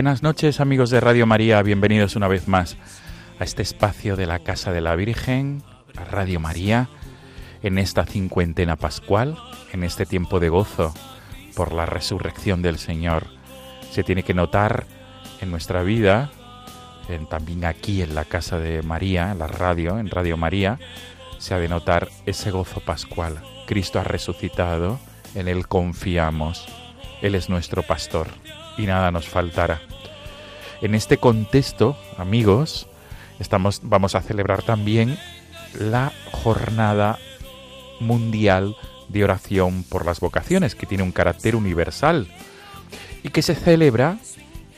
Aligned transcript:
Buenas 0.00 0.22
noches 0.22 0.60
amigos 0.60 0.88
de 0.88 0.98
Radio 0.98 1.26
María, 1.26 1.62
bienvenidos 1.62 2.16
una 2.16 2.26
vez 2.26 2.48
más 2.48 2.78
a 3.38 3.44
este 3.44 3.60
espacio 3.60 4.16
de 4.16 4.24
la 4.24 4.38
Casa 4.38 4.72
de 4.72 4.80
la 4.80 4.96
Virgen, 4.96 5.62
a 5.94 6.04
Radio 6.04 6.40
María, 6.40 6.88
en 7.62 7.76
esta 7.76 8.06
cincuentena 8.06 8.76
pascual, 8.76 9.36
en 9.74 9.84
este 9.84 10.06
tiempo 10.06 10.40
de 10.40 10.48
gozo 10.48 10.94
por 11.54 11.74
la 11.74 11.84
resurrección 11.84 12.62
del 12.62 12.78
Señor. 12.78 13.26
Se 13.90 14.02
tiene 14.02 14.22
que 14.22 14.32
notar 14.32 14.86
en 15.42 15.50
nuestra 15.50 15.82
vida, 15.82 16.30
en- 17.10 17.26
también 17.28 17.66
aquí 17.66 18.00
en 18.00 18.14
la 18.14 18.24
Casa 18.24 18.58
de 18.58 18.82
María, 18.82 19.32
en 19.32 19.38
la 19.38 19.48
radio, 19.48 19.98
en 19.98 20.08
Radio 20.08 20.38
María, 20.38 20.78
se 21.36 21.52
ha 21.52 21.58
de 21.58 21.68
notar 21.68 22.08
ese 22.24 22.50
gozo 22.50 22.80
pascual. 22.80 23.38
Cristo 23.66 24.00
ha 24.00 24.04
resucitado, 24.04 24.98
en 25.34 25.46
Él 25.46 25.68
confiamos, 25.68 26.64
Él 27.20 27.34
es 27.34 27.50
nuestro 27.50 27.82
pastor 27.82 28.28
y 28.76 28.86
nada 28.86 29.10
nos 29.10 29.28
faltará. 29.28 29.80
En 30.80 30.94
este 30.94 31.18
contexto, 31.18 31.96
amigos, 32.16 32.86
estamos, 33.38 33.80
vamos 33.82 34.14
a 34.14 34.22
celebrar 34.22 34.62
también 34.62 35.18
la 35.78 36.12
jornada 36.32 37.18
mundial 38.00 38.76
de 39.08 39.24
oración 39.24 39.84
por 39.84 40.06
las 40.06 40.20
vocaciones, 40.20 40.74
que 40.74 40.86
tiene 40.86 41.02
un 41.02 41.12
carácter 41.12 41.56
universal 41.56 42.28
y 43.22 43.28
que 43.28 43.42
se 43.42 43.54
celebra 43.54 44.18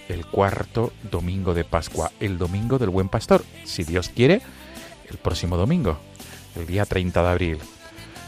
el 0.08 0.26
cuarto 0.26 0.92
domingo 1.10 1.54
de 1.54 1.64
Pascua, 1.64 2.10
el 2.20 2.38
domingo 2.38 2.78
del 2.78 2.90
Buen 2.90 3.08
Pastor, 3.08 3.44
si 3.64 3.84
Dios 3.84 4.08
quiere, 4.08 4.42
el 5.08 5.18
próximo 5.18 5.56
domingo, 5.56 5.98
el 6.56 6.66
día 6.66 6.84
30 6.84 7.22
de 7.22 7.28
abril. 7.28 7.58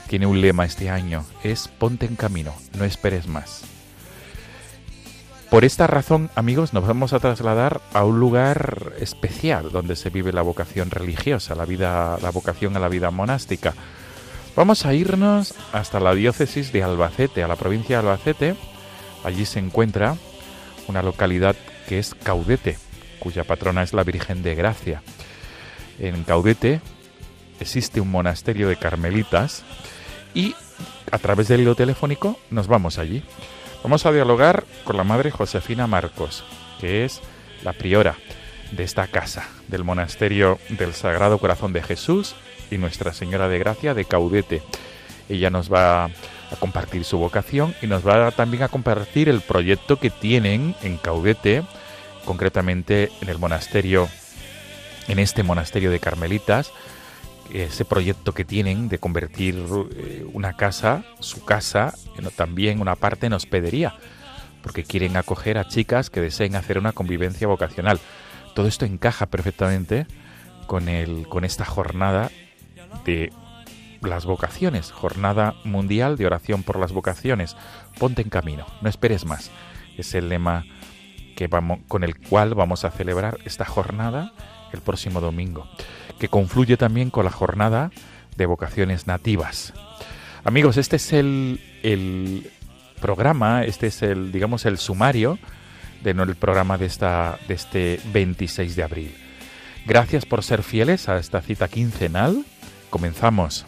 Tiene 0.09 0.27
un 0.27 0.41
lema 0.41 0.65
este 0.65 0.91
año, 0.91 1.25
es 1.43 1.69
ponte 1.69 2.06
en 2.06 2.16
camino, 2.16 2.55
no 2.78 2.84
esperes 2.84 3.27
más. 3.27 3.74
Por 5.54 5.65
esta 5.65 5.87
razón, 5.87 6.31
amigos, 6.34 6.72
nos 6.72 6.84
vamos 6.84 7.12
a 7.12 7.20
trasladar 7.20 7.81
a 7.92 8.03
un 8.03 8.19
lugar 8.19 8.94
especial 8.98 9.70
donde 9.70 9.94
se 9.94 10.10
vive 10.10 10.32
la 10.32 10.42
vocación 10.42 10.91
religiosa, 10.91 11.54
la 11.54 12.31
vocación 12.32 12.76
a 12.76 12.81
la 12.81 12.88
vida 12.88 13.12
monástica. 13.12 13.72
Vamos 14.56 14.84
a 14.84 14.94
irnos 14.94 15.54
hasta 15.72 16.00
la 16.00 16.12
diócesis 16.12 16.72
de 16.72 16.82
Albacete, 16.82 17.44
a 17.44 17.47
la 17.47 17.54
provincia 17.54 18.03
de 18.03 18.09
Albacete. 18.09 18.56
Allí 19.22 19.44
se 19.44 19.60
encuentra 19.60 20.16
una 20.88 21.04
localidad 21.04 21.54
que 21.88 22.00
es 22.00 22.16
Caudete, 22.16 22.76
cuya 23.21 23.44
patrona 23.44 23.84
es 23.84 23.92
la 23.92 24.03
Virgen 24.03 24.42
de 24.42 24.56
Gracia. 24.56 25.04
En 26.00 26.25
Caudete 26.25 26.81
existe 27.60 28.00
un 28.00 28.10
monasterio 28.10 28.69
de 28.69 28.75
carmelitas 28.75 29.62
y 30.34 30.56
a 31.12 31.19
través 31.19 31.47
del 31.47 31.60
hilo 31.60 31.76
telefónico 31.76 32.41
nos 32.50 32.66
vamos 32.66 32.98
allí. 32.98 33.22
Vamos 33.84 34.06
a 34.06 34.12
dialogar 34.12 34.65
con 34.84 34.97
la 34.97 35.05
madre 35.05 35.31
Josefina 35.31 35.87
Marcos, 35.87 36.43
que 36.81 37.05
es 37.05 37.21
la 37.62 37.75
priora 37.75 38.15
de 38.72 38.83
esta 38.83 39.06
casa, 39.09 39.47
del 39.69 39.84
monasterio 39.84 40.59
del 40.71 40.95
Sagrado 40.95 41.37
Corazón 41.37 41.75
de 41.75 41.83
Jesús 41.83 42.34
y 42.71 42.78
Nuestra 42.78 43.12
Señora 43.12 43.47
de 43.47 43.59
Gracia 43.59 43.93
de 43.93 44.06
Caudete. 44.06 44.62
Ella 45.28 45.50
nos 45.50 45.71
va 45.71 46.05
a 46.06 46.11
compartir 46.59 47.05
su 47.05 47.19
vocación 47.19 47.75
y 47.83 47.87
nos 47.87 48.09
va 48.09 48.31
también 48.31 48.62
a 48.62 48.69
compartir 48.69 49.28
el 49.28 49.43
proyecto 49.43 49.99
que 49.99 50.09
tienen 50.09 50.75
en 50.83 50.97
Caudete, 50.97 51.62
concretamente 52.25 53.12
en 53.21 53.28
el 53.28 53.39
monasterio, 53.39 54.09
en 55.09 55.19
este 55.19 55.43
monasterio 55.43 55.91
de 55.91 56.01
Carmelitas, 56.01 56.72
ese 57.53 57.84
proyecto 57.84 58.32
que 58.32 58.44
tienen 58.44 58.88
de 58.88 58.99
convertir 58.99 59.56
eh, 59.97 60.27
una 60.32 60.56
casa, 60.56 61.05
su 61.21 61.44
casa, 61.44 61.94
en- 62.16 62.31
también 62.31 62.81
una 62.81 62.97
parte 62.97 63.27
en 63.27 63.32
hospedería, 63.34 63.94
porque 64.62 64.84
quieren 64.84 65.16
acoger 65.16 65.59
a 65.59 65.69
chicas 65.69 66.10
que 66.10 66.21
deseen 66.21 66.56
hacer 66.56 66.78
una 66.78 66.93
convivencia 66.93 67.47
vocacional. 67.47 68.00
Todo 68.54 68.66
esto 68.66 68.84
encaja 68.84 69.27
perfectamente 69.27 70.06
con, 70.66 70.88
el, 70.88 71.28
con 71.28 71.44
esta 71.44 71.65
jornada 71.65 72.31
de 73.04 73.33
las 74.00 74.25
vocaciones, 74.27 74.91
jornada 74.93 75.54
mundial 75.65 76.16
de 76.16 76.27
oración 76.27 76.62
por 76.62 76.78
las 76.78 76.93
vocaciones. 76.93 77.56
Ponte 77.99 78.22
en 78.22 78.31
camino, 78.31 78.66
no 78.81 78.88
esperes 78.88 79.25
más. 79.25 79.50
Es 79.97 80.15
el 80.15 80.28
lema 80.28 80.65
que 81.37 81.47
vamos, 81.49 81.81
con 81.88 82.04
el 82.04 82.19
cual 82.19 82.54
vamos 82.54 82.84
a 82.84 82.91
celebrar 82.91 83.38
esta 83.44 83.65
jornada 83.65 84.33
el 84.72 84.81
próximo 84.81 85.21
domingo, 85.21 85.69
que 86.19 86.29
confluye 86.29 86.77
también 86.77 87.11
con 87.11 87.25
la 87.25 87.31
jornada 87.31 87.91
de 88.37 88.47
vocaciones 88.47 89.07
nativas. 89.07 89.73
Amigos, 90.45 90.77
este 90.77 90.97
es 90.97 91.13
el, 91.13 91.61
el 91.83 92.51
programa, 93.01 93.65
este 93.65 93.87
es 93.89 94.03
el, 94.03 94.33
digamos, 94.33 94.65
el 94.67 94.79
sumario 94.79 95.39
de 96.03 96.15
no- 96.15 96.23
el 96.25 96.37
programa 96.37 96.77
de, 96.79 96.87
esta, 96.87 97.39
de 97.49 97.55
este 97.55 98.01
26 98.13 98.77
de 98.77 98.83
abril. 98.83 99.15
Gracias 99.87 100.25
por 100.27 100.43
ser 100.43 100.63
fieles 100.63 101.09
a 101.09 101.19
esta 101.19 101.41
cita 101.41 101.69
quincenal. 101.69 102.45
Comenzamos. 102.91 103.65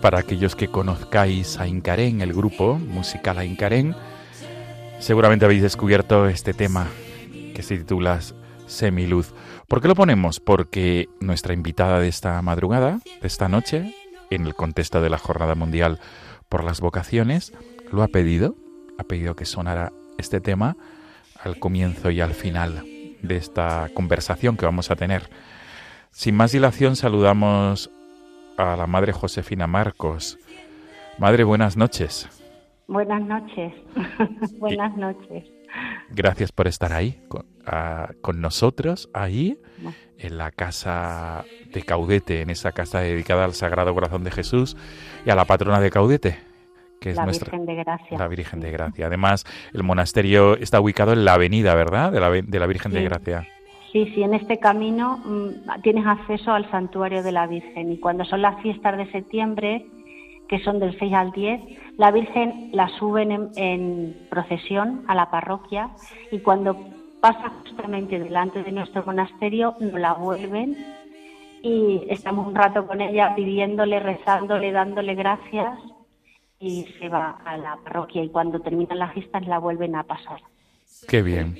Para 0.00 0.18
aquellos 0.18 0.56
que 0.56 0.68
conozcáis 0.68 1.58
a 1.58 1.66
Incarén, 1.66 2.22
el 2.22 2.32
grupo 2.32 2.78
musical 2.78 3.36
a 3.36 3.44
Incarén, 3.44 3.94
seguramente 4.98 5.44
habéis 5.44 5.60
descubierto 5.60 6.26
este 6.26 6.54
tema 6.54 6.86
que 7.54 7.62
se 7.62 7.76
titula 7.76 8.18
Semiluz. 8.66 9.34
¿Por 9.68 9.82
qué 9.82 9.88
lo 9.88 9.94
ponemos? 9.94 10.40
Porque 10.40 11.10
nuestra 11.20 11.52
invitada 11.52 12.00
de 12.00 12.08
esta 12.08 12.40
madrugada, 12.40 13.00
de 13.20 13.26
esta 13.26 13.50
noche, 13.50 13.94
en 14.30 14.46
el 14.46 14.54
contexto 14.54 15.02
de 15.02 15.10
la 15.10 15.18
Jornada 15.18 15.54
Mundial 15.54 16.00
por 16.48 16.64
las 16.64 16.80
Vocaciones, 16.80 17.52
lo 17.92 18.02
ha 18.02 18.08
pedido, 18.08 18.56
ha 18.98 19.04
pedido 19.04 19.36
que 19.36 19.44
sonara 19.44 19.92
este 20.16 20.40
tema 20.40 20.78
al 21.42 21.58
comienzo 21.58 22.10
y 22.10 22.22
al 22.22 22.32
final 22.32 22.86
de 23.20 23.36
esta 23.36 23.90
conversación 23.92 24.56
que 24.56 24.64
vamos 24.64 24.90
a 24.90 24.96
tener. 24.96 25.28
Sin 26.10 26.36
más 26.36 26.52
dilación 26.52 26.96
saludamos 26.96 27.90
a 28.60 28.76
la 28.76 28.86
Madre 28.86 29.12
Josefina 29.12 29.66
Marcos. 29.66 30.38
Madre, 31.18 31.44
buenas 31.44 31.76
noches. 31.76 32.28
Buenas 32.86 33.22
noches. 33.22 33.72
buenas 34.58 34.96
noches. 34.96 35.44
Gracias 36.10 36.50
por 36.52 36.66
estar 36.66 36.92
ahí 36.92 37.20
con, 37.28 37.46
a, 37.64 38.10
con, 38.20 38.40
nosotros, 38.40 39.08
ahí, 39.14 39.58
en 40.18 40.36
la 40.38 40.50
casa 40.50 41.44
de 41.72 41.82
Caudete, 41.82 42.42
en 42.42 42.50
esa 42.50 42.72
casa 42.72 43.00
dedicada 43.00 43.44
al 43.44 43.54
Sagrado 43.54 43.94
Corazón 43.94 44.24
de 44.24 44.30
Jesús 44.32 44.76
y 45.24 45.30
a 45.30 45.36
la 45.36 45.44
patrona 45.44 45.80
de 45.80 45.90
Caudete, 45.90 46.38
que 47.00 47.10
es 47.10 47.16
la 47.16 47.24
nuestra 47.24 47.50
Virgen 47.56 47.66
de 47.66 47.74
Gracia. 47.76 48.18
la 48.18 48.28
Virgen 48.28 48.60
de 48.60 48.70
Gracia. 48.72 49.06
Además, 49.06 49.44
el 49.72 49.84
monasterio 49.84 50.56
está 50.56 50.80
ubicado 50.80 51.12
en 51.12 51.24
la 51.24 51.34
avenida, 51.34 51.74
¿verdad? 51.76 52.10
De 52.10 52.18
la, 52.20 52.30
de 52.30 52.58
la 52.58 52.66
Virgen 52.66 52.90
Sí. 52.92 52.98
de 52.98 53.04
Gracia. 53.04 53.48
Sí, 53.92 54.12
sí, 54.14 54.22
en 54.22 54.34
este 54.34 54.58
camino 54.58 55.18
mm, 55.24 55.82
tienes 55.82 56.06
acceso 56.06 56.52
al 56.52 56.70
santuario 56.70 57.22
de 57.22 57.32
la 57.32 57.46
Virgen. 57.46 57.92
Y 57.92 57.98
cuando 57.98 58.24
son 58.24 58.42
las 58.42 58.60
fiestas 58.62 58.96
de 58.96 59.10
septiembre, 59.10 59.86
que 60.48 60.60
son 60.60 60.78
del 60.78 60.96
6 60.98 61.12
al 61.12 61.32
10, 61.32 61.60
la 61.96 62.10
Virgen 62.10 62.70
la 62.72 62.88
suben 62.98 63.50
en, 63.56 64.26
procesión 64.30 65.04
a 65.06 65.14
la 65.14 65.30
parroquia 65.30 65.90
y 66.30 66.40
cuando 66.40 66.76
pasa 67.20 67.52
justamente 67.60 68.18
delante 68.18 68.62
de 68.62 68.72
nuestro 68.72 69.04
monasterio 69.04 69.76
nos 69.78 69.92
la 69.92 70.14
vuelven 70.14 70.76
y 71.62 72.02
estamos 72.08 72.46
un 72.46 72.54
rato 72.54 72.86
con 72.86 73.00
ella 73.00 73.34
pidiéndole, 73.36 74.00
rezándole, 74.00 74.72
dándole 74.72 75.14
gracias 75.14 75.78
y 76.58 76.86
se 76.98 77.08
va 77.08 77.38
a 77.44 77.56
la 77.56 77.76
parroquia. 77.84 78.22
Y 78.22 78.28
cuando 78.30 78.60
terminan 78.60 78.98
las 78.98 79.12
fiestas 79.12 79.46
la 79.46 79.58
vuelven 79.58 79.94
a 79.94 80.04
pasar. 80.04 80.40
Qué 81.06 81.22
bien, 81.22 81.56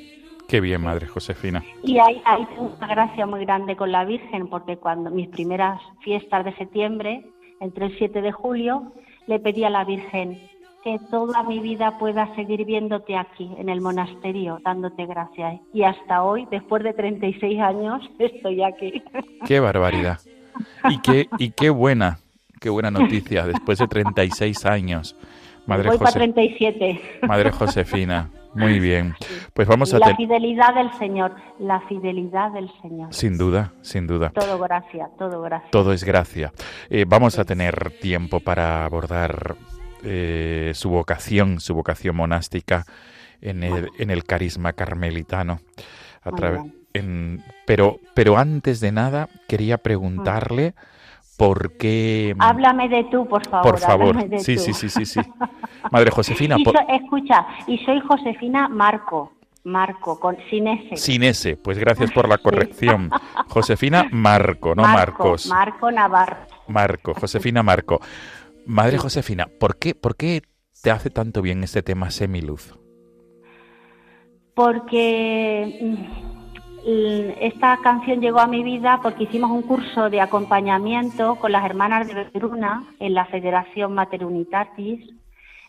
qué 0.50 0.60
bien, 0.60 0.82
Madre 0.82 1.06
Josefina. 1.06 1.62
Y 1.84 1.98
hay, 1.98 2.20
hay 2.24 2.46
una 2.58 2.86
gracia 2.88 3.24
muy 3.24 3.44
grande 3.44 3.76
con 3.76 3.92
la 3.92 4.04
Virgen, 4.04 4.48
porque 4.48 4.76
cuando 4.76 5.08
mis 5.10 5.28
primeras 5.28 5.80
fiestas 6.00 6.44
de 6.44 6.54
septiembre, 6.56 7.24
entre 7.60 7.86
el 7.86 7.96
7 7.96 8.20
de 8.20 8.32
julio, 8.32 8.92
le 9.28 9.38
pedí 9.38 9.62
a 9.62 9.70
la 9.70 9.84
Virgen 9.84 10.50
que 10.82 10.98
toda 11.10 11.42
mi 11.44 11.60
vida 11.60 11.98
pueda 11.98 12.34
seguir 12.34 12.64
viéndote 12.64 13.16
aquí, 13.16 13.50
en 13.58 13.68
el 13.68 13.80
monasterio, 13.80 14.58
dándote 14.64 15.06
gracias. 15.06 15.60
Y 15.72 15.84
hasta 15.84 16.24
hoy, 16.24 16.48
después 16.50 16.82
de 16.82 16.94
36 16.94 17.60
años, 17.60 18.02
estoy 18.18 18.62
aquí. 18.62 19.02
Qué 19.46 19.60
barbaridad. 19.60 20.18
Y 20.88 20.98
qué, 21.00 21.28
y 21.38 21.50
qué 21.50 21.70
buena, 21.70 22.18
qué 22.60 22.70
buena 22.70 22.90
noticia, 22.90 23.46
después 23.46 23.78
de 23.78 23.86
36 23.86 24.66
años. 24.66 25.16
Madre, 25.70 25.88
Voy 25.88 25.98
para 25.98 26.10
Jose- 26.10 26.18
37. 26.18 27.00
Madre 27.26 27.50
Josefina, 27.50 28.30
muy 28.54 28.78
bien. 28.80 29.14
Pues 29.54 29.66
vamos 29.68 29.94
a 29.94 29.98
la 29.98 30.16
fidelidad 30.16 30.74
del 30.74 30.92
Señor, 30.98 31.34
la 31.58 31.80
fidelidad 31.82 32.50
del 32.52 32.70
Señor. 32.82 33.14
Sin 33.14 33.38
duda, 33.38 33.72
sin 33.82 34.06
duda. 34.06 34.30
Todo 34.30 34.58
gracia, 34.58 35.08
todo 35.18 35.40
gracia. 35.42 35.70
Todo 35.70 35.92
es 35.92 36.04
gracia. 36.04 36.52
Eh, 36.88 37.04
vamos 37.08 37.38
a 37.38 37.44
tener 37.44 37.92
tiempo 38.00 38.40
para 38.40 38.84
abordar 38.84 39.56
eh, 40.02 40.72
su 40.74 40.90
vocación, 40.90 41.60
su 41.60 41.74
vocación 41.74 42.16
monástica 42.16 42.84
en 43.40 43.62
el, 43.62 43.88
en 43.98 44.10
el 44.10 44.24
carisma 44.24 44.72
carmelitano. 44.72 45.60
A 46.22 46.30
en- 46.92 47.42
pero, 47.66 47.98
pero 48.14 48.36
antes 48.36 48.80
de 48.80 48.92
nada, 48.92 49.28
quería 49.48 49.78
preguntarle 49.78 50.72
por 50.72 50.84
qué... 51.78 52.34
Háblame 52.38 52.88
de 52.88 53.04
tú, 53.04 53.26
por 53.26 53.46
favor. 53.48 53.70
por 53.72 53.80
favor. 53.80 54.28
de 54.28 54.38
Sí, 54.40 54.56
tú. 54.56 54.62
sí, 54.62 54.72
sí, 54.74 54.88
sí, 54.88 55.06
sí. 55.06 55.20
Madre 55.90 56.10
Josefina, 56.10 56.56
Y 56.58 56.64
por- 56.64 56.74
so- 56.76 56.84
escucha, 56.88 57.46
y 57.66 57.78
soy 57.78 58.00
Josefina 58.00 58.68
Marco, 58.68 59.32
Marco, 59.64 60.18
con, 60.20 60.36
sin 60.50 60.68
S. 60.68 60.96
sin 60.96 61.22
ese, 61.22 61.56
pues 61.56 61.78
gracias 61.78 62.10
por 62.12 62.28
la 62.28 62.38
corrección. 62.38 63.10
Josefina 63.48 64.06
Marco, 64.10 64.74
no 64.74 64.82
Marco, 64.82 65.24
Marcos. 65.24 65.46
Marco 65.48 65.90
Navarro. 65.90 66.36
Marco, 66.68 67.14
Josefina 67.14 67.62
Marco. 67.62 68.00
Madre 68.66 68.98
Josefina, 68.98 69.48
¿por 69.58 69.76
qué, 69.78 69.94
¿por 69.94 70.16
qué 70.16 70.42
te 70.82 70.90
hace 70.90 71.10
tanto 71.10 71.42
bien 71.42 71.62
este 71.64 71.82
tema 71.82 72.10
semiluz? 72.10 72.74
Porque 74.54 75.78
mm, 75.82 76.29
esta 76.84 77.76
canción 77.82 78.20
llegó 78.20 78.40
a 78.40 78.46
mi 78.46 78.62
vida 78.62 79.00
porque 79.02 79.24
hicimos 79.24 79.50
un 79.50 79.62
curso 79.62 80.08
de 80.08 80.20
acompañamiento 80.20 81.36
con 81.36 81.52
las 81.52 81.64
hermanas 81.64 82.08
de 82.08 82.24
Veruna 82.32 82.84
en 82.98 83.14
la 83.14 83.26
Federación 83.26 83.94
Mater 83.94 84.24
Unitatis 84.24 85.00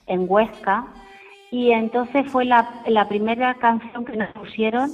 en 0.08 0.25
Huesca 0.28 0.88
y 1.52 1.72
entonces 1.72 2.31
fue 2.31 2.46
la, 2.46 2.81
la 2.88 3.10
primera 3.10 3.56
canción 3.56 4.06
que 4.06 4.16
nos 4.16 4.30
pusieron 4.30 4.90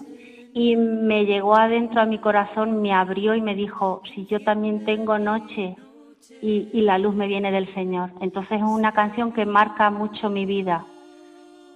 y 0.54 0.76
me 0.76 1.26
llegó 1.26 1.56
adentro 1.56 2.02
a 2.02 2.06
mi 2.06 2.18
corazón, 2.18 2.82
me 2.82 2.92
abrió 2.94 3.36
y 3.36 3.42
me 3.42 3.54
dijo, 3.54 4.02
si 4.16 4.26
yo 4.26 4.40
también 4.40 4.86
tengo 4.86 5.20
noche 5.20 5.76
y, 6.42 6.70
y 6.74 6.82
la 6.82 6.98
luz 6.98 7.14
me 7.14 7.28
viene 7.28 7.52
del 7.52 7.72
Señor. 7.76 8.10
Entonces 8.22 8.58
es 8.58 8.64
una 8.64 8.92
canción 8.92 9.34
que 9.34 9.46
marca 9.46 9.92
mucho 9.92 10.32
mi 10.32 10.48
vida. 10.48 10.86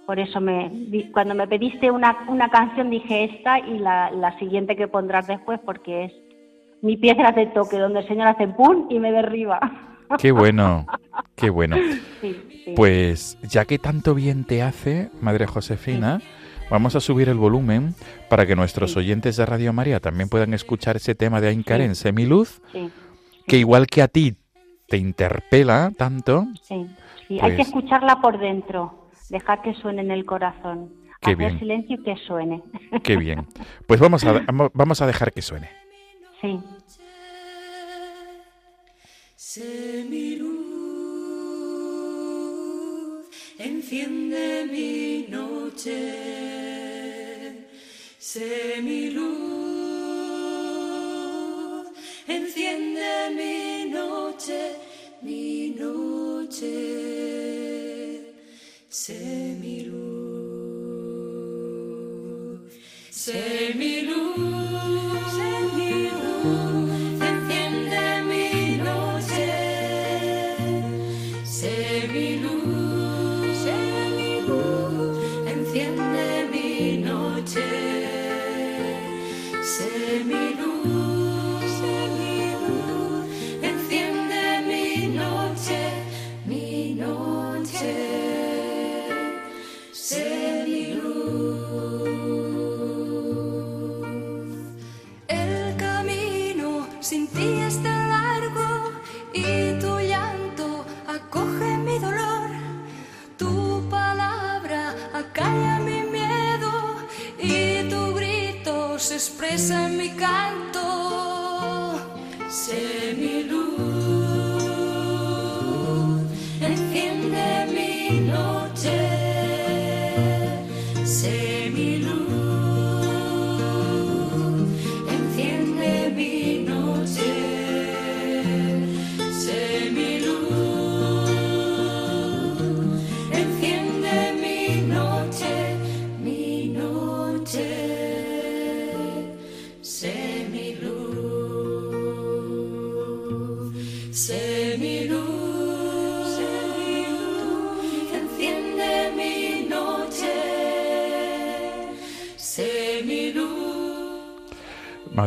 Por 0.06 0.18
eso 0.18 0.40
me, 0.40 0.70
cuando 1.12 1.34
me 1.34 1.46
pediste 1.46 1.90
una, 1.90 2.24
una 2.28 2.48
canción 2.50 2.90
dije 2.90 3.24
esta 3.24 3.58
y 3.60 3.78
la, 3.78 4.10
la 4.10 4.36
siguiente 4.38 4.74
que 4.76 4.88
pondrás 4.88 5.26
después 5.26 5.60
porque 5.64 6.04
es 6.06 6.12
mi 6.82 6.96
piedra 6.96 7.30
de 7.30 7.46
toque, 7.46 7.78
donde 7.78 8.00
el 8.00 8.08
Señor 8.08 8.26
hace 8.26 8.48
pum 8.48 8.86
y 8.90 8.98
me 8.98 9.12
derriba. 9.12 9.60
Qué 10.18 10.30
bueno, 10.30 10.84
qué 11.36 11.48
bueno. 11.48 11.76
Sí, 12.20 12.36
sí. 12.66 12.74
Pues 12.76 13.38
ya 13.42 13.64
que 13.64 13.78
tanto 13.78 14.14
bien 14.14 14.44
te 14.44 14.60
hace, 14.62 15.08
Madre 15.22 15.46
Josefina, 15.46 16.20
vamos 16.70 16.94
a 16.96 17.00
subir 17.00 17.30
el 17.30 17.38
volumen 17.38 17.94
para 18.28 18.44
que 18.44 18.54
nuestros 18.54 18.94
oyentes 18.98 19.38
de 19.38 19.46
Radio 19.46 19.72
María 19.72 20.00
también 20.00 20.28
puedan 20.28 20.52
escuchar 20.52 20.96
ese 20.96 21.14
tema 21.14 21.40
de 21.40 21.48
Aincarén, 21.48 21.94
Semiluz, 21.94 22.60
sí, 22.72 22.90
que 23.46 23.56
igual 23.56 23.86
que 23.86 24.02
a 24.02 24.08
ti 24.08 24.34
te 24.86 24.98
interpela 24.98 25.92
tanto, 25.96 26.44
sí, 26.62 26.86
sí. 27.26 27.38
Hay 27.40 27.52
que 27.52 27.56
Pues- 27.56 27.68
escucharla 27.68 28.20
por 28.20 28.38
dentro, 28.38 29.01
dejar 29.32 29.62
que 29.62 29.74
suene 29.74 30.02
en 30.02 30.10
el 30.12 30.24
corazón. 30.24 30.92
Qué 31.20 31.32
Hacer 31.32 31.36
bien. 31.38 31.58
silencio 31.58 31.96
y 31.98 32.02
que 32.04 32.16
suene. 32.26 32.62
qué 33.02 33.16
bien. 33.16 33.46
Pues 33.88 33.98
vamos 34.00 34.24
a, 34.24 34.44
vamos 34.74 35.00
a 35.02 35.06
dejar 35.06 35.32
que 35.32 35.42
suene. 35.42 35.68
sí. 36.40 36.60
Sé 39.34 40.06
mi 40.08 40.36
luz, 40.36 40.52
enciende 43.58 44.66
mi 44.72 45.26
noche. 45.28 45.98
Sé 48.18 48.80
mi 48.82 49.10
luz, 49.10 49.32
enciende 52.28 53.10
mi 53.36 53.90
noche, 53.90 54.76
mi 55.20 55.70
noche. 55.78 56.70
Sé 58.92 59.54
mi 59.64 59.88
mi 63.74 64.01
Sé 112.72 113.61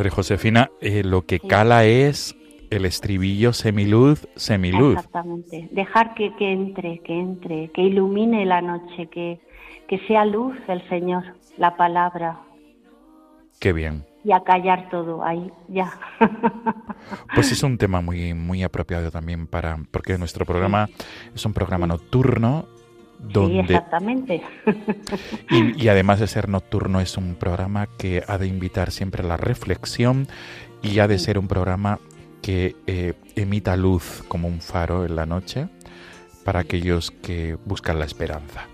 Josefina, 0.09 0.69
eh, 0.81 1.03
lo 1.03 1.25
que 1.25 1.39
cala 1.39 1.85
es 1.85 2.35
el 2.69 2.85
estribillo 2.85 3.53
semiluz, 3.53 4.27
semiluz. 4.35 4.95
Exactamente. 4.97 5.69
Dejar 5.71 6.13
que, 6.15 6.35
que 6.35 6.51
entre, 6.51 6.99
que 6.99 7.13
entre, 7.13 7.71
que 7.71 7.81
ilumine 7.81 8.45
la 8.45 8.61
noche, 8.61 9.07
que, 9.07 9.39
que 9.87 9.99
sea 10.07 10.25
luz 10.25 10.55
el 10.67 10.87
Señor, 10.89 11.23
la 11.57 11.77
palabra, 11.77 12.39
Qué 13.59 13.71
bien. 13.71 14.05
y 14.23 14.31
a 14.31 14.41
callar 14.41 14.89
todo 14.89 15.23
ahí, 15.23 15.51
ya. 15.69 15.93
Pues 17.35 17.51
es 17.51 17.61
un 17.63 17.77
tema 17.77 18.01
muy, 18.01 18.33
muy 18.33 18.63
apropiado 18.63 19.11
también 19.11 19.45
para, 19.47 19.77
porque 19.91 20.17
nuestro 20.17 20.45
programa 20.45 20.89
es 21.33 21.45
un 21.45 21.53
programa 21.53 21.85
nocturno 21.85 22.65
Sí, 23.19 23.33
donde 23.33 23.59
exactamente. 23.61 24.41
y, 25.49 25.83
y 25.83 25.87
además 25.89 26.19
de 26.19 26.27
ser 26.27 26.49
nocturno 26.49 26.99
es 27.01 27.17
un 27.17 27.35
programa 27.35 27.87
que 27.97 28.23
ha 28.27 28.37
de 28.37 28.47
invitar 28.47 28.91
siempre 28.91 29.23
a 29.23 29.27
la 29.27 29.37
reflexión 29.37 30.27
y 30.81 30.99
ha 30.99 31.07
de 31.07 31.17
ser 31.19 31.37
un 31.39 31.47
programa 31.47 31.99
que 32.41 32.75
eh, 32.87 33.13
emita 33.35 33.75
luz 33.75 34.23
como 34.27 34.47
un 34.47 34.61
faro 34.61 35.05
en 35.05 35.15
la 35.15 35.25
noche 35.25 35.67
para 36.43 36.59
aquellos 36.59 37.09
que 37.11 37.57
buscan 37.65 37.97
la 37.99 38.05
esperanza. 38.05 38.67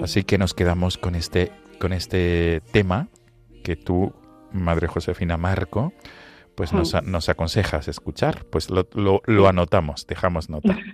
Así 0.00 0.22
que 0.24 0.38
nos 0.38 0.54
quedamos 0.54 0.98
con 0.98 1.14
este, 1.16 1.50
con 1.80 1.92
este 1.92 2.62
tema 2.72 3.08
que 3.64 3.74
tú, 3.76 4.14
Madre 4.52 4.86
Josefina 4.86 5.36
Marco, 5.36 5.92
pues 6.54 6.72
nos, 6.72 6.94
nos 7.04 7.28
aconsejas 7.28 7.88
escuchar. 7.88 8.44
Pues 8.44 8.70
lo, 8.70 8.86
lo- 8.94 9.22
lo 9.26 9.48
anotamos, 9.48 10.06
dejamos 10.06 10.48
nota. 10.48 10.76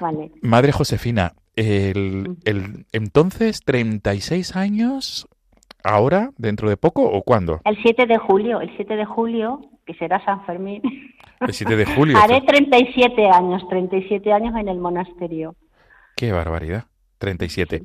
Vale. 0.00 0.30
Madre 0.42 0.72
Josefina, 0.72 1.32
el, 1.56 2.36
el- 2.44 2.86
entonces 2.92 3.60
36 3.64 4.56
años, 4.56 5.26
ahora, 5.84 6.30
dentro 6.36 6.68
de 6.68 6.76
poco 6.76 7.02
o 7.02 7.22
cuándo? 7.22 7.60
El 7.64 7.76
7 7.82 8.06
de 8.06 8.18
julio, 8.18 8.60
el 8.60 8.74
7 8.76 8.96
de 8.96 9.04
julio, 9.04 9.60
que 9.86 9.94
será 9.94 10.24
San 10.24 10.44
Fermín, 10.46 10.82
El 11.40 11.52
7 11.52 11.76
de 11.76 11.84
julio. 11.86 12.16
haré 12.22 12.40
37 12.42 13.28
años, 13.30 13.62
37 13.68 14.32
años 14.32 14.54
en 14.56 14.68
el 14.68 14.78
monasterio. 14.78 15.54
Qué 16.16 16.32
barbaridad. 16.32 16.84
37. 17.18 17.82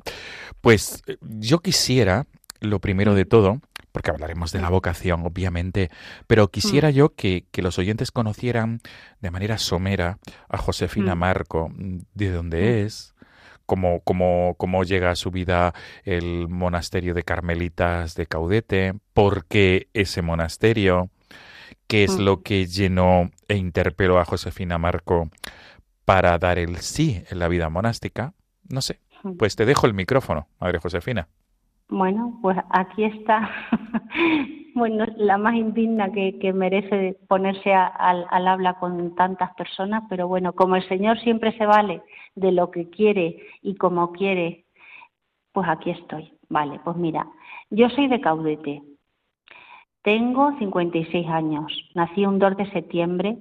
Pues 0.60 1.02
eh, 1.06 1.16
yo 1.20 1.58
quisiera, 1.58 2.24
lo 2.60 2.78
primero 2.80 3.14
de 3.14 3.24
todo, 3.24 3.60
porque 3.94 4.10
hablaremos 4.10 4.50
de 4.50 4.60
la 4.60 4.70
vocación, 4.70 5.24
obviamente, 5.24 5.88
pero 6.26 6.48
quisiera 6.48 6.90
yo 6.90 7.14
que, 7.14 7.46
que 7.52 7.62
los 7.62 7.78
oyentes 7.78 8.10
conocieran 8.10 8.80
de 9.20 9.30
manera 9.30 9.56
somera 9.56 10.18
a 10.48 10.58
Josefina 10.58 11.14
Mm. 11.14 11.18
Marco, 11.18 11.68
mm, 11.68 11.98
de 12.12 12.30
dónde 12.32 12.82
es, 12.82 13.14
cómo, 13.66 14.00
cómo, 14.00 14.56
cómo 14.58 14.82
llega 14.82 15.12
a 15.12 15.14
su 15.16 15.30
vida 15.30 15.74
el 16.02 16.48
monasterio 16.48 17.14
de 17.14 17.22
Carmelitas 17.22 18.16
de 18.16 18.26
Caudete, 18.26 18.94
por 19.12 19.46
qué 19.46 19.86
ese 19.94 20.22
monasterio, 20.22 21.08
qué 21.86 22.02
es 22.02 22.18
Mm. 22.18 22.22
lo 22.22 22.42
que 22.42 22.66
llenó 22.66 23.30
e 23.46 23.54
interpeló 23.56 24.18
a 24.18 24.24
Josefina 24.24 24.76
Marco 24.76 25.30
para 26.04 26.36
dar 26.38 26.58
el 26.58 26.78
sí 26.78 27.22
en 27.30 27.38
la 27.38 27.46
vida 27.46 27.68
monástica. 27.70 28.34
No 28.68 28.82
sé, 28.82 28.98
Mm. 29.22 29.36
pues 29.36 29.54
te 29.54 29.64
dejo 29.66 29.86
el 29.86 29.94
micrófono, 29.94 30.48
Madre 30.58 30.80
Josefina. 30.80 31.28
Bueno, 31.88 32.38
pues 32.42 32.56
aquí 32.70 33.04
está, 33.04 33.50
bueno, 34.74 35.04
la 35.16 35.36
más 35.38 35.54
indigna 35.54 36.10
que, 36.10 36.52
merece 36.52 37.18
ponerse 37.28 37.74
al 37.74 38.48
habla 38.48 38.74
con 38.74 39.14
tantas 39.14 39.54
personas, 39.54 40.02
pero 40.08 40.26
bueno, 40.26 40.54
como 40.54 40.76
el 40.76 40.88
Señor 40.88 41.18
siempre 41.20 41.56
se 41.58 41.66
vale 41.66 42.02
de 42.34 42.52
lo 42.52 42.70
que 42.70 42.88
quiere 42.88 43.38
y 43.62 43.76
como 43.76 44.12
quiere, 44.12 44.64
pues 45.52 45.68
aquí 45.68 45.90
estoy. 45.90 46.32
Vale, 46.48 46.80
pues 46.84 46.96
mira, 46.96 47.26
yo 47.70 47.88
soy 47.90 48.08
de 48.08 48.20
Caudete, 48.20 48.82
tengo 50.02 50.56
56 50.58 51.28
años, 51.28 51.72
nací 51.94 52.26
un 52.26 52.38
2 52.38 52.56
de 52.56 52.70
septiembre 52.70 53.38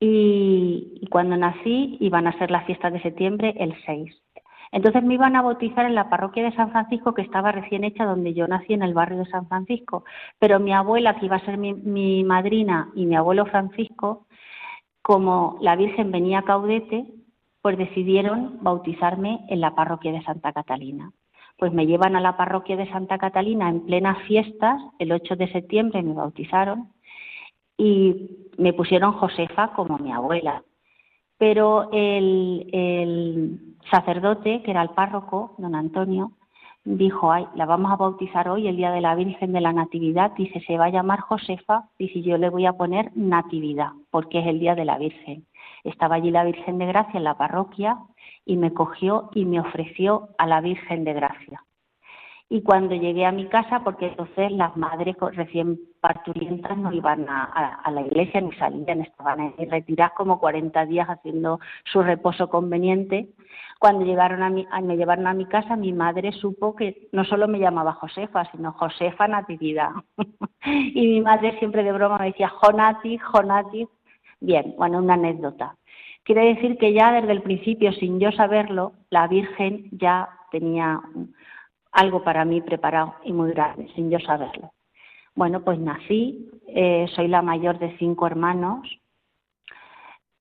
y, 0.00 0.98
y 1.00 1.06
cuando 1.08 1.36
nací 1.36 1.96
iban 2.00 2.26
a 2.26 2.38
ser 2.38 2.50
las 2.50 2.66
fiestas 2.66 2.92
de 2.92 3.02
septiembre 3.02 3.54
el 3.58 3.74
6. 3.84 4.22
Entonces 4.72 5.04
me 5.04 5.14
iban 5.14 5.36
a 5.36 5.42
bautizar 5.42 5.84
en 5.84 5.94
la 5.94 6.08
parroquia 6.08 6.42
de 6.42 6.56
San 6.56 6.70
Francisco, 6.70 7.12
que 7.12 7.20
estaba 7.20 7.52
recién 7.52 7.84
hecha 7.84 8.06
donde 8.06 8.32
yo 8.32 8.48
nací, 8.48 8.72
en 8.72 8.82
el 8.82 8.94
barrio 8.94 9.18
de 9.18 9.26
San 9.26 9.46
Francisco. 9.46 10.04
Pero 10.38 10.58
mi 10.58 10.72
abuela, 10.72 11.16
que 11.16 11.26
iba 11.26 11.36
a 11.36 11.44
ser 11.44 11.58
mi, 11.58 12.24
madrina, 12.24 12.90
y 12.94 13.04
mi 13.04 13.14
abuelo 13.14 13.44
Francisco, 13.44 14.26
como 15.02 15.58
la 15.60 15.76
Virgen 15.76 16.10
venía 16.10 16.38
a 16.38 16.44
Caudete, 16.44 17.04
pues 17.60 17.76
decidieron 17.76 18.58
bautizarme 18.62 19.44
en 19.48 19.60
la 19.60 19.74
parroquia 19.74 20.10
de 20.10 20.22
Santa 20.22 20.52
Catalina. 20.54 21.12
Pues 21.58 21.72
me 21.72 21.86
llevan 21.86 22.16
a 22.16 22.20
la 22.20 22.38
parroquia 22.38 22.76
de 22.76 22.90
Santa 22.90 23.18
Catalina 23.18 23.68
en 23.68 23.84
plenas 23.84 24.22
fiestas, 24.26 24.80
el 24.98 25.12
8 25.12 25.36
de 25.36 25.52
septiembre 25.52 26.02
me 26.02 26.14
bautizaron 26.14 26.88
y 27.76 28.30
me 28.56 28.72
pusieron 28.72 29.12
Josefa 29.12 29.74
como 29.74 29.98
mi 29.98 30.12
abuela. 30.12 30.64
Pero 31.36 31.90
el, 31.92 32.68
el 32.72 33.71
sacerdote, 33.90 34.62
que 34.62 34.70
era 34.70 34.82
el 34.82 34.90
párroco, 34.90 35.54
don 35.58 35.74
Antonio, 35.74 36.32
dijo, 36.84 37.30
ay, 37.32 37.46
la 37.54 37.66
vamos 37.66 37.92
a 37.92 37.96
bautizar 37.96 38.48
hoy, 38.48 38.66
el 38.66 38.76
día 38.76 38.90
de 38.90 39.00
la 39.00 39.14
Virgen 39.14 39.52
de 39.52 39.60
la 39.60 39.72
Natividad, 39.72 40.32
dice, 40.32 40.60
se 40.66 40.76
va 40.76 40.86
a 40.86 40.90
llamar 40.90 41.20
Josefa, 41.20 41.88
dice, 41.98 42.22
yo 42.22 42.38
le 42.38 42.50
voy 42.50 42.66
a 42.66 42.72
poner 42.72 43.12
Natividad, 43.14 43.92
porque 44.10 44.40
es 44.40 44.46
el 44.46 44.58
día 44.58 44.74
de 44.74 44.84
la 44.84 44.98
Virgen. 44.98 45.46
Estaba 45.84 46.16
allí 46.16 46.30
la 46.30 46.44
Virgen 46.44 46.78
de 46.78 46.86
Gracia 46.86 47.18
en 47.18 47.24
la 47.24 47.36
parroquia 47.36 47.98
y 48.44 48.56
me 48.56 48.72
cogió 48.72 49.30
y 49.34 49.44
me 49.44 49.60
ofreció 49.60 50.28
a 50.38 50.46
la 50.46 50.60
Virgen 50.60 51.04
de 51.04 51.12
Gracia. 51.12 51.62
Y 52.52 52.60
cuando 52.60 52.94
llegué 52.94 53.24
a 53.24 53.32
mi 53.32 53.46
casa, 53.46 53.82
porque 53.82 54.08
entonces 54.08 54.52
las 54.52 54.76
madres 54.76 55.16
recién 55.32 55.80
parturientas 56.02 56.76
no 56.76 56.92
iban 56.92 57.24
a, 57.26 57.90
la 57.90 58.02
iglesia 58.02 58.42
ni 58.42 58.52
salían, 58.56 59.00
estaban 59.00 59.40
ahí 59.40 59.64
retiradas 59.70 60.12
como 60.12 60.38
40 60.38 60.84
días 60.84 61.08
haciendo 61.08 61.60
su 61.90 62.02
reposo 62.02 62.50
conveniente. 62.50 63.30
Cuando 63.78 64.04
llegaron 64.04 64.42
a 64.42 64.50
mi, 64.50 64.66
me 64.82 64.98
llevaron 64.98 65.28
a 65.28 65.32
mi 65.32 65.46
casa, 65.46 65.76
mi 65.76 65.94
madre 65.94 66.30
supo 66.32 66.76
que 66.76 67.08
no 67.12 67.24
solo 67.24 67.48
me 67.48 67.58
llamaba 67.58 67.94
Josefa, 67.94 68.44
sino 68.52 68.72
Josefa 68.72 69.26
Natividad. 69.28 69.92
y 70.66 71.06
mi 71.06 71.22
madre 71.22 71.58
siempre 71.58 71.82
de 71.82 71.92
broma 71.92 72.18
me 72.18 72.26
decía 72.26 72.50
Jonati, 72.50 73.16
Jonati. 73.16 73.88
Bien, 74.40 74.74
bueno, 74.76 74.98
una 74.98 75.14
anécdota. 75.14 75.76
Quiere 76.22 76.54
decir 76.54 76.76
que 76.76 76.92
ya 76.92 77.12
desde 77.12 77.32
el 77.32 77.40
principio, 77.40 77.92
sin 77.92 78.20
yo 78.20 78.30
saberlo, 78.30 78.92
la 79.08 79.26
Virgen 79.26 79.88
ya 79.92 80.28
tenía 80.50 81.00
algo 81.92 82.24
para 82.24 82.44
mí 82.44 82.60
preparado 82.60 83.14
y 83.24 83.32
muy 83.32 83.50
grande, 83.50 83.88
sin 83.94 84.10
yo 84.10 84.18
saberlo. 84.20 84.72
Bueno, 85.34 85.62
pues 85.62 85.78
nací, 85.78 86.50
eh, 86.68 87.06
soy 87.14 87.28
la 87.28 87.42
mayor 87.42 87.78
de 87.78 87.96
cinco 87.98 88.26
hermanos 88.26 88.86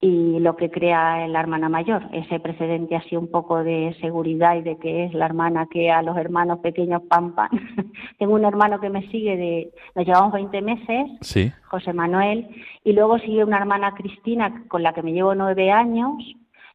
y 0.04 0.40
lo 0.40 0.58
que 0.58 0.72
crea 0.72 1.28
la 1.28 1.40
hermana 1.40 1.70
mayor, 1.70 2.04
ese 2.12 2.40
precedente 2.40 2.96
así 2.96 3.16
un 3.16 3.30
poco 3.30 3.64
de 3.64 3.96
seguridad 4.02 4.56
y 4.56 4.64
de 4.64 4.78
que 4.78 5.06
es 5.06 5.14
la 5.14 5.26
hermana 5.28 5.68
que 5.70 5.92
a 5.92 6.02
los 6.02 6.18
hermanos 6.18 6.60
pequeños 6.60 7.04
pampan. 7.08 7.50
Tengo 8.18 8.34
un 8.34 8.44
hermano 8.44 8.80
que 8.82 8.90
me 8.90 9.08
sigue 9.10 9.38
de, 9.38 9.72
nos 9.94 10.06
llevamos 10.06 10.34
20 10.34 10.62
meses, 10.64 11.08
Sí, 11.22 11.52
José 11.68 11.94
Manuel, 11.94 12.50
y 12.84 12.94
luego 12.94 13.20
sigue 13.20 13.44
una 13.44 13.60
hermana 13.60 13.94
Cristina 13.94 14.66
con 14.68 14.82
la 14.82 14.94
que 14.94 15.04
me 15.04 15.14
llevo 15.14 15.36
nueve 15.36 15.72
años, 15.72 16.16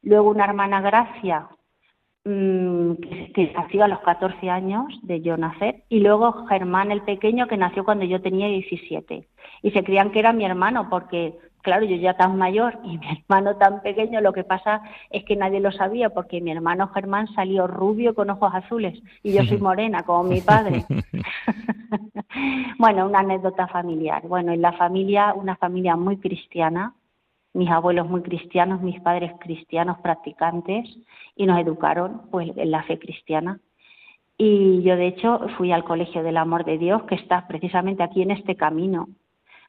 luego 0.03 0.31
una 0.31 0.45
hermana 0.45 0.81
Gracia, 0.81 1.49
que, 2.27 3.33
que 3.33 3.53
nació 3.53 3.85
a 3.85 3.89
los 3.89 4.01
14 4.01 4.51
años 4.51 4.87
de 5.03 5.21
yo 5.21 5.37
nacer, 5.37 5.85
y 5.89 6.01
luego 6.01 6.47
Germán 6.49 6.91
el 6.91 7.03
pequeño, 7.03 7.47
que 7.47 7.57
nació 7.57 7.85
cuando 7.85 8.05
yo 8.05 8.21
tenía 8.21 8.49
17. 8.49 9.27
Y 9.63 9.71
se 9.71 9.85
creían 9.85 10.11
que 10.11 10.19
era 10.19 10.33
mi 10.33 10.45
hermano, 10.45 10.89
porque, 10.91 11.39
claro, 11.63 11.85
yo 11.85 11.95
ya 11.97 12.15
tan 12.15 12.37
mayor 12.37 12.81
y 12.83 12.99
mi 12.99 13.07
hermano 13.23 13.57
tan 13.57 13.81
pequeño, 13.81 14.21
lo 14.21 14.33
que 14.33 14.43
pasa 14.43 14.83
es 15.11 15.25
que 15.25 15.37
nadie 15.37 15.61
lo 15.61 15.71
sabía, 15.71 16.11
porque 16.11 16.41
mi 16.41 16.51
hermano 16.51 16.89
Germán 16.89 17.29
salió 17.29 17.69
rubio 17.69 18.15
con 18.15 18.31
ojos 18.31 18.53
azules, 18.53 19.01
y 19.23 19.33
yo 19.33 19.45
soy 19.45 19.59
morena, 19.61 20.03
como 20.03 20.25
mi 20.25 20.41
padre. 20.41 20.85
bueno, 22.79 23.07
una 23.07 23.21
anécdota 23.21 23.69
familiar. 23.69 24.27
Bueno, 24.27 24.53
en 24.53 24.63
la 24.63 24.73
familia, 24.73 25.33
una 25.35 25.55
familia 25.55 25.95
muy 25.95 26.17
cristiana, 26.17 26.93
mis 27.57 27.71
abuelos 27.71 28.09
muy 28.09 28.23
cristianos, 28.23 28.83
mis 28.83 29.01
padres 29.01 29.33
cristianos 29.41 29.99
practicantes 30.01 30.85
y 31.35 31.47
nos 31.47 31.59
educaron 31.59 32.23
pues 32.31 32.51
en 32.55 32.71
la 32.71 32.83
fe 32.83 32.99
cristiana. 32.99 33.59
Y 34.37 34.83
yo 34.83 34.97
de 34.97 35.07
hecho 35.07 35.41
fui 35.57 35.73
al 35.73 35.85
Colegio 35.85 36.23
del 36.23 36.37
Amor 36.37 36.67
de 36.67 36.77
Dios 36.77 37.05
que 37.05 37.15
está 37.15 37.47
precisamente 37.49 38.03
aquí 38.03 38.21
en 38.21 38.31
este 38.31 38.57
camino. 38.57 39.09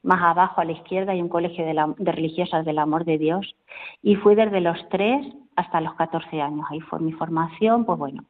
Más 0.03 0.21
abajo 0.21 0.59
a 0.59 0.65
la 0.65 0.73
izquierda 0.73 1.13
hay 1.13 1.21
un 1.21 1.29
colegio 1.29 1.65
de, 1.65 1.73
la, 1.73 1.93
religiosas 1.97 2.65
del 2.65 2.79
Amor 2.79 3.05
de 3.05 3.17
Dios 3.17 3.55
y 4.03 4.15
fui 4.15 4.35
desde 4.35 4.59
los 4.59 4.77
3 4.89 5.25
hasta 5.55 5.79
los 5.79 5.93
14 5.95 6.41
años. 6.41 6.65
Ahí 6.69 6.81
fue 6.81 6.99
mi 6.99 7.13
formación, 7.13 7.85
pues 7.85 7.97
bueno, 7.97 8.25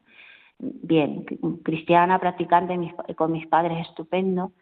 bien, 0.60 1.24
cristiana, 1.64 2.20
practicante 2.20 2.94
con 3.16 3.32
mis 3.32 3.46
padres, 3.48 3.88
estupendo. 3.88 4.52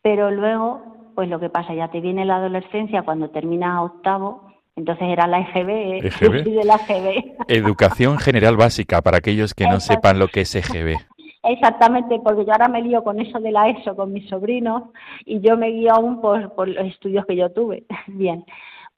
Pero 0.00 0.30
luego, 0.30 1.03
pues 1.14 1.28
lo 1.28 1.38
que 1.40 1.50
pasa, 1.50 1.74
ya 1.74 1.88
te 1.88 2.00
viene 2.00 2.24
la 2.24 2.36
adolescencia 2.36 3.02
cuando 3.02 3.30
terminas 3.30 3.80
octavo, 3.82 4.48
entonces 4.76 5.08
era 5.08 5.26
la 5.26 5.40
EGB, 5.40 6.04
EGB. 6.06 6.44
de 6.44 6.64
la 6.64 6.74
EGB. 6.76 7.34
Educación 7.48 8.18
general 8.18 8.56
básica 8.56 9.00
para 9.02 9.18
aquellos 9.18 9.54
que 9.54 9.64
no 9.68 9.80
sepan 9.80 10.18
lo 10.18 10.28
que 10.28 10.40
es 10.42 10.54
EGB. 10.54 10.96
Exactamente, 11.44 12.18
porque 12.24 12.44
yo 12.46 12.52
ahora 12.52 12.68
me 12.68 12.80
lío 12.82 13.04
con 13.04 13.20
eso 13.20 13.38
de 13.38 13.52
la 13.52 13.68
ESO 13.68 13.94
con 13.94 14.12
mis 14.12 14.28
sobrinos 14.30 14.84
y 15.26 15.40
yo 15.40 15.56
me 15.58 15.68
guío 15.70 15.92
aún 15.92 16.20
por, 16.20 16.54
por 16.54 16.68
los 16.68 16.86
estudios 16.86 17.26
que 17.26 17.36
yo 17.36 17.50
tuve. 17.52 17.84
Bien, 18.06 18.44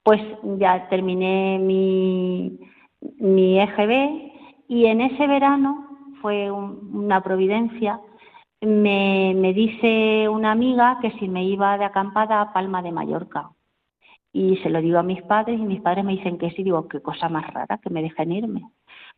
pues 0.03 0.21
ya 0.57 0.87
terminé 0.89 1.59
mi, 1.59 2.57
mi 3.19 3.59
EGB 3.59 4.31
y 4.69 4.85
en 4.85 5.01
ese 5.01 5.27
verano 5.27 5.87
fue 6.21 6.49
un- 6.49 6.89
una 6.93 7.21
providencia. 7.21 7.99
Me, 8.61 9.33
me 9.35 9.53
dice 9.53 10.27
una 10.29 10.51
amiga 10.51 10.97
que 11.01 11.11
si 11.19 11.27
me 11.27 11.43
iba 11.43 11.77
de 11.77 11.85
acampada 11.85 12.41
a 12.41 12.53
Palma 12.53 12.81
de 12.81 12.91
Mallorca. 12.91 13.51
Y 14.33 14.57
se 14.57 14.69
lo 14.69 14.81
digo 14.81 14.99
a 14.99 15.03
mis 15.03 15.21
padres 15.23 15.59
y 15.59 15.63
mis 15.63 15.81
padres 15.81 16.03
me 16.03 16.13
dicen 16.13 16.37
que 16.37 16.51
sí. 16.51 16.63
Digo, 16.63 16.87
qué 16.87 17.01
cosa 17.01 17.29
más 17.29 17.51
rara 17.53 17.79
que 17.79 17.89
me 17.89 18.01
dejen 18.01 18.31
irme. 18.31 18.63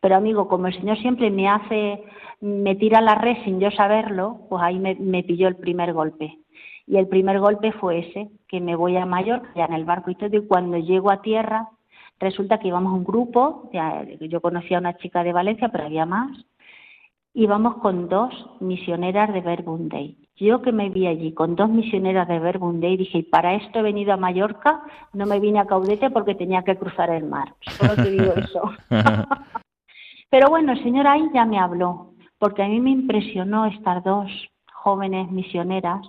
Pero 0.00 0.16
amigo, 0.16 0.48
como 0.48 0.66
el 0.66 0.74
Señor 0.74 0.98
siempre 0.98 1.30
me 1.30 1.48
hace, 1.48 2.02
me 2.40 2.74
tira 2.74 3.00
la 3.00 3.14
red 3.16 3.36
sin 3.44 3.60
yo 3.60 3.70
saberlo, 3.70 4.46
pues 4.48 4.62
ahí 4.62 4.78
me, 4.78 4.94
me 4.94 5.22
pilló 5.22 5.48
el 5.48 5.56
primer 5.56 5.92
golpe. 5.92 6.38
Y 6.86 6.96
el 6.96 7.06
primer 7.06 7.38
golpe 7.38 7.72
fue 7.72 8.00
ese, 8.00 8.30
que 8.48 8.60
me 8.60 8.74
voy 8.74 8.96
a 8.96 9.06
Mallorca, 9.06 9.50
ya 9.54 9.66
en 9.66 9.74
el 9.74 9.84
barco 9.84 10.10
y 10.10 10.16
todo, 10.16 10.36
y 10.36 10.46
cuando 10.46 10.76
llego 10.78 11.10
a 11.10 11.22
tierra, 11.22 11.68
resulta 12.18 12.58
que 12.58 12.68
íbamos 12.68 12.92
un 12.92 13.04
grupo, 13.04 13.70
ya, 13.72 14.04
yo 14.20 14.40
conocía 14.40 14.78
a 14.78 14.80
una 14.80 14.96
chica 14.96 15.22
de 15.22 15.32
Valencia, 15.32 15.68
pero 15.68 15.84
había 15.84 16.04
más, 16.04 16.30
íbamos 17.34 17.76
con 17.76 18.08
dos 18.08 18.32
misioneras 18.60 19.32
de 19.32 19.40
Verbum 19.40 19.88
Day. 19.88 20.16
Yo 20.36 20.62
que 20.62 20.72
me 20.72 20.88
vi 20.88 21.06
allí 21.06 21.32
con 21.34 21.54
dos 21.54 21.68
misioneras 21.68 22.26
de 22.26 22.38
Verbum 22.38 22.80
Day, 22.80 22.96
dije, 22.96 23.18
y 23.18 23.22
para 23.22 23.54
esto 23.54 23.78
he 23.78 23.82
venido 23.82 24.12
a 24.12 24.16
Mallorca, 24.16 24.82
no 25.12 25.26
me 25.26 25.38
vine 25.38 25.58
a 25.58 25.66
Caudete 25.66 26.10
porque 26.10 26.34
tenía 26.34 26.62
que 26.62 26.76
cruzar 26.76 27.10
el 27.10 27.24
mar. 27.24 27.54
Solo 27.60 27.94
te 27.94 28.10
digo 28.10 28.32
eso. 28.36 28.62
Pero 30.30 30.48
bueno, 30.48 30.72
el 30.72 30.82
Señor 30.82 31.06
ahí 31.06 31.28
ya 31.34 31.44
me 31.44 31.58
habló, 31.58 32.14
porque 32.38 32.62
a 32.62 32.68
mí 32.68 32.80
me 32.80 32.90
impresionó 32.90 33.66
estas 33.66 34.02
dos 34.02 34.30
jóvenes 34.72 35.30
misioneras, 35.30 36.08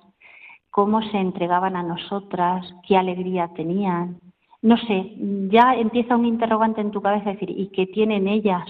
cómo 0.69 1.01
se 1.01 1.17
entregaban 1.17 1.75
a 1.75 1.83
nosotras, 1.83 2.65
qué 2.87 2.95
alegría 2.95 3.49
tenían. 3.53 4.19
No 4.61 4.77
sé, 4.77 5.13
ya 5.49 5.73
empieza 5.75 6.15
un 6.15 6.25
interrogante 6.25 6.81
en 6.81 6.91
tu 6.91 7.01
cabeza, 7.01 7.31
decir, 7.31 7.49
¿y 7.49 7.67
qué 7.67 7.87
tienen 7.87 8.27
ellas 8.27 8.63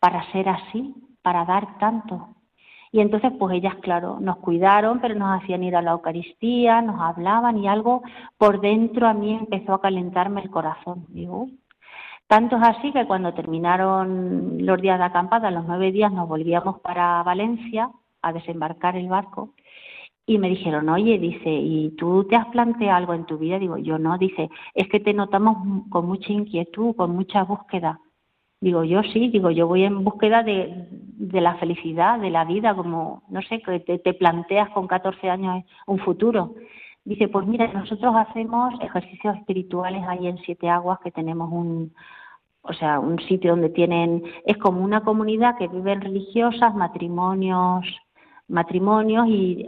para 0.00 0.30
ser 0.32 0.48
así, 0.48 0.94
para 1.24 1.44
dar 1.44 1.78
tanto? 1.78 2.28
Y 2.92 3.00
entonces, 3.00 3.32
pues 3.40 3.56
ellas, 3.56 3.74
claro, 3.82 4.18
nos 4.20 4.36
cuidaron, 4.36 5.00
pero 5.00 5.16
nos 5.16 5.42
hacían 5.42 5.64
ir 5.64 5.74
a 5.74 5.82
la 5.82 5.92
Eucaristía, 5.92 6.80
nos 6.80 7.00
hablaban 7.00 7.58
y 7.58 7.66
algo 7.66 8.02
por 8.38 8.60
dentro 8.60 9.08
a 9.08 9.14
mí 9.14 9.34
empezó 9.34 9.74
a 9.74 9.80
calentarme 9.80 10.42
el 10.42 10.50
corazón. 10.50 11.06
Digo. 11.08 11.48
Tanto 12.28 12.56
es 12.56 12.62
así 12.62 12.92
que 12.92 13.06
cuando 13.06 13.34
terminaron 13.34 14.64
los 14.64 14.80
días 14.80 14.98
de 14.98 15.04
acampada, 15.06 15.50
los 15.50 15.66
nueve 15.66 15.90
días, 15.92 16.12
nos 16.12 16.28
volvíamos 16.28 16.80
para 16.80 17.22
Valencia 17.24 17.90
a 18.22 18.32
desembarcar 18.32 18.96
el 18.96 19.08
barco 19.08 19.50
y 20.26 20.38
me 20.38 20.48
dijeron, 20.48 20.88
oye, 20.88 21.18
dice, 21.18 21.50
¿y 21.50 21.90
tú 21.96 22.24
te 22.24 22.36
has 22.36 22.46
planteado 22.46 22.96
algo 22.96 23.14
en 23.14 23.26
tu 23.26 23.38
vida? 23.38 23.58
Digo, 23.58 23.76
yo 23.76 23.98
no, 23.98 24.16
dice, 24.18 24.48
es 24.72 24.88
que 24.88 25.00
te 25.00 25.12
notamos 25.12 25.56
con 25.90 26.06
mucha 26.06 26.32
inquietud, 26.32 26.94
con 26.96 27.14
mucha 27.14 27.44
búsqueda. 27.44 28.00
Digo, 28.64 28.82
yo 28.82 29.02
sí, 29.02 29.28
digo, 29.28 29.50
yo 29.50 29.66
voy 29.66 29.84
en 29.84 30.02
búsqueda 30.04 30.42
de, 30.42 30.86
de 30.88 31.40
la 31.42 31.56
felicidad, 31.56 32.18
de 32.18 32.30
la 32.30 32.46
vida, 32.46 32.74
como, 32.74 33.22
no 33.28 33.42
sé, 33.42 33.60
que 33.60 33.80
te, 33.80 33.98
te 33.98 34.14
planteas 34.14 34.70
con 34.70 34.86
14 34.86 35.28
años 35.28 35.64
un 35.86 35.98
futuro. 35.98 36.54
Dice, 37.04 37.28
pues 37.28 37.46
mira, 37.46 37.70
nosotros 37.74 38.14
hacemos 38.16 38.72
ejercicios 38.80 39.36
espirituales 39.36 40.02
ahí 40.08 40.28
en 40.28 40.38
Siete 40.38 40.70
Aguas, 40.70 40.98
que 41.04 41.10
tenemos 41.10 41.52
un, 41.52 41.92
o 42.62 42.72
sea, 42.72 43.00
un 43.00 43.18
sitio 43.28 43.50
donde 43.50 43.68
tienen, 43.68 44.22
es 44.46 44.56
como 44.56 44.82
una 44.82 45.02
comunidad 45.02 45.58
que 45.58 45.68
viven 45.68 46.00
religiosas, 46.00 46.74
matrimonios, 46.74 47.84
matrimonios 48.48 49.26
y, 49.28 49.66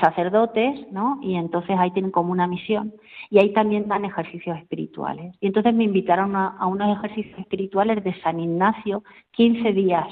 sacerdotes, 0.00 0.90
¿no? 0.92 1.18
Y 1.22 1.34
entonces 1.34 1.76
ahí 1.78 1.90
tienen 1.90 2.10
como 2.10 2.32
una 2.32 2.46
misión. 2.46 2.94
Y 3.28 3.38
ahí 3.38 3.52
también 3.52 3.88
dan 3.88 4.04
ejercicios 4.04 4.56
espirituales. 4.58 5.34
Y 5.40 5.46
entonces 5.46 5.74
me 5.74 5.84
invitaron 5.84 6.36
a, 6.36 6.66
unos 6.66 6.96
ejercicios 6.98 7.38
espirituales 7.38 8.02
de 8.02 8.14
San 8.22 8.40
Ignacio, 8.40 9.02
15 9.32 9.72
días. 9.72 10.06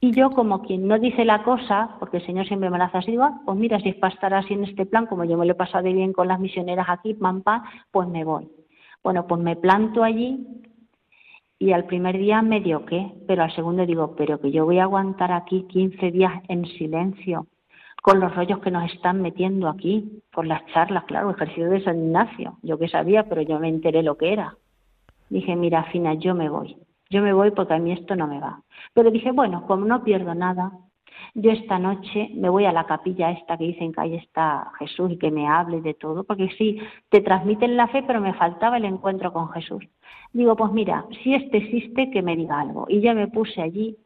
Y 0.00 0.12
yo, 0.12 0.30
como 0.30 0.62
quien 0.62 0.88
no 0.88 0.98
dice 0.98 1.24
la 1.24 1.42
cosa, 1.42 1.96
porque 1.98 2.18
el 2.18 2.26
Señor 2.26 2.46
siempre 2.46 2.70
me 2.70 2.78
la 2.78 2.86
hace 2.86 2.98
así, 2.98 3.10
digo, 3.10 3.24
ah, 3.24 3.40
pues 3.44 3.58
mira, 3.58 3.78
si 3.80 3.90
es 3.90 3.96
para 3.96 4.14
estar 4.14 4.32
así 4.32 4.54
en 4.54 4.64
este 4.64 4.86
plan, 4.86 5.06
como 5.06 5.24
yo 5.24 5.36
me 5.36 5.44
lo 5.44 5.52
he 5.52 5.56
pasado 5.56 5.84
bien 5.84 6.14
con 6.14 6.28
las 6.28 6.40
misioneras 6.40 6.86
aquí, 6.88 7.12
pam, 7.14 7.42
pam, 7.42 7.62
pues 7.90 8.08
me 8.08 8.24
voy. 8.24 8.48
Bueno, 9.02 9.26
pues 9.26 9.40
me 9.42 9.56
planto 9.56 10.02
allí 10.02 10.46
y 11.62 11.72
al 11.72 11.84
primer 11.84 12.16
día 12.16 12.40
medio 12.40 12.86
qué, 12.86 13.12
pero 13.28 13.42
al 13.42 13.54
segundo 13.54 13.84
digo, 13.84 14.16
pero 14.16 14.40
que 14.40 14.50
yo 14.50 14.64
voy 14.64 14.78
a 14.78 14.84
aguantar 14.84 15.30
aquí 15.30 15.66
15 15.68 16.10
días 16.10 16.32
en 16.48 16.64
silencio 16.64 17.46
con 18.02 18.18
los 18.18 18.34
rollos 18.34 18.60
que 18.60 18.70
nos 18.70 18.90
están 18.90 19.20
metiendo 19.20 19.68
aquí, 19.68 20.22
con 20.32 20.48
las 20.48 20.64
charlas, 20.72 21.04
claro, 21.04 21.30
ejercicio 21.30 21.68
de 21.68 21.84
San 21.84 21.98
Ignacio, 22.02 22.56
yo 22.62 22.78
que 22.78 22.88
sabía, 22.88 23.28
pero 23.28 23.42
yo 23.42 23.60
me 23.60 23.68
enteré 23.68 24.02
lo 24.02 24.16
que 24.16 24.32
era. 24.32 24.56
Dije, 25.28 25.54
mira, 25.54 25.84
Fina, 25.84 26.14
yo 26.14 26.34
me 26.34 26.48
voy, 26.48 26.78
yo 27.10 27.20
me 27.20 27.34
voy 27.34 27.50
porque 27.50 27.74
a 27.74 27.78
mí 27.78 27.92
esto 27.92 28.16
no 28.16 28.26
me 28.26 28.40
va. 28.40 28.62
Pero 28.94 29.10
dije, 29.10 29.30
bueno, 29.30 29.66
como 29.66 29.84
no 29.84 30.02
pierdo 30.02 30.34
nada, 30.34 30.72
yo 31.34 31.50
esta 31.50 31.78
noche 31.78 32.30
me 32.36 32.48
voy 32.48 32.64
a 32.64 32.72
la 32.72 32.86
capilla 32.86 33.32
esta 33.32 33.58
que 33.58 33.64
dicen 33.64 33.92
que 33.92 34.00
ahí 34.00 34.14
está 34.14 34.72
Jesús 34.78 35.12
y 35.12 35.18
que 35.18 35.30
me 35.30 35.46
hable 35.46 35.82
de 35.82 35.92
todo, 35.92 36.24
porque 36.24 36.48
sí, 36.56 36.80
te 37.10 37.20
transmiten 37.20 37.76
la 37.76 37.88
fe, 37.88 38.02
pero 38.06 38.22
me 38.22 38.32
faltaba 38.32 38.78
el 38.78 38.86
encuentro 38.86 39.30
con 39.30 39.50
Jesús. 39.50 39.84
Digo, 40.32 40.54
pues 40.56 40.72
mira, 40.72 41.04
si 41.22 41.34
este 41.34 41.58
existe, 41.58 42.10
que 42.10 42.22
me 42.22 42.36
diga 42.36 42.60
algo. 42.60 42.86
Y 42.88 43.00
ya 43.00 43.14
me 43.14 43.28
puse 43.28 43.60
allí, 43.60 43.96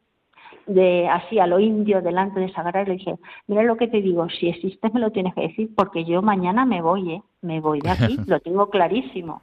de 0.65 1.07
así 1.07 1.39
a 1.39 1.47
lo 1.47 1.59
indio, 1.59 2.01
delante 2.01 2.39
de 2.39 2.51
Sagrada, 2.51 2.83
y 2.83 2.85
le 2.87 2.93
dije, 2.93 3.15
mira 3.47 3.63
lo 3.63 3.77
que 3.77 3.87
te 3.87 4.01
digo, 4.01 4.27
si 4.29 4.49
existe 4.49 4.89
me 4.91 4.99
lo 4.99 5.11
tienes 5.11 5.35
que 5.35 5.41
decir, 5.41 5.69
porque 5.75 6.05
yo 6.05 6.21
mañana 6.21 6.65
me 6.65 6.81
voy, 6.81 7.11
¿eh? 7.11 7.21
me 7.41 7.59
voy 7.59 7.81
de 7.81 7.91
aquí, 7.91 8.17
lo 8.27 8.39
tengo 8.39 8.69
clarísimo. 8.69 9.41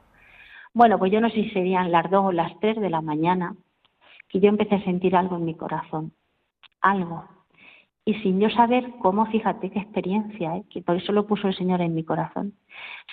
Bueno, 0.73 0.97
pues 0.97 1.11
yo 1.11 1.21
no 1.21 1.29
sé 1.29 1.35
si 1.35 1.49
serían 1.51 1.91
las 1.91 2.09
dos 2.09 2.25
o 2.25 2.31
las 2.31 2.59
tres 2.59 2.79
de 2.79 2.89
la 2.89 3.01
mañana, 3.01 3.55
que 4.27 4.39
yo 4.39 4.49
empecé 4.49 4.75
a 4.75 4.83
sentir 4.83 5.15
algo 5.15 5.37
en 5.37 5.45
mi 5.45 5.55
corazón, 5.55 6.11
algo. 6.81 7.23
Y 8.05 8.15
sin 8.15 8.41
yo 8.41 8.49
saber 8.49 8.91
cómo, 9.01 9.25
fíjate 9.27 9.69
qué 9.69 9.79
experiencia, 9.79 10.57
¿eh? 10.57 10.63
que 10.69 10.81
por 10.81 10.97
eso 10.97 11.13
lo 11.13 11.25
puso 11.25 11.47
el 11.47 11.55
Señor 11.55 11.79
en 11.81 11.95
mi 11.95 12.03
corazón. 12.03 12.53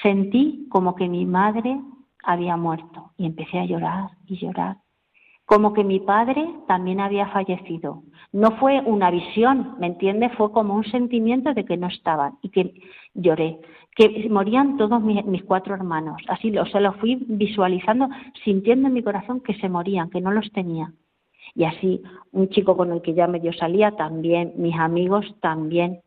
Sentí 0.03 0.67
como 0.69 0.97
que 0.97 1.09
mi 1.09 1.27
madre 1.27 1.79
había 2.23 2.57
muerto 2.57 3.13
y 3.17 3.27
empecé 3.27 3.59
a 3.59 3.65
llorar 3.65 4.11
y 4.27 4.37
llorar. 4.39 4.77
Como 5.45 5.73
que 5.73 5.83
mi 5.83 5.99
padre 5.99 6.49
también 6.69 7.01
había 7.01 7.27
fallecido. 7.29 8.05
No 8.33 8.53
fue 8.53 8.81
una 8.83 9.11
visión, 9.11 9.75
¿me 9.81 9.89
entiendes? 9.89 10.33
Fue 10.37 10.53
como 10.53 10.75
un 10.75 10.85
sentimiento 10.85 11.53
de 11.55 11.65
que 11.65 11.77
no 11.77 11.89
estaban 11.89 12.39
y 12.43 12.51
que 12.51 12.75
lloré. 13.15 13.59
Que 13.97 14.29
morían 14.31 14.77
todos 14.77 15.03
mis, 15.03 15.25
mis 15.25 15.43
cuatro 15.43 15.75
hermanos. 15.75 16.23
Así, 16.29 16.57
o 16.57 16.67
sea, 16.67 16.81
lo 16.81 16.93
fui 16.95 17.17
visualizando, 17.29 18.09
sintiendo 18.45 18.87
en 18.87 18.95
mi 18.95 19.03
corazón 19.03 19.41
que 19.41 19.55
se 19.55 19.69
morían, 19.69 20.09
que 20.11 20.21
no 20.21 20.31
los 20.31 20.53
tenía. 20.53 20.93
Y 21.57 21.65
así, 21.65 22.01
un 22.31 22.49
chico 22.51 22.77
con 22.77 22.93
el 22.93 23.03
que 23.03 23.15
ya 23.15 23.27
medio 23.27 23.53
salía 23.53 23.97
también, 23.97 24.53
mis 24.57 24.79
amigos 24.79 25.27
también. 25.41 26.01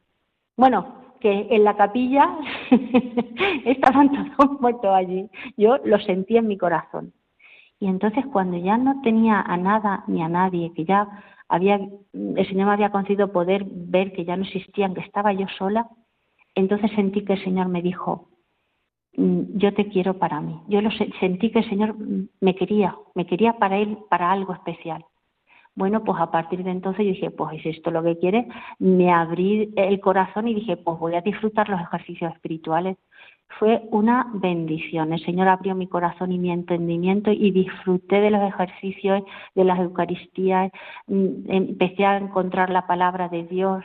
Bueno, 0.55 1.02
que 1.23 1.47
en 1.49 1.63
la 1.63 1.77
capilla 1.77 2.37
estaban 3.65 4.35
todos 4.35 4.59
muertos 4.59 4.93
allí. 4.93 5.29
Yo 5.55 5.77
lo 5.85 5.97
sentí 5.99 6.35
en 6.35 6.47
mi 6.47 6.57
corazón. 6.57 7.13
Y 7.79 7.87
entonces 7.87 8.25
cuando 8.25 8.57
ya 8.57 8.77
no 8.77 9.01
tenía 9.01 9.39
a 9.39 9.55
nada 9.55 10.03
ni 10.07 10.21
a 10.21 10.27
nadie, 10.27 10.73
que 10.75 10.83
ya 10.83 11.07
había, 11.47 11.79
el 12.11 12.47
Señor 12.47 12.67
me 12.67 12.73
había 12.73 12.91
concedido 12.91 13.31
poder 13.31 13.63
ver 13.65 14.11
que 14.11 14.25
ya 14.25 14.35
no 14.35 14.43
existían, 14.43 14.93
que 14.93 14.99
estaba 14.99 15.31
yo 15.31 15.47
sola, 15.57 15.87
entonces 16.55 16.91
sentí 16.91 17.23
que 17.23 17.33
el 17.33 17.43
Señor 17.45 17.69
me 17.69 17.81
dijo, 17.81 18.27
mm, 19.15 19.57
yo 19.57 19.73
te 19.73 19.87
quiero 19.87 20.19
para 20.19 20.41
mí. 20.41 20.59
Yo 20.67 20.81
lo 20.81 20.91
sentí 21.21 21.51
que 21.51 21.59
el 21.59 21.69
Señor 21.69 21.95
me 22.41 22.53
quería, 22.55 22.97
me 23.15 23.25
quería 23.25 23.53
para 23.53 23.77
Él, 23.77 23.97
para 24.09 24.29
algo 24.29 24.51
especial. 24.51 25.05
Bueno, 25.75 26.03
pues 26.03 26.19
a 26.21 26.29
partir 26.29 26.63
de 26.63 26.69
entonces 26.69 27.03
yo 27.05 27.11
dije, 27.13 27.31
pues 27.31 27.59
es 27.59 27.77
esto 27.77 27.89
lo 27.89 28.03
que 28.03 28.19
quiere. 28.19 28.47
Me 28.77 29.11
abrí 29.11 29.73
el 29.75 29.99
corazón 29.99 30.47
y 30.47 30.53
dije, 30.53 30.77
pues 30.77 30.99
voy 30.99 31.15
a 31.15 31.21
disfrutar 31.21 31.67
los 31.67 31.81
ejercicios 31.81 32.31
espirituales. 32.33 32.97
Fue 33.59 33.81
una 33.91 34.27
bendición. 34.33 35.13
El 35.13 35.25
Señor 35.25 35.47
abrió 35.47 35.73
mi 35.73 35.87
corazón 35.87 36.31
y 36.31 36.37
mi 36.37 36.51
entendimiento 36.51 37.31
y 37.31 37.51
disfruté 37.51 38.21
de 38.21 38.29
los 38.29 38.41
ejercicios, 38.41 39.23
de 39.55 39.63
las 39.63 39.79
Eucaristías. 39.79 40.71
Mm, 41.07 41.51
empecé 41.51 42.05
a 42.05 42.17
encontrar 42.17 42.69
la 42.69 42.85
palabra 42.85 43.29
de 43.29 43.43
Dios. 43.43 43.83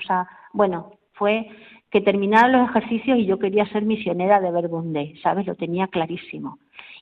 Bueno, 0.53 0.93
fue 1.13 1.49
que 1.91 2.03
terminaron 2.03 2.53
los 2.53 2.69
ejercicios 2.69 3.19
y 3.19 3.27
yo 3.27 3.39
quería 3.39 3.67
ser 3.67 3.85
misionera 3.85 4.41
de 4.41 4.51
Verbundé, 4.51 5.15
¿sabes? 5.23 5.47
Lo 5.47 5.55
tenía 5.55 5.87
clarísimo 5.89 6.59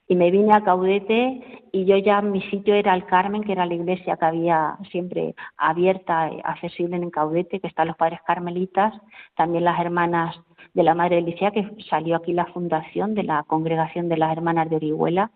y 0.08 0.14
me 0.14 0.30
vine 0.30 0.54
a 0.54 0.62
Caudete 0.62 1.42
y 1.72 1.84
yo 1.84 1.96
ya 1.96 2.22
mi 2.22 2.40
sitio 2.42 2.74
era 2.74 2.94
el 2.94 3.06
Carmen, 3.06 3.42
que 3.42 3.52
era 3.52 3.66
la 3.66 3.74
iglesia 3.74 4.16
que 4.16 4.24
había 4.24 4.76
siempre 4.90 5.34
abierta, 5.56 6.30
accesible 6.44 6.96
en 6.96 7.10
Caudete, 7.10 7.60
que 7.60 7.66
están 7.66 7.88
los 7.88 7.96
padres 7.96 8.20
carmelitas, 8.26 8.94
también 9.36 9.64
las 9.64 9.80
hermanas 9.80 10.40
de 10.74 10.82
la 10.82 10.94
Madre 10.94 11.18
Alicia, 11.18 11.50
que 11.50 11.68
salió 11.90 12.16
aquí 12.16 12.32
la 12.32 12.46
fundación 12.46 13.14
de 13.14 13.24
la 13.24 13.42
congregación 13.44 14.08
de 14.08 14.16
las 14.16 14.32
hermanas 14.32 14.70
de 14.70 14.76
Orihuela 14.76 15.30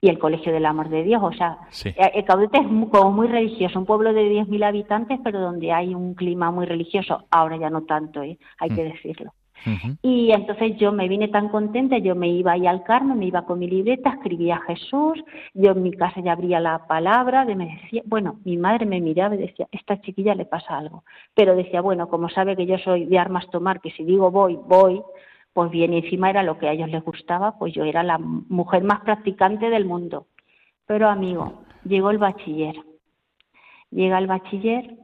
y 0.00 0.08
el 0.08 0.18
Colegio 0.18 0.52
del 0.52 0.66
Amor 0.66 0.88
de 0.88 1.04
Dios. 1.04 1.22
O 1.22 1.32
sea, 1.32 1.58
eh, 1.84 1.94
eh, 2.14 2.24
Caudete 2.24 2.58
es 2.58 2.66
como 2.90 3.12
muy 3.12 3.28
religioso, 3.28 3.78
un 3.78 3.86
pueblo 3.86 4.12
de 4.12 4.30
10.000 4.30 4.64
habitantes, 4.64 5.20
pero 5.22 5.40
donde 5.40 5.72
hay 5.72 5.94
un 5.94 6.14
clima 6.14 6.50
muy 6.50 6.66
religioso. 6.66 7.26
Ahora 7.30 7.56
ya 7.56 7.70
no 7.70 7.82
tanto, 7.82 8.22
¿eh? 8.22 8.38
hay 8.58 8.70
que 8.70 8.84
Y 10.02 10.30
entonces 10.32 10.76
yo 10.76 10.92
me 10.92 11.08
vine 11.08 11.28
tan 11.28 11.48
contenta, 11.48 11.98
yo 11.98 12.14
me 12.14 12.28
iba 12.28 12.52
ahí 12.52 12.66
al 12.66 12.84
Carmen, 12.84 13.18
me 13.18 13.26
iba 13.26 13.44
con 13.44 13.58
mi 13.58 13.68
libreta, 13.68 14.10
escribía 14.10 14.56
a 14.56 14.62
Jesús, 14.62 15.22
yo 15.54 15.72
en 15.72 15.82
mi 15.82 15.92
casa 15.92 16.20
ya 16.20 16.32
abría 16.32 16.60
la 16.60 16.86
palabra, 16.86 17.44
me 17.44 17.78
decía, 17.82 18.02
bueno, 18.06 18.38
mi 18.44 18.56
madre 18.56 18.86
me 18.86 19.00
miraba 19.00 19.34
y 19.34 19.38
decía, 19.38 19.68
esta 19.72 20.00
chiquilla 20.00 20.34
le 20.34 20.46
pasa 20.46 20.78
algo. 20.78 21.04
Pero 21.34 21.56
decía, 21.56 21.80
bueno, 21.80 22.08
como 22.08 22.28
sabe 22.28 22.56
que 22.56 22.66
yo 22.66 22.78
soy 22.78 23.06
de 23.06 23.18
armas 23.18 23.50
tomar, 23.50 23.80
que 23.80 23.90
si 23.90 24.04
digo 24.04 24.30
voy, 24.30 24.58
voy, 24.66 25.02
pues 25.52 25.70
bien, 25.70 25.92
encima 25.92 26.30
era 26.30 26.42
lo 26.42 26.58
que 26.58 26.68
a 26.68 26.72
ellos 26.72 26.88
les 26.88 27.02
gustaba, 27.02 27.58
pues 27.58 27.74
yo 27.74 27.84
era 27.84 28.02
la 28.02 28.18
mujer 28.18 28.84
más 28.84 29.00
practicante 29.00 29.70
del 29.70 29.84
mundo. 29.84 30.26
Pero 30.86 31.08
amigo, 31.08 31.64
llegó 31.84 32.10
el 32.10 32.18
bachiller. 32.18 32.76
Llega 33.90 34.18
el 34.18 34.26
bachiller 34.26 34.96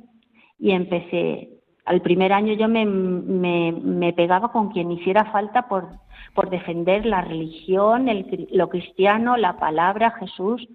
y 0.58 0.70
empecé 0.70 1.53
al 1.84 2.00
primer 2.00 2.32
año 2.32 2.54
yo 2.54 2.68
me, 2.68 2.86
me, 2.86 4.12
pegaba 4.14 4.50
con 4.52 4.70
quien 4.70 4.90
hiciera 4.90 5.26
falta 5.26 5.68
por, 5.68 5.88
por 6.34 6.48
defender 6.48 7.04
la 7.04 7.20
religión, 7.20 8.08
el, 8.08 8.48
lo 8.52 8.68
cristiano, 8.68 9.36
la 9.36 9.58
palabra, 9.58 10.12
Jesús. 10.12 10.66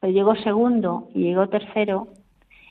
Pero 0.00 0.12
llegó 0.12 0.34
segundo 0.36 1.08
y 1.14 1.24
llegó 1.24 1.48
tercero 1.48 2.08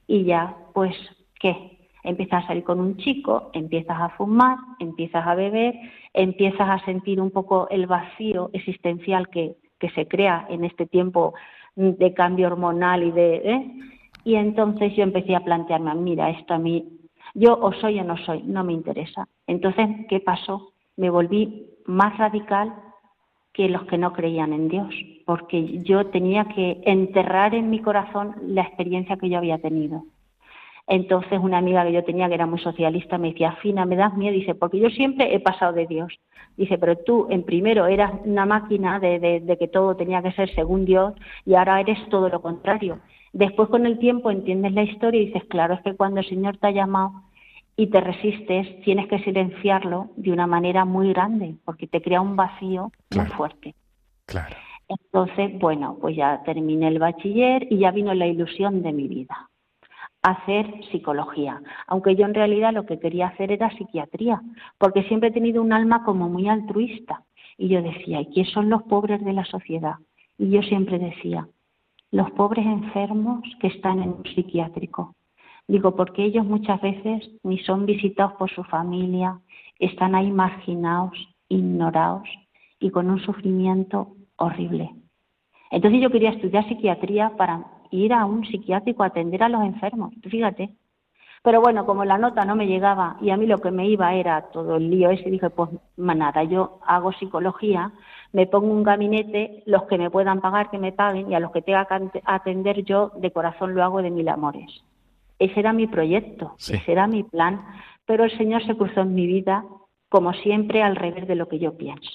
y 0.08 0.24
ya, 0.24 0.56
pues, 0.74 0.96
¿qué? 1.40 1.78
Empiezas 2.04 2.44
a 2.44 2.48
salir 2.48 2.64
con 2.64 2.80
un 2.80 2.98
chico, 2.98 3.52
empiezas 3.54 3.98
a 4.00 4.10
fumar, 4.10 4.58
empiezas 4.80 5.26
a 5.26 5.36
beber, 5.36 5.76
empiezas 6.14 6.70
a 6.70 6.84
sentir 6.86 7.22
un 7.22 7.32
poco 7.32 7.70
el 7.70 7.88
vacío 7.88 8.50
existencial 8.54 9.30
que, 9.30 9.56
que 9.80 9.90
se 9.92 10.08
crea 10.08 10.46
en 10.50 10.66
este 10.66 10.86
tiempo 10.86 11.34
de 11.76 12.14
cambio 12.14 12.48
hormonal 12.48 13.04
y 13.04 13.12
de... 13.12 13.36
¿eh? 13.36 13.72
Y 14.26 14.36
entonces 14.36 14.96
yo 14.96 15.04
empecé 15.04 15.36
a 15.36 15.44
plantearme, 15.44 15.94
mira, 15.96 16.30
esto 16.30 16.54
a 16.54 16.58
mí 16.58 17.03
yo 17.34 17.58
o 17.60 17.74
soy 17.74 18.00
o 18.00 18.04
no 18.04 18.18
soy, 18.18 18.44
no 18.44 18.64
me 18.64 18.74
interesa. 18.74 19.28
Entonces, 19.48 19.88
¿qué 20.10 20.20
pasó? 20.20 20.74
Me 20.98 21.10
volví 21.10 21.68
más 21.86 22.18
radical 22.18 22.74
que 23.54 23.70
los 23.70 23.84
que 23.86 23.98
no 23.98 24.14
creían 24.14 24.52
en 24.52 24.68
Dios, 24.68 24.94
porque 25.26 25.84
yo 25.84 26.08
tenía 26.08 26.46
que 26.46 26.82
enterrar 26.86 27.54
en 27.54 27.70
mi 27.70 27.80
corazón 27.80 28.36
la 28.42 28.64
experiencia 28.64 29.18
que 29.18 29.30
yo 29.30 29.38
había 29.38 29.60
tenido. 29.60 30.04
Entonces 30.88 31.40
una 31.42 31.60
amiga 31.60 31.86
que 31.86 31.94
yo 31.94 32.04
tenía 32.04 32.28
que 32.28 32.34
era 32.34 32.46
muy 32.46 32.60
socialista 32.60 33.18
me 33.18 33.30
decía, 33.30 33.54
Fina, 33.62 33.86
me 33.86 33.96
das 33.96 34.16
miedo, 34.18 34.34
dice, 34.34 34.54
porque 34.54 34.80
yo 34.80 34.90
siempre 34.90 35.34
he 35.34 35.40
pasado 35.40 35.72
de 35.72 35.88
Dios. 35.88 36.14
Dice, 36.58 36.78
pero 36.78 36.98
tú 36.98 37.28
en 37.30 37.44
primero 37.44 37.88
eras 37.88 38.12
una 38.26 38.46
máquina 38.46 39.00
de, 39.00 39.20
de 39.20 39.58
que 39.58 39.68
todo 39.68 39.96
tenía 39.96 40.22
que 40.22 40.34
ser 40.34 40.54
según 40.54 40.84
Dios 40.84 41.14
y 41.46 41.56
ahora 41.56 41.80
eres 41.80 41.98
todo 42.10 42.28
lo 42.28 42.42
contrario. 42.42 43.00
Después 43.34 43.68
con 43.70 43.88
el 43.88 43.98
tiempo 43.98 44.30
entiendes 44.30 44.74
la 44.74 44.84
historia 44.84 45.22
y 45.22 45.26
dices, 45.26 45.44
claro, 45.46 45.74
es 45.74 45.82
que 45.82 45.96
cuando 45.96 46.20
el 46.20 46.30
Señor 46.30 46.58
te 46.58 46.68
ha 46.68 46.72
llamado 46.72 47.24
y 47.76 47.88
te 47.88 48.00
resistes, 48.00 48.82
tienes 48.84 49.08
que 49.08 49.18
silenciarlo 49.20 50.12
de 50.16 50.32
una 50.32 50.46
manera 50.46 50.86
muy 50.86 51.10
grande, 51.12 51.56
porque 51.66 51.88
te 51.88 52.02
crea 52.02 52.22
un 52.22 52.36
vacío 52.36 52.92
muy 53.16 53.26
fuerte. 53.26 53.74
Claro. 54.28 54.56
Entonces, 54.88 55.58
bueno, 55.60 55.98
pues 56.00 56.16
ya 56.16 56.44
terminé 56.44 56.88
el 56.88 57.00
bachiller 57.00 57.66
y 57.72 57.80
ya 57.80 57.90
vino 57.90 58.14
la 58.14 58.28
ilusión 58.28 58.84
de 58.84 58.94
mi 58.94 59.08
vida, 59.08 59.50
hacer 60.22 60.68
psicología, 60.92 61.62
aunque 61.88 62.16
yo 62.16 62.26
en 62.26 62.36
realidad 62.36 62.72
lo 62.72 62.86
que 62.86 63.00
quería 63.00 63.28
hacer 63.28 63.52
era 63.52 63.76
psiquiatría, 63.76 64.42
porque 64.78 65.04
siempre 65.04 65.30
he 65.30 65.34
tenido 65.34 65.64
un 65.64 65.74
alma 65.74 66.04
como 66.04 66.30
muy 66.30 66.48
altruista. 66.48 67.24
Y 67.58 67.70
yo 67.70 67.82
decía, 67.82 68.22
¿y 68.22 68.28
quiénes 68.28 68.52
son 68.52 68.70
los 68.70 68.84
pobres 68.84 69.24
de 69.24 69.34
la 69.34 69.46
sociedad? 69.46 69.96
Y 70.38 70.50
yo 70.50 70.62
siempre 70.62 71.00
decía, 71.00 71.48
los 72.14 72.30
pobres 72.32 72.64
enfermos 72.64 73.42
que 73.60 73.68
están 73.68 74.00
en 74.00 74.10
un 74.10 74.24
psiquiátrico. 74.24 75.16
Digo, 75.68 75.96
porque 75.96 76.24
ellos 76.24 76.46
muchas 76.46 76.80
veces 76.80 77.28
ni 77.42 77.58
son 77.60 77.88
visitados 77.88 78.34
por 78.34 78.52
su 78.52 78.64
familia, 78.66 79.40
están 79.80 80.14
ahí 80.14 80.30
marginados, 80.30 81.14
ignorados 81.50 82.30
y 82.80 82.92
con 82.92 83.10
un 83.10 83.20
sufrimiento 83.20 84.16
horrible. 84.36 84.92
Entonces 85.72 86.02
yo 86.02 86.12
quería 86.12 86.30
estudiar 86.30 86.68
psiquiatría 86.68 87.32
para 87.36 87.66
ir 87.90 88.14
a 88.14 88.26
un 88.26 88.46
psiquiátrico 88.46 89.02
a 89.02 89.08
atender 89.08 89.42
a 89.42 89.50
los 89.50 89.64
enfermos, 89.64 90.14
fíjate. 90.30 90.70
Pero 91.42 91.62
bueno, 91.62 91.84
como 91.88 92.06
la 92.06 92.20
nota 92.20 92.46
no 92.46 92.56
me 92.56 92.68
llegaba 92.68 93.18
y 93.22 93.32
a 93.32 93.38
mí 93.38 93.48
lo 93.48 93.58
que 93.58 93.72
me 93.72 93.88
iba 93.88 94.14
era 94.14 94.52
todo 94.52 94.76
el 94.76 94.92
lío 94.92 95.10
ese, 95.10 95.32
dije, 95.32 95.50
pues 95.50 95.72
nada, 95.98 96.44
yo 96.44 96.80
hago 96.86 97.12
psicología, 97.12 97.92
me 98.34 98.48
pongo 98.48 98.74
un 98.74 98.84
gabinete, 98.84 99.64
los 99.66 99.84
que 99.84 99.98
me 99.98 100.10
puedan 100.10 100.42
pagar, 100.42 100.70
que 100.70 100.80
me 100.80 100.92
paguen, 100.92 101.32
y 101.32 101.36
a 101.36 101.40
los 101.40 101.52
que 101.52 101.62
tenga 101.62 101.86
que 101.86 102.22
atender 102.26 102.84
yo, 102.84 103.12
de 103.16 103.32
corazón 103.32 103.76
lo 103.76 103.84
hago 103.84 104.02
de 104.02 104.10
mil 104.10 104.28
amores. 104.28 104.84
Ese 105.40 105.60
era 105.60 105.72
mi 105.72 105.88
proyecto, 105.88 106.56
ese 106.58 106.92
era 106.92 107.08
mi 107.08 107.24
plan, 107.24 107.64
pero 108.06 108.24
el 108.24 108.36
Señor 108.38 108.66
se 108.66 108.76
cruzó 108.76 109.02
en 109.02 109.14
mi 109.14 109.28
vida, 109.28 109.64
como 110.10 110.34
siempre, 110.34 110.82
al 110.82 110.96
revés 110.96 111.28
de 111.28 111.36
lo 111.36 111.48
que 111.48 111.60
yo 111.60 111.78
pienso. 111.78 112.12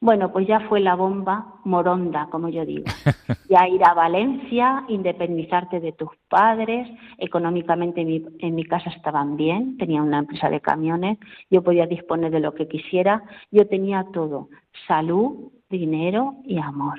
Bueno, 0.00 0.32
pues 0.32 0.46
ya 0.46 0.60
fue 0.68 0.80
la 0.80 0.94
bomba 0.94 1.54
moronda, 1.64 2.28
como 2.30 2.48
yo 2.48 2.64
digo. 2.64 2.84
Ya 3.48 3.68
ir 3.68 3.84
a 3.84 3.94
Valencia, 3.94 4.84
independizarte 4.88 5.78
de 5.78 5.92
tus 5.92 6.10
padres, 6.28 6.88
económicamente 7.16 8.00
en 8.00 8.08
mi, 8.08 8.24
en 8.40 8.56
mi, 8.56 8.64
casa 8.64 8.90
estaban 8.90 9.36
bien, 9.36 9.78
tenía 9.78 10.02
una 10.02 10.18
empresa 10.18 10.50
de 10.50 10.60
camiones, 10.60 11.18
yo 11.48 11.62
podía 11.62 11.86
disponer 11.86 12.32
de 12.32 12.40
lo 12.40 12.54
que 12.54 12.66
quisiera, 12.66 13.22
yo 13.52 13.68
tenía 13.68 14.04
todo, 14.12 14.48
salud, 14.88 15.52
dinero 15.70 16.34
y 16.44 16.58
amor. 16.58 16.98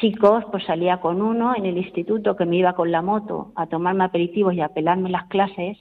Chicos, 0.00 0.44
pues 0.50 0.64
salía 0.64 1.00
con 1.00 1.22
uno 1.22 1.54
en 1.54 1.66
el 1.66 1.78
instituto 1.78 2.34
que 2.34 2.46
me 2.46 2.56
iba 2.56 2.74
con 2.74 2.90
la 2.90 3.00
moto 3.00 3.52
a 3.54 3.68
tomarme 3.68 4.02
aperitivos 4.02 4.54
y 4.54 4.60
a 4.60 4.70
pelarme 4.70 5.08
las 5.10 5.28
clases 5.28 5.78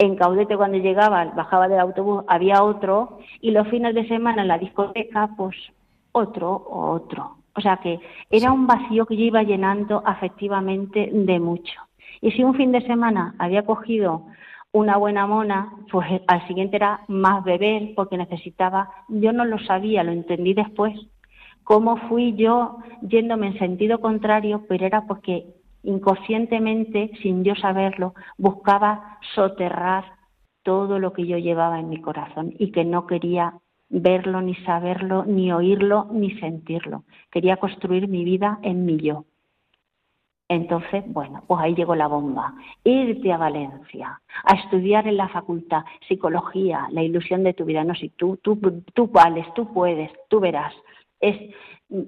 en 0.00 0.16
Caudete 0.16 0.56
cuando 0.56 0.78
llegaba, 0.78 1.26
bajaba 1.26 1.68
del 1.68 1.78
autobús, 1.78 2.24
había 2.26 2.64
otro, 2.64 3.18
y 3.42 3.50
los 3.50 3.68
fines 3.68 3.94
de 3.94 4.08
semana 4.08 4.40
en 4.40 4.48
la 4.48 4.56
discoteca, 4.56 5.28
pues 5.36 5.54
otro 6.12 6.50
o 6.50 6.90
otro. 6.92 7.36
O 7.54 7.60
sea 7.60 7.76
que 7.76 8.00
era 8.30 8.50
un 8.50 8.66
vacío 8.66 9.04
que 9.04 9.18
yo 9.18 9.24
iba 9.24 9.42
llenando 9.42 10.02
afectivamente 10.06 11.10
de 11.12 11.38
mucho. 11.38 11.78
Y 12.22 12.30
si 12.30 12.42
un 12.42 12.54
fin 12.54 12.72
de 12.72 12.80
semana 12.80 13.34
había 13.38 13.66
cogido 13.66 14.24
una 14.72 14.96
buena 14.96 15.26
mona, 15.26 15.70
pues 15.92 16.06
al 16.26 16.46
siguiente 16.48 16.76
era 16.76 17.00
más 17.08 17.44
beber 17.44 17.92
porque 17.94 18.16
necesitaba, 18.16 18.90
yo 19.08 19.34
no 19.34 19.44
lo 19.44 19.58
sabía, 19.58 20.02
lo 20.02 20.12
entendí 20.12 20.54
después, 20.54 20.98
cómo 21.62 21.98
fui 22.08 22.34
yo 22.36 22.78
yéndome 23.02 23.48
en 23.48 23.58
sentido 23.58 24.00
contrario, 24.00 24.64
pero 24.66 24.86
era 24.86 25.02
porque 25.06 25.59
inconscientemente, 25.82 27.10
sin 27.22 27.44
yo 27.44 27.54
saberlo, 27.54 28.14
buscaba 28.36 29.18
soterrar 29.34 30.04
todo 30.62 30.98
lo 30.98 31.12
que 31.12 31.26
yo 31.26 31.38
llevaba 31.38 31.80
en 31.80 31.88
mi 31.88 32.00
corazón 32.00 32.54
y 32.58 32.70
que 32.70 32.84
no 32.84 33.06
quería 33.06 33.54
verlo, 33.88 34.40
ni 34.40 34.54
saberlo, 34.56 35.24
ni 35.24 35.52
oírlo, 35.52 36.06
ni 36.12 36.38
sentirlo. 36.38 37.04
Quería 37.30 37.56
construir 37.56 38.08
mi 38.08 38.24
vida 38.24 38.58
en 38.62 38.84
mi 38.84 38.98
yo. 38.98 39.24
Entonces, 40.48 41.04
bueno, 41.06 41.44
pues 41.46 41.60
ahí 41.60 41.74
llegó 41.74 41.94
la 41.94 42.08
bomba. 42.08 42.54
Irte 42.82 43.32
a 43.32 43.36
Valencia, 43.36 44.20
a 44.44 44.54
estudiar 44.54 45.06
en 45.06 45.16
la 45.16 45.28
facultad 45.28 45.84
psicología, 46.08 46.88
la 46.90 47.02
ilusión 47.02 47.44
de 47.44 47.54
tu 47.54 47.64
vida. 47.64 47.84
No, 47.84 47.94
si 47.94 48.08
tú, 48.10 48.36
tú, 48.42 48.58
tú 48.92 49.06
vales, 49.06 49.46
tú 49.54 49.72
puedes, 49.72 50.10
tú 50.28 50.40
verás. 50.40 50.74
Es 51.20 51.36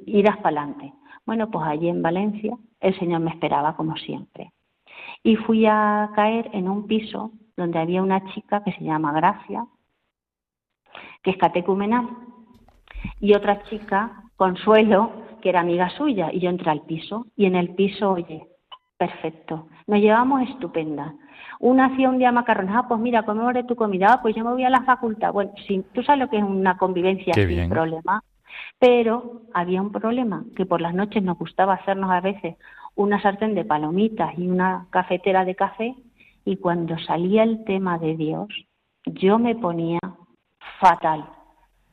irás 0.07 0.39
para 0.39 0.63
adelante. 0.63 0.93
Bueno, 1.25 1.51
pues 1.51 1.67
allí 1.67 1.89
en 1.89 2.03
Valencia 2.03 2.57
el 2.81 2.99
Señor 2.99 3.21
me 3.21 3.31
esperaba 3.31 3.77
como 3.77 3.97
siempre. 3.97 4.53
Y 5.23 5.37
fui 5.37 5.67
a 5.67 6.11
caer 6.15 6.51
en 6.53 6.69
un 6.69 6.87
piso 6.87 7.31
donde 7.57 7.79
había 7.79 8.03
una 8.03 8.25
chica 8.33 8.63
que 8.65 8.73
se 8.73 8.85
llama 8.85 9.13
Gracia, 9.13 9.67
que 11.23 11.31
es 11.31 11.37
catecumenal, 11.37 12.09
y 13.21 13.35
otra 13.35 13.63
chica, 13.65 14.25
Consuelo, 14.37 15.13
que 15.41 15.51
era 15.51 15.61
amiga 15.61 15.91
suya, 15.91 16.31
y 16.33 16.41
yo 16.41 16.51
entré 16.51 16.71
al 16.71 16.83
piso, 16.83 17.27
y 17.37 17.47
en 17.47 17.55
el 17.55 17.75
piso, 17.75 18.13
oye, 18.13 18.49
perfecto, 18.97 19.69
nos 19.87 20.01
llevamos 20.01 20.43
estupenda. 20.49 21.15
Una 21.61 21.87
hacía 21.87 22.09
un 22.09 22.19
día 22.19 22.33
macarrones, 22.33 22.75
ah, 22.77 22.87
pues 22.89 23.01
mira, 23.01 23.25
comemos 23.25 23.55
de 23.55 23.65
tu 23.65 23.77
comida, 23.77 24.15
ah, 24.15 24.23
pues 24.23 24.35
yo 24.35 24.45
me 24.45 24.53
voy 24.53 24.65
a 24.65 24.71
la 24.71 24.83
facultad. 24.83 25.33
Bueno, 25.33 25.53
sí, 25.67 25.85
tú 25.93 26.03
sabes 26.03 26.21
lo 26.21 26.29
que 26.29 26.39
es 26.39 26.45
una 26.45 26.77
convivencia 26.77 27.33
Qué 27.35 27.47
sin 27.47 27.57
bien. 27.57 27.69
problema, 27.71 28.23
pero 28.79 29.43
había 29.55 29.83
un 29.83 29.93
problema, 29.93 30.45
que 30.57 30.67
por 30.67 30.81
las 30.81 30.95
noches 30.95 31.23
nos 31.23 31.39
gustaba 31.39 31.75
hacernos 31.75 32.11
a 32.11 32.21
veces 32.21 32.57
una 32.95 33.21
sartén 33.23 33.55
de 33.55 33.65
palomitas 33.65 34.37
y 34.39 34.49
una 34.49 34.87
cafetera 34.91 35.45
de 35.45 35.55
café, 35.55 35.95
y 36.45 36.57
cuando 36.57 36.99
salía 36.99 37.43
el 37.43 37.65
tema 37.65 37.99
de 37.99 38.17
Dios, 38.17 38.49
yo 39.07 39.39
me 39.39 39.55
ponía 39.55 40.01
fatal, 40.81 41.25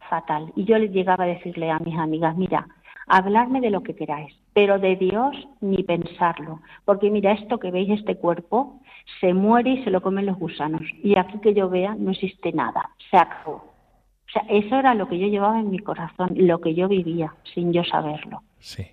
fatal. 0.10 0.52
Y 0.56 0.66
yo 0.66 0.78
les 0.78 0.92
llegaba 0.92 1.24
a 1.24 1.28
decirle 1.28 1.72
a 1.72 1.80
mis 1.80 1.98
amigas, 1.98 2.36
mira, 2.36 2.68
hablarme 3.08 3.62
de 3.62 3.70
lo 3.70 3.84
que 3.84 3.96
queráis, 3.96 4.34
pero 4.54 4.80
de 4.80 4.96
Dios 4.96 5.36
ni 5.62 5.84
pensarlo, 5.84 6.62
porque 6.86 7.10
mira, 7.10 7.32
esto 7.32 7.60
que 7.60 7.72
veis, 7.72 7.90
este 7.90 8.18
cuerpo, 8.18 8.82
se 9.20 9.34
muere 9.34 9.72
y 9.72 9.84
se 9.84 9.92
lo 9.92 10.02
comen 10.02 10.26
los 10.26 10.38
gusanos, 10.38 10.82
y 11.04 11.18
aquí 11.18 11.40
que 11.40 11.54
yo 11.54 11.70
vea 11.70 11.96
no 11.96 12.12
existe 12.12 12.52
nada, 12.52 12.90
se 13.10 13.18
acabó. 13.18 13.69
O 14.30 14.32
sea, 14.32 14.44
eso 14.48 14.76
era 14.76 14.94
lo 14.94 15.10
que 15.10 15.18
yo 15.18 15.28
llevaba 15.28 15.60
en 15.60 15.72
mi 15.72 15.80
corazón, 15.80 16.30
lo 16.36 16.62
que 16.62 16.76
yo 16.76 16.88
vivía, 16.88 17.34
sin 17.56 17.74
yo 17.74 17.84
saberlo. 17.84 18.44
Sí. 18.60 18.86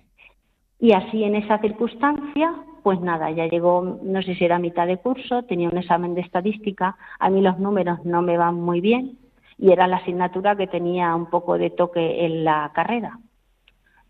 Y 0.79 0.93
así 0.93 1.23
en 1.23 1.35
esa 1.35 1.59
circunstancia, 1.59 2.53
pues 2.81 2.99
nada, 3.01 3.29
ya 3.29 3.45
llegó, 3.45 3.99
no 4.01 4.21
sé 4.23 4.33
si 4.35 4.45
era 4.45 4.57
mitad 4.57 4.87
de 4.87 4.97
curso, 4.97 5.43
tenía 5.43 5.69
un 5.69 5.77
examen 5.77 6.15
de 6.15 6.21
estadística, 6.21 6.97
a 7.19 7.29
mí 7.29 7.41
los 7.41 7.59
números 7.59 8.03
no 8.03 8.21
me 8.23 8.37
van 8.37 8.55
muy 8.55 8.81
bien 8.81 9.17
y 9.59 9.71
era 9.71 9.87
la 9.87 9.97
asignatura 9.97 10.55
que 10.55 10.67
tenía 10.67 11.15
un 11.15 11.27
poco 11.27 11.57
de 11.57 11.69
toque 11.69 12.25
en 12.25 12.43
la 12.43 12.71
carrera. 12.73 13.19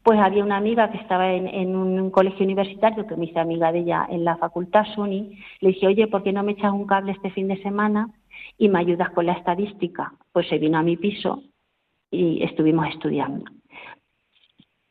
Pues 0.04 0.20
había 0.20 0.44
una 0.44 0.56
amiga 0.56 0.90
que 0.92 0.98
estaba 0.98 1.34
en, 1.34 1.48
en 1.48 1.76
un 1.76 2.10
colegio 2.12 2.46
universitario, 2.46 3.06
que 3.06 3.18
me 3.18 3.26
hice 3.26 3.40
amiga 3.40 3.74
de 3.74 3.80
ella 3.80 4.08
en 4.10 4.24
la 4.24 4.38
facultad 4.38 4.86
SUNY, 4.96 5.38
le 5.60 5.70
dije, 5.70 5.88
oye, 5.88 6.08
¿por 6.08 6.24
qué 6.24 6.32
no 6.32 6.44
me 6.44 6.54
echas 6.54 6.72
un 6.72 6.88
cable 6.88 7.12
este 7.12 7.32
fin 7.32 7.50
de 7.50 7.62
semana 7.62 8.10
y 8.58 8.69
me 8.69 8.80
ayudas 8.80 9.10
con 9.12 9.26
la 9.26 9.34
estadística? 9.34 10.13
Pues 10.32 10.47
se 10.50 10.58
vino 10.58 10.78
a 10.78 10.84
mi 10.84 10.97
piso 10.97 11.43
y 12.12 12.43
estuvimos 12.43 12.88
estudiando. 12.89 13.45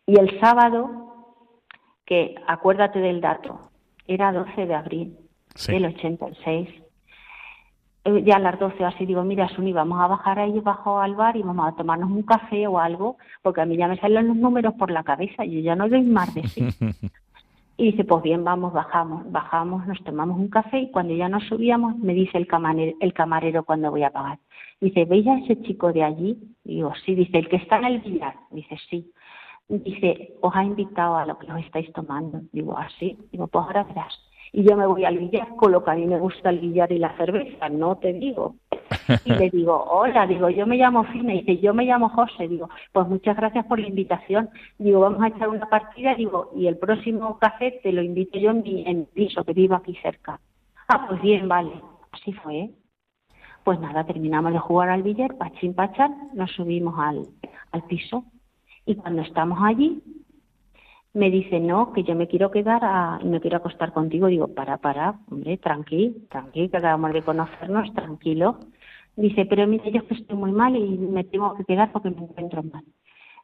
Y 0.06 0.18
el 0.18 0.38
sábado, 0.40 1.62
que 2.04 2.34
acuérdate 2.46 3.00
del 3.00 3.20
dato, 3.20 3.70
era 4.06 4.32
12 4.32 4.66
de 4.66 4.74
abril 4.74 5.16
Sí. 5.54 5.72
del 5.72 5.86
86. 5.86 6.68
Eh, 8.04 8.22
Ya 8.24 8.36
a 8.36 8.38
las 8.38 8.58
12 8.60 8.84
o 8.84 8.86
así 8.86 9.04
digo, 9.06 9.24
mira, 9.24 9.48
Suni, 9.48 9.72
vamos 9.72 9.98
a 10.00 10.06
bajar 10.06 10.38
ahí 10.38 10.60
bajo 10.60 11.00
al 11.00 11.16
bar 11.16 11.36
y 11.36 11.42
vamos 11.42 11.66
a 11.66 11.74
tomarnos 11.74 12.10
un 12.10 12.22
café 12.22 12.66
o 12.68 12.78
algo, 12.78 13.16
porque 13.42 13.62
a 13.62 13.66
mí 13.66 13.76
ya 13.76 13.88
me 13.88 13.98
salen 13.98 14.28
los 14.28 14.36
números 14.36 14.74
por 14.74 14.90
la 14.90 15.02
cabeza 15.02 15.44
y 15.44 15.54
yo 15.56 15.60
ya 15.60 15.74
no 15.74 15.88
doy 15.88 16.02
más 16.02 16.32
de 16.34 16.46
sí. 16.46 16.62
Y 17.78 17.92
dice, 17.92 18.04
pues 18.04 18.22
bien, 18.22 18.42
vamos, 18.42 18.72
bajamos, 18.72 19.30
bajamos, 19.30 19.86
nos 19.86 20.02
tomamos 20.02 20.38
un 20.38 20.48
café 20.48 20.78
y 20.78 20.90
cuando 20.90 21.14
ya 21.14 21.28
nos 21.28 21.44
subíamos 21.44 21.98
me 21.98 22.14
dice 22.14 22.38
el 22.38 22.46
camarero, 22.46 22.96
el 23.00 23.12
camarero 23.12 23.64
cuando 23.64 23.90
voy 23.90 24.02
a 24.02 24.10
pagar. 24.10 24.38
Dice, 24.80 25.04
¿veis 25.04 25.26
a 25.26 25.38
ese 25.38 25.60
chico 25.62 25.92
de 25.92 26.02
allí? 26.02 26.38
Digo, 26.64 26.92
sí, 27.04 27.14
dice, 27.14 27.38
el 27.38 27.48
que 27.48 27.56
está 27.56 27.78
en 27.78 27.84
el 27.84 28.00
billar. 28.00 28.34
Dice, 28.50 28.76
sí. 28.88 29.12
Dice, 29.68 30.34
os 30.40 30.54
ha 30.54 30.64
invitado 30.64 31.16
a 31.16 31.26
lo 31.26 31.38
que 31.38 31.52
os 31.52 31.60
estáis 31.60 31.92
tomando. 31.92 32.40
Digo, 32.52 32.78
así. 32.78 33.18
Digo, 33.32 33.46
pues 33.46 33.64
ahora 33.64 33.84
verás. 33.84 34.14
Y 34.52 34.62
yo 34.62 34.76
me 34.76 34.86
voy 34.86 35.04
al 35.04 35.18
billar, 35.18 35.48
con 35.56 35.72
lo 35.72 35.84
que 35.84 35.90
a 35.90 35.94
mí 35.94 36.06
me 36.06 36.18
gusta 36.18 36.50
el 36.50 36.60
billar 36.60 36.90
y 36.92 36.98
la 36.98 37.16
cerveza, 37.16 37.68
no 37.68 37.96
te 37.96 38.12
digo. 38.12 38.56
Y 39.24 39.32
le 39.32 39.50
digo, 39.50 39.84
hola, 39.90 40.26
digo, 40.26 40.48
yo 40.48 40.66
me 40.66 40.76
llamo 40.76 41.04
Fina, 41.04 41.34
y 41.34 41.40
dice, 41.40 41.58
yo 41.58 41.74
me 41.74 41.84
llamo 41.84 42.08
José, 42.08 42.48
digo, 42.48 42.68
pues 42.92 43.08
muchas 43.08 43.36
gracias 43.36 43.64
por 43.66 43.78
la 43.78 43.88
invitación, 43.88 44.48
digo, 44.78 45.00
vamos 45.00 45.22
a 45.22 45.28
echar 45.28 45.48
una 45.48 45.68
partida, 45.68 46.14
digo, 46.14 46.50
y 46.54 46.66
el 46.66 46.78
próximo 46.78 47.38
café 47.38 47.80
te 47.82 47.92
lo 47.92 48.02
invito 48.02 48.38
yo 48.38 48.50
en 48.50 48.62
mi, 48.62 48.84
en 48.86 48.98
mi 49.00 49.06
piso, 49.06 49.44
que 49.44 49.52
vivo 49.52 49.74
aquí 49.74 49.94
cerca. 50.02 50.40
Ah, 50.88 51.06
pues 51.08 51.20
bien, 51.20 51.48
vale, 51.48 51.72
así 52.12 52.32
fue. 52.32 52.70
Pues 53.64 53.80
nada, 53.80 54.04
terminamos 54.04 54.52
de 54.52 54.58
jugar 54.60 54.90
al 54.90 55.02
billar, 55.02 55.36
pachín 55.36 55.74
pachán, 55.74 56.30
nos 56.34 56.52
subimos 56.52 56.98
al, 56.98 57.26
al 57.72 57.82
piso, 57.84 58.24
y 58.84 58.94
cuando 58.94 59.22
estamos 59.22 59.58
allí, 59.62 60.02
me 61.16 61.30
dice, 61.30 61.58
no, 61.60 61.94
que 61.94 62.04
yo 62.04 62.14
me 62.14 62.28
quiero 62.28 62.50
quedar 62.50 62.84
a, 62.84 63.18
me 63.24 63.40
quiero 63.40 63.56
acostar 63.56 63.92
contigo. 63.92 64.26
Digo, 64.26 64.48
para, 64.48 64.76
para, 64.76 65.14
hombre, 65.30 65.56
tranquilo, 65.56 66.14
tranquilo, 66.28 66.70
que 66.70 66.76
acabamos 66.76 67.14
de 67.14 67.22
conocernos, 67.22 67.92
tranquilo. 67.94 68.58
Dice, 69.16 69.46
pero 69.46 69.66
mira, 69.66 69.88
yo 69.88 70.00
es 70.00 70.04
que 70.04 70.14
estoy 70.14 70.36
muy 70.36 70.52
mal 70.52 70.76
y 70.76 70.98
me 70.98 71.24
tengo 71.24 71.56
que 71.56 71.64
quedar 71.64 71.90
porque 71.90 72.10
me 72.10 72.22
encuentro 72.22 72.62
mal. 72.62 72.84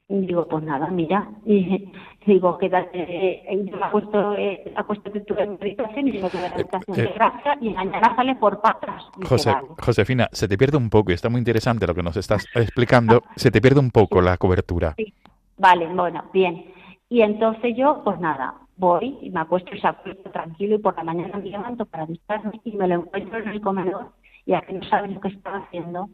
Y 0.08 0.26
digo, 0.26 0.46
pues 0.46 0.62
nada, 0.62 0.88
mira. 0.88 1.30
Y 1.46 1.90
digo, 2.26 2.58
quédate, 2.58 2.90
eh, 2.92 3.64
yo 3.64 3.76
me 3.78 3.86
acuesto, 3.86 4.34
eh, 4.34 4.70
acuéstate 4.76 5.20
tú 5.20 5.34
en 5.38 5.56
habitación 5.60 6.08
y 6.08 6.12
yo 6.12 6.22
me 6.22 6.30
quedo 6.30 6.44
en 6.44 6.50
la 6.50 6.54
habitación 6.56 7.00
eh, 7.00 7.02
de 7.02 7.12
gracia 7.12 7.58
y 7.60 7.70
mañana 7.70 8.14
sale 8.14 8.34
por 8.34 8.60
patas. 8.60 9.04
José. 9.26 9.54
Josefina, 9.78 10.28
se 10.32 10.46
te 10.46 10.58
pierde 10.58 10.76
un 10.76 10.90
poco, 10.90 11.10
y 11.10 11.14
está 11.14 11.30
muy 11.30 11.38
interesante 11.38 11.86
lo 11.86 11.94
que 11.94 12.02
nos 12.02 12.18
estás 12.18 12.46
explicando, 12.54 13.22
se 13.36 13.50
te 13.50 13.62
pierde 13.62 13.80
un 13.80 13.90
poco 13.90 14.20
la 14.20 14.36
cobertura. 14.36 14.92
Sí. 14.96 15.14
Vale, 15.56 15.86
bueno, 15.86 16.24
bien. 16.34 16.66
Y 17.08 17.22
entonces 17.22 17.74
yo, 17.76 18.02
pues 18.04 18.20
nada, 18.20 18.56
voy 18.76 19.16
y 19.22 19.30
me 19.30 19.40
acuesto 19.40 19.74
y 19.74 19.80
se 19.80 19.86
acuesto 19.86 20.30
tranquilo 20.30 20.74
y 20.74 20.78
por 20.78 20.96
la 20.96 21.04
mañana 21.04 21.38
me 21.38 21.48
levanto 21.48 21.86
para 21.86 22.04
ducharme 22.04 22.60
y 22.64 22.72
me 22.72 22.88
lo 22.88 22.96
encuentro 22.96 23.38
en 23.38 23.48
el 23.48 23.60
comedor 23.60 24.12
y 24.46 24.54
aquí 24.54 24.72
no 24.74 24.82
saben 24.88 25.14
lo 25.14 25.20
que 25.20 25.28
estaba 25.28 25.58
haciendo, 25.58 26.08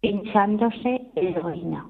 pinchándose 0.00 1.10
heroína. 1.14 1.86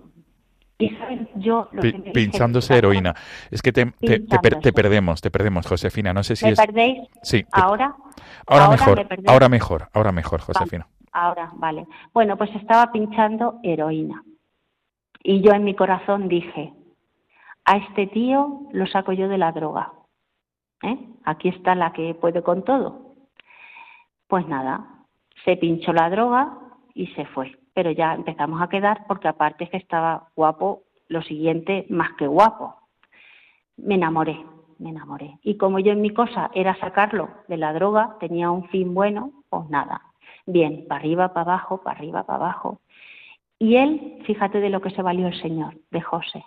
Y 0.78 0.88
saben 0.96 1.28
yo 1.36 1.68
lo 1.72 1.82
que 1.82 1.92
pinchándose 1.92 2.76
heroína. 2.76 3.14
Es 3.50 3.60
que 3.60 3.70
te, 3.70 3.84
te- 3.86 3.90
te 3.90 3.98
per- 3.98 4.20
te 4.20 4.22
Pinchándose. 4.40 4.72
perdemos, 4.72 5.20
te 5.20 5.30
perdemos, 5.30 5.66
Josefina. 5.66 6.14
No 6.14 6.22
sé 6.22 6.36
si 6.36 6.46
¿Me 6.46 6.52
es... 6.52 6.58
perdéis 6.60 7.08
Sí, 7.22 7.44
ahora? 7.52 7.94
ahora, 8.46 8.64
ahora 8.64 8.68
mejor, 8.70 8.96
me 8.96 9.30
ahora 9.30 9.48
mejor, 9.50 9.88
ahora 9.92 10.12
mejor, 10.12 10.40
Josefina. 10.40 10.88
Ahora, 11.12 11.50
vale. 11.54 11.86
Bueno, 12.14 12.36
pues 12.38 12.54
estaba 12.56 12.90
pinchando 12.92 13.58
heroína. 13.62 14.24
Y 15.22 15.42
yo 15.42 15.52
en 15.52 15.64
mi 15.64 15.74
corazón 15.74 16.28
dije, 16.28 16.72
a 17.66 17.76
este 17.76 18.06
tío 18.06 18.62
lo 18.72 18.86
saco 18.86 19.12
yo 19.12 19.28
de 19.28 19.36
la 19.36 19.52
droga. 19.52 19.92
¿Eh? 20.82 20.96
Aquí 21.24 21.50
está 21.50 21.74
la 21.74 21.92
que 21.92 22.14
puede 22.14 22.42
con 22.42 22.64
todo. 22.64 23.16
Pues 24.28 24.46
nada, 24.48 24.86
se 25.44 25.56
pinchó 25.56 25.92
la 25.92 26.10
droga 26.10 26.58
y 26.94 27.06
se 27.08 27.24
fue. 27.26 27.56
Pero 27.74 27.90
ya 27.90 28.14
empezamos 28.14 28.60
a 28.60 28.68
quedar 28.68 29.06
porque 29.06 29.28
aparte 29.28 29.64
es 29.64 29.70
que 29.70 29.76
estaba 29.76 30.28
guapo, 30.36 30.82
lo 31.08 31.22
siguiente, 31.22 31.86
más 31.88 32.12
que 32.14 32.26
guapo. 32.26 32.74
Me 33.76 33.94
enamoré, 33.94 34.44
me 34.78 34.90
enamoré. 34.90 35.38
Y 35.42 35.56
como 35.56 35.78
yo 35.78 35.92
en 35.92 36.02
mi 36.02 36.10
cosa 36.10 36.50
era 36.54 36.78
sacarlo 36.78 37.28
de 37.48 37.56
la 37.56 37.72
droga, 37.72 38.16
tenía 38.20 38.50
un 38.50 38.68
fin 38.68 38.94
bueno, 38.94 39.32
pues 39.48 39.68
nada. 39.70 40.02
Bien, 40.46 40.86
para 40.88 41.00
arriba, 41.00 41.32
para 41.32 41.52
abajo, 41.52 41.82
para 41.82 41.98
arriba, 41.98 42.24
para 42.24 42.38
abajo. 42.44 42.80
Y 43.58 43.76
él, 43.76 44.22
fíjate 44.24 44.60
de 44.60 44.70
lo 44.70 44.80
que 44.80 44.90
se 44.90 45.02
valió 45.02 45.26
el 45.26 45.40
Señor, 45.40 45.74
de 45.90 46.00
José. 46.00 46.44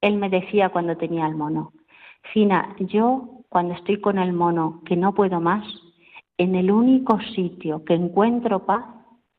Él 0.00 0.16
me 0.16 0.28
decía 0.28 0.68
cuando 0.68 0.96
tenía 0.96 1.26
el 1.26 1.34
mono, 1.34 1.72
Fina, 2.32 2.76
yo 2.78 3.42
cuando 3.48 3.74
estoy 3.74 4.00
con 4.00 4.18
el 4.18 4.32
mono, 4.32 4.80
que 4.86 4.96
no 4.96 5.14
puedo 5.14 5.40
más, 5.40 5.64
en 6.38 6.54
el 6.54 6.70
único 6.70 7.20
sitio 7.34 7.84
que 7.84 7.94
encuentro 7.94 8.64
paz, 8.66 8.84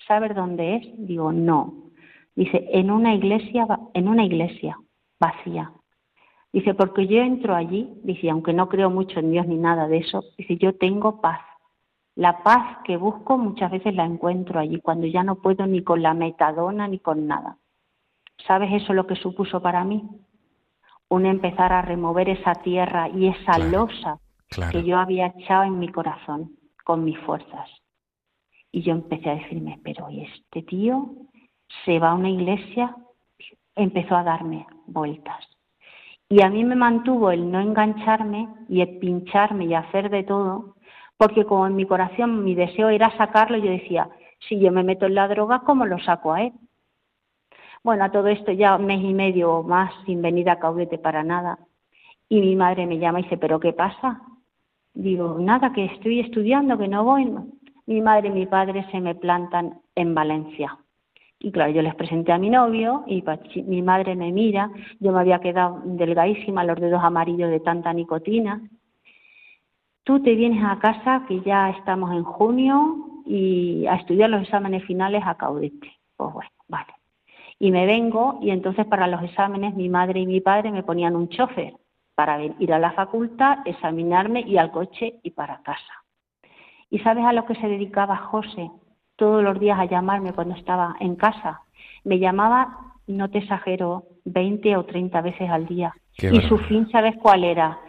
¿sabes 0.08 0.36
dónde 0.36 0.76
es? 0.76 0.88
Digo, 0.98 1.32
no. 1.32 1.92
Dice, 2.36 2.68
en 2.72 2.92
una 2.92 3.14
iglesia, 3.14 3.68
en 3.94 4.08
una 4.08 4.24
iglesia 4.26 4.78
vacía. 5.20 5.72
Dice, 6.52 6.74
porque 6.74 7.08
yo 7.08 7.22
entro 7.22 7.56
allí, 7.56 7.90
dice, 8.04 8.30
aunque 8.30 8.54
no 8.54 8.70
creo 8.70 8.90
mucho 8.90 9.20
en 9.20 9.32
Dios 9.32 9.48
ni 9.48 9.58
nada 9.58 9.88
de 9.88 9.98
eso, 9.98 10.24
dice, 10.38 10.58
yo 10.58 10.76
tengo 10.76 11.20
paz. 11.20 11.42
La 12.16 12.44
paz 12.44 12.78
que 12.84 12.96
busco 12.96 13.38
muchas 13.38 13.72
veces 13.72 13.96
la 13.96 14.06
encuentro 14.06 14.60
allí, 14.60 14.80
cuando 14.80 15.08
ya 15.08 15.24
no 15.24 15.36
puedo 15.36 15.66
ni 15.66 15.84
con 15.84 16.04
la 16.04 16.14
metadona 16.14 16.88
ni 16.88 17.00
con 17.00 17.26
nada. 17.26 17.58
¿Sabes 18.46 18.72
eso 18.72 18.94
lo 18.94 19.08
que 19.08 19.16
supuso 19.16 19.62
para 19.62 19.84
mí? 19.84 20.04
Un 21.10 21.26
empezar 21.26 21.74
a 21.74 21.82
remover 21.82 22.30
esa 22.30 22.54
tierra 22.56 23.10
y 23.10 23.28
esa 23.28 23.56
Claro, 23.56 23.70
losa 23.70 24.20
Claro. 24.50 24.72
que 24.72 24.84
yo 24.84 25.00
había 25.00 25.28
echado 25.28 25.64
en 25.64 25.80
mi 25.80 25.90
corazón 25.90 26.52
con 26.84 27.04
mis 27.04 27.18
fuerzas. 27.20 27.70
Y 28.72 28.82
yo 28.82 28.94
empecé 28.94 29.30
a 29.30 29.36
decirme, 29.36 29.80
pero 29.84 30.10
¿y 30.10 30.22
este 30.22 30.64
tío 30.64 31.10
se 31.86 32.00
va 32.00 32.12
a 32.12 32.16
una 32.16 32.30
iglesia? 32.30 32.96
Empezó 33.76 34.16
a 34.16 34.24
darme 34.24 34.66
vueltas. 34.88 35.46
Y 36.30 36.42
a 36.42 36.50
mí 36.50 36.64
me 36.64 36.76
mantuvo 36.76 37.32
el 37.32 37.52
no 37.52 37.60
engancharme 37.60 38.48
y 38.68 38.82
el 38.82 38.98
pincharme 38.98 39.66
y 39.66 39.76
hacer 39.76 40.10
de 40.10 40.24
todo, 40.24 40.76
porque 41.18 41.46
como 41.46 41.68
en 41.68 41.76
mi 41.76 41.86
corazón 41.86 42.44
mi 42.44 42.56
deseo 42.56 42.90
era 42.90 43.16
sacarlo, 43.18 43.58
yo 43.58 43.70
decía, 43.70 44.10
si 44.48 44.60
yo 44.60 44.72
me 44.72 44.84
meto 44.84 45.06
en 45.06 45.16
la 45.16 45.28
droga, 45.28 45.60
¿cómo 45.60 45.86
lo 45.86 46.00
saco 46.00 46.34
a 46.34 46.42
él? 46.42 46.54
Bueno, 47.84 48.06
a 48.06 48.12
todo 48.12 48.30
esto 48.30 48.52
ya 48.52 48.78
mes 48.78 49.04
y 49.04 49.14
medio 49.14 49.52
o 49.52 49.64
más 49.64 49.94
sin 50.06 50.22
venir 50.22 50.50
a 50.50 50.58
Caudete 50.58 50.98
para 50.98 51.24
nada. 51.24 51.60
Y 52.30 52.40
mi 52.40 52.56
madre 52.56 52.88
me 52.88 52.98
llama 52.98 53.20
y 53.20 53.24
dice, 53.24 53.38
¿pero 53.38 53.60
qué 53.60 53.74
pasa? 53.74 54.22
Digo, 54.94 55.38
nada, 55.40 55.74
que 55.74 55.86
estoy 55.86 56.20
estudiando, 56.20 56.78
que 56.78 56.88
no 56.88 57.04
voy. 57.04 57.32
Mi 57.86 58.02
madre 58.02 58.30
y 58.30 58.32
mi 58.32 58.46
padre 58.46 58.86
se 58.92 59.02
me 59.02 59.16
plantan 59.16 59.82
en 59.96 60.14
Valencia. 60.14 60.78
Y 61.40 61.52
claro, 61.52 61.72
yo 61.72 61.82
les 61.82 61.96
presenté 61.96 62.32
a 62.32 62.38
mi 62.38 62.50
novio 62.50 63.04
y 63.08 63.24
mi 63.66 63.82
madre 63.82 64.16
me 64.16 64.32
mira, 64.32 64.72
yo 65.00 65.12
me 65.12 65.20
había 65.20 65.40
quedado 65.40 65.82
delgadísima, 65.84 66.64
los 66.64 66.80
dedos 66.80 67.04
amarillos 67.04 67.50
de 67.50 67.60
tanta 67.60 67.92
nicotina. 67.92 68.62
Tú 70.04 70.22
te 70.22 70.36
vienes 70.36 70.64
a 70.64 70.80
casa, 70.80 71.26
que 71.28 71.42
ya 71.42 71.70
estamos 71.72 72.12
en 72.14 72.24
junio, 72.24 73.14
y 73.26 73.86
a 73.88 73.96
estudiar 73.96 74.30
los 74.30 74.44
exámenes 74.44 74.84
finales 74.86 75.24
a 75.26 75.36
Caudete. 75.36 75.92
Pues 76.16 76.34
bueno, 76.34 76.52
vale. 76.68 76.94
Y 77.60 77.72
me 77.72 77.86
vengo 77.86 78.40
y 78.42 78.50
entonces 78.50 78.86
para 78.86 79.08
los 79.08 79.24
exámenes 79.24 79.76
mi 79.76 79.90
madre 79.90 80.20
y 80.20 80.26
mi 80.26 80.42
padre 80.42 80.72
me 80.72 80.84
ponían 80.84 81.16
un 81.16 81.30
chofer 81.30 81.74
para 82.16 82.42
ir 82.44 82.74
a 82.74 82.80
la 82.80 82.92
facultad, 82.92 83.60
examinarme 83.66 84.42
y 84.42 84.58
al 84.58 84.72
coche 84.72 85.20
y 85.24 85.32
para 85.32 85.62
casa. 85.64 86.04
¿Y 86.90 87.00
sabes 87.00 87.26
a 87.26 87.34
lo 87.34 87.46
que 87.46 87.56
se 87.56 87.68
dedicaba 87.68 88.18
José? 88.18 88.70
Todos 89.16 89.44
los 89.44 89.60
días 89.60 89.80
a 89.80 89.86
llamarme 89.86 90.34
cuando 90.34 90.56
estaba 90.56 90.96
en 91.00 91.16
casa. 91.16 91.62
Me 92.04 92.20
llamaba, 92.20 92.96
no 93.08 93.30
te 93.30 93.40
exagero, 93.40 94.04
20 94.26 94.78
o 94.78 94.86
30 94.86 95.22
veces 95.22 95.50
al 95.50 95.66
día. 95.66 95.94
y 96.20 96.42
su 96.42 96.58
fin, 96.60 96.88
¿sabes 96.92 97.16
cuál 97.18 97.44
era? 97.44 97.80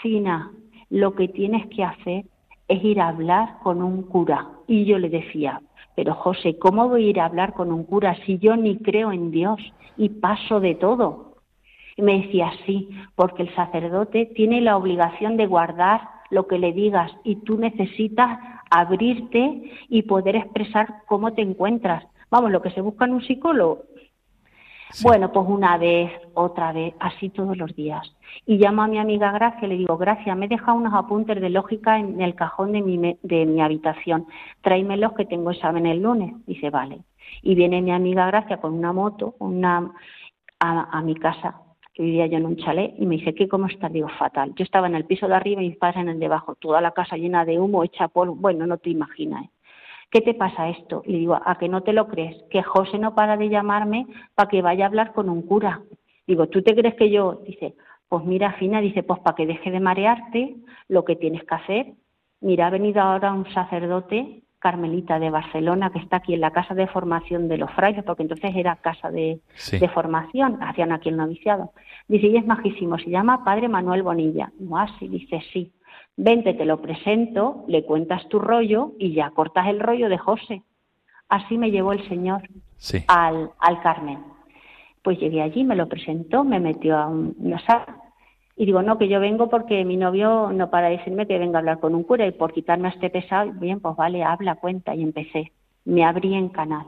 Fina, 0.00 0.50
lo 0.88 1.14
que 1.14 1.28
tienes 1.28 1.66
que 1.66 1.84
hacer 1.84 2.24
es 2.68 2.82
ir 2.82 3.00
a 3.00 3.08
hablar 3.08 3.58
con 3.62 3.82
un 3.82 4.02
cura. 4.04 4.48
Y 4.66 4.84
yo 4.84 4.98
le 4.98 5.08
decía, 5.08 5.60
pero 5.94 6.14
José, 6.14 6.58
¿cómo 6.58 6.88
voy 6.88 7.06
a 7.06 7.10
ir 7.10 7.20
a 7.20 7.26
hablar 7.26 7.52
con 7.52 7.72
un 7.72 7.84
cura 7.84 8.16
si 8.24 8.38
yo 8.38 8.56
ni 8.56 8.78
creo 8.78 9.12
en 9.12 9.30
Dios 9.30 9.60
y 9.96 10.08
paso 10.08 10.60
de 10.60 10.74
todo? 10.74 11.25
Y 11.96 12.02
me 12.02 12.20
decía, 12.20 12.52
sí, 12.66 12.90
porque 13.14 13.42
el 13.42 13.54
sacerdote 13.54 14.26
tiene 14.34 14.60
la 14.60 14.76
obligación 14.76 15.36
de 15.36 15.46
guardar 15.46 16.02
lo 16.30 16.46
que 16.46 16.58
le 16.58 16.72
digas 16.72 17.10
y 17.24 17.36
tú 17.36 17.58
necesitas 17.58 18.38
abrirte 18.70 19.72
y 19.88 20.02
poder 20.02 20.36
expresar 20.36 21.02
cómo 21.06 21.32
te 21.32 21.42
encuentras. 21.42 22.04
Vamos, 22.30 22.50
lo 22.50 22.60
que 22.60 22.70
se 22.70 22.80
busca 22.80 23.04
en 23.04 23.14
un 23.14 23.22
psicólogo. 23.22 23.82
Bueno, 25.02 25.32
pues 25.32 25.46
una 25.48 25.76
vez, 25.78 26.10
otra 26.34 26.72
vez, 26.72 26.94
así 27.00 27.28
todos 27.28 27.56
los 27.56 27.74
días. 27.74 28.14
Y 28.46 28.56
llamo 28.56 28.82
a 28.82 28.86
mi 28.86 28.98
amiga 28.98 29.32
Gracia 29.32 29.66
y 29.66 29.68
le 29.68 29.76
digo, 29.76 29.96
Gracia, 29.96 30.34
me 30.34 30.46
he 30.46 30.48
dejado 30.48 30.78
unos 30.78 30.94
apuntes 30.94 31.40
de 31.40 31.50
lógica 31.50 31.98
en 31.98 32.20
el 32.20 32.34
cajón 32.34 32.72
de 32.72 32.82
mi, 32.82 33.18
de 33.22 33.46
mi 33.46 33.60
habitación. 33.60 34.26
Tráemelos 34.62 35.12
que 35.14 35.24
tengo 35.24 35.50
examen 35.50 35.86
el 35.86 36.02
lunes. 36.02 36.34
Dice, 36.46 36.70
vale. 36.70 37.00
Y 37.42 37.54
viene 37.54 37.82
mi 37.82 37.90
amiga 37.90 38.26
Gracia 38.26 38.58
con 38.58 38.74
una 38.74 38.92
moto 38.92 39.34
una, 39.38 39.92
a, 40.60 40.98
a 40.98 41.02
mi 41.02 41.14
casa 41.16 41.65
que 41.96 42.02
vivía 42.02 42.26
yo 42.26 42.36
en 42.36 42.44
un 42.44 42.56
chalet, 42.58 42.94
y 42.98 43.06
me 43.06 43.16
dice, 43.16 43.34
¿qué 43.34 43.48
cómo 43.48 43.68
estás? 43.68 43.90
Digo, 43.90 44.08
fatal. 44.18 44.52
Yo 44.54 44.64
estaba 44.64 44.86
en 44.86 44.94
el 44.94 45.06
piso 45.06 45.26
de 45.26 45.34
arriba 45.34 45.62
y 45.62 45.68
mis 45.68 45.78
padres 45.78 46.02
en 46.02 46.10
el 46.10 46.20
de 46.20 46.26
abajo, 46.26 46.54
toda 46.56 46.82
la 46.82 46.90
casa 46.90 47.16
llena 47.16 47.46
de 47.46 47.58
humo, 47.58 47.84
hecha 47.84 48.08
polvo, 48.08 48.34
bueno, 48.34 48.66
no 48.66 48.76
te 48.76 48.90
imaginas. 48.90 49.46
¿Qué 50.10 50.20
te 50.20 50.34
pasa 50.34 50.68
esto? 50.68 51.02
Y 51.06 51.14
digo, 51.14 51.40
¿a 51.42 51.56
que 51.56 51.70
no 51.70 51.82
te 51.82 51.94
lo 51.94 52.06
crees? 52.06 52.36
Que 52.50 52.62
José 52.62 52.98
no 52.98 53.14
para 53.14 53.38
de 53.38 53.48
llamarme 53.48 54.06
para 54.34 54.46
que 54.50 54.60
vaya 54.60 54.84
a 54.84 54.88
hablar 54.88 55.14
con 55.14 55.30
un 55.30 55.40
cura. 55.40 55.80
Digo, 56.26 56.48
¿tú 56.48 56.60
te 56.60 56.76
crees 56.76 56.96
que 56.96 57.08
yo? 57.10 57.40
Dice, 57.46 57.74
pues 58.10 58.22
mira, 58.26 58.52
Fina, 58.52 58.82
dice, 58.82 59.02
pues 59.02 59.20
para 59.20 59.34
que 59.34 59.46
deje 59.46 59.70
de 59.70 59.80
marearte, 59.80 60.56
lo 60.88 61.02
que 61.02 61.16
tienes 61.16 61.44
que 61.44 61.54
hacer, 61.54 61.86
mira, 62.42 62.66
ha 62.66 62.70
venido 62.70 63.00
ahora 63.00 63.32
un 63.32 63.50
sacerdote 63.54 64.42
carmelita 64.66 65.20
de 65.20 65.30
Barcelona 65.30 65.90
que 65.90 66.00
está 66.00 66.16
aquí 66.16 66.34
en 66.34 66.40
la 66.40 66.50
casa 66.50 66.74
de 66.74 66.88
formación 66.88 67.46
de 67.46 67.56
los 67.56 67.70
frailes, 67.70 68.02
porque 68.02 68.24
entonces 68.24 68.50
era 68.56 68.74
casa 68.74 69.12
de, 69.12 69.38
formación, 69.94 70.60
hacían 70.60 70.90
aquí 70.90 71.08
el 71.08 71.16
noviciado. 71.16 71.70
Dice, 72.08 72.26
y 72.26 72.36
es 72.36 72.44
majísimo, 72.44 72.98
se 72.98 73.08
llama 73.08 73.44
Padre 73.44 73.68
Manuel 73.68 74.02
Bonilla. 74.02 74.50
No, 74.58 74.76
así, 74.76 75.06
dice, 75.06 75.40
sí. 75.52 75.70
Vente, 76.16 76.52
te 76.54 76.64
lo 76.64 76.82
presento, 76.82 77.64
le 77.68 77.84
cuentas 77.84 78.28
tu 78.28 78.40
rollo 78.40 78.90
y 78.98 79.14
ya 79.14 79.30
cortas 79.30 79.68
el 79.68 79.78
rollo 79.78 80.08
de 80.08 80.18
José. 80.18 80.64
Así 81.28 81.58
me 81.58 81.70
llevó 81.70 81.92
el 81.92 82.08
Señor 82.08 82.42
al, 83.06 83.52
al 83.60 83.80
Carmen. 83.82 84.18
Pues 85.00 85.20
llegué 85.20 85.42
allí, 85.42 85.62
me 85.62 85.76
lo 85.76 85.86
presentó, 85.86 86.42
me 86.42 86.58
metió 86.58 86.98
a 86.98 87.06
una 87.06 87.60
sala 87.60 88.05
y 88.56 88.64
digo, 88.64 88.80
no, 88.82 88.96
que 88.96 89.08
yo 89.08 89.20
vengo 89.20 89.50
porque 89.50 89.84
mi 89.84 89.98
novio 89.98 90.50
no 90.50 90.70
para 90.70 90.88
decirme 90.88 91.26
que 91.26 91.38
venga 91.38 91.58
a 91.58 91.60
hablar 91.60 91.78
con 91.78 91.94
un 91.94 92.04
cura 92.04 92.26
y 92.26 92.32
por 92.32 92.54
quitarme 92.54 92.88
a 92.88 92.92
este 92.92 93.10
pesado, 93.10 93.52
bien, 93.52 93.80
pues 93.80 93.94
vale, 93.96 94.24
habla, 94.24 94.54
cuenta 94.54 94.94
y 94.94 95.02
empecé. 95.02 95.52
Me 95.84 96.04
abrí 96.04 96.34
en 96.34 96.48
canal. 96.48 96.86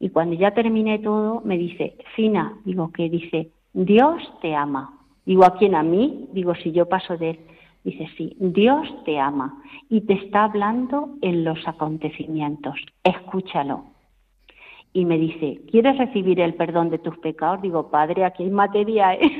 Y 0.00 0.08
cuando 0.08 0.34
ya 0.34 0.52
terminé 0.52 0.98
todo, 1.00 1.42
me 1.44 1.58
dice, 1.58 1.96
Fina, 2.16 2.56
digo, 2.64 2.90
que 2.90 3.10
dice, 3.10 3.50
Dios 3.74 4.22
te 4.40 4.54
ama. 4.54 4.98
Digo, 5.26 5.44
¿a 5.44 5.58
quién? 5.58 5.74
A 5.74 5.82
mí. 5.82 6.28
Digo, 6.32 6.54
si 6.54 6.72
yo 6.72 6.88
paso 6.88 7.18
de 7.18 7.30
él. 7.30 7.38
Dice, 7.84 8.08
sí, 8.16 8.34
Dios 8.38 8.88
te 9.04 9.18
ama 9.18 9.62
y 9.88 10.02
te 10.02 10.14
está 10.14 10.44
hablando 10.44 11.10
en 11.20 11.44
los 11.44 11.66
acontecimientos. 11.66 12.74
Escúchalo. 13.04 13.84
Y 14.98 15.04
me 15.04 15.16
dice, 15.16 15.60
¿quieres 15.70 15.96
recibir 15.96 16.40
el 16.40 16.54
perdón 16.54 16.90
de 16.90 16.98
tus 16.98 17.16
pecados? 17.18 17.62
Digo, 17.62 17.88
Padre, 17.88 18.24
aquí 18.24 18.42
hay 18.42 18.50
materia, 18.50 19.14
¿eh? 19.14 19.30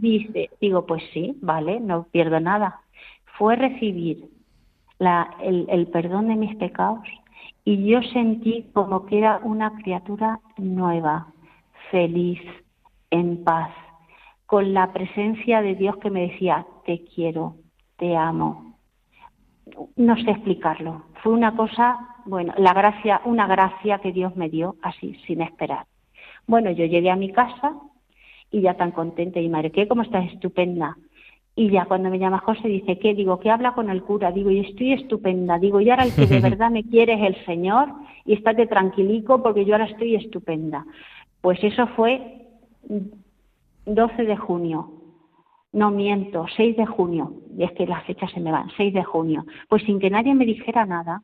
dice, 0.00 0.48
digo, 0.62 0.86
pues 0.86 1.02
sí, 1.12 1.36
vale, 1.42 1.78
no 1.78 2.04
pierdo 2.04 2.40
nada. 2.40 2.80
Fue 3.36 3.54
recibir 3.56 4.30
la, 4.98 5.28
el, 5.42 5.66
el 5.68 5.88
perdón 5.88 6.28
de 6.28 6.36
mis 6.36 6.56
pecados 6.56 7.06
y 7.66 7.86
yo 7.86 8.00
sentí 8.14 8.70
como 8.72 9.04
que 9.04 9.18
era 9.18 9.40
una 9.42 9.74
criatura 9.82 10.40
nueva, 10.56 11.26
feliz, 11.90 12.40
en 13.10 13.44
paz, 13.44 13.72
con 14.46 14.72
la 14.72 14.90
presencia 14.90 15.60
de 15.60 15.74
Dios 15.74 15.98
que 15.98 16.08
me 16.08 16.28
decía, 16.28 16.66
te 16.86 17.04
quiero, 17.14 17.56
te 17.98 18.16
amo. 18.16 18.78
No 19.96 20.16
sé 20.16 20.30
explicarlo. 20.30 21.02
Fue 21.22 21.34
una 21.34 21.54
cosa, 21.54 22.13
bueno, 22.26 22.54
la 22.56 22.72
gracia, 22.72 23.20
una 23.24 23.46
gracia 23.46 23.98
que 23.98 24.12
Dios 24.12 24.36
me 24.36 24.48
dio 24.48 24.76
así, 24.82 25.16
sin 25.26 25.42
esperar. 25.42 25.86
Bueno, 26.46 26.70
yo 26.70 26.84
llegué 26.86 27.10
a 27.10 27.16
mi 27.16 27.32
casa 27.32 27.74
y 28.50 28.60
ya 28.60 28.74
tan 28.74 28.92
contenta 28.92 29.40
y 29.40 29.48
madre, 29.48 29.70
¿qué? 29.70 29.88
¿Cómo 29.88 30.02
estás? 30.02 30.26
Estupenda. 30.32 30.96
Y 31.56 31.70
ya 31.70 31.84
cuando 31.84 32.10
me 32.10 32.18
llama 32.18 32.38
José 32.38 32.68
dice, 32.68 32.98
¿qué? 32.98 33.14
Digo, 33.14 33.38
¿qué 33.38 33.50
habla 33.50 33.74
con 33.74 33.88
el 33.88 34.02
cura? 34.02 34.32
Digo, 34.32 34.50
y 34.50 34.60
estoy 34.60 34.92
estupenda. 34.92 35.58
Digo, 35.58 35.80
y 35.80 35.90
ahora 35.90 36.04
el 36.04 36.14
que 36.14 36.26
de 36.26 36.40
verdad 36.50 36.70
me 36.70 36.84
quiere 36.84 37.14
es 37.14 37.36
el 37.36 37.44
Señor 37.44 37.92
y 38.24 38.34
estate 38.34 38.66
tranquilico 38.66 39.42
porque 39.42 39.64
yo 39.64 39.74
ahora 39.74 39.86
estoy 39.86 40.16
estupenda. 40.16 40.84
Pues 41.40 41.62
eso 41.62 41.86
fue 41.88 42.48
12 43.86 44.24
de 44.24 44.36
junio. 44.36 44.90
No 45.72 45.90
miento, 45.90 46.46
6 46.56 46.76
de 46.76 46.86
junio. 46.86 47.32
Y 47.56 47.64
es 47.64 47.72
que 47.72 47.86
las 47.86 48.04
fechas 48.04 48.30
se 48.32 48.40
me 48.40 48.50
van, 48.50 48.70
6 48.76 48.94
de 48.94 49.04
junio. 49.04 49.44
Pues 49.68 49.82
sin 49.84 50.00
que 50.00 50.10
nadie 50.10 50.34
me 50.34 50.46
dijera 50.46 50.86
nada, 50.86 51.22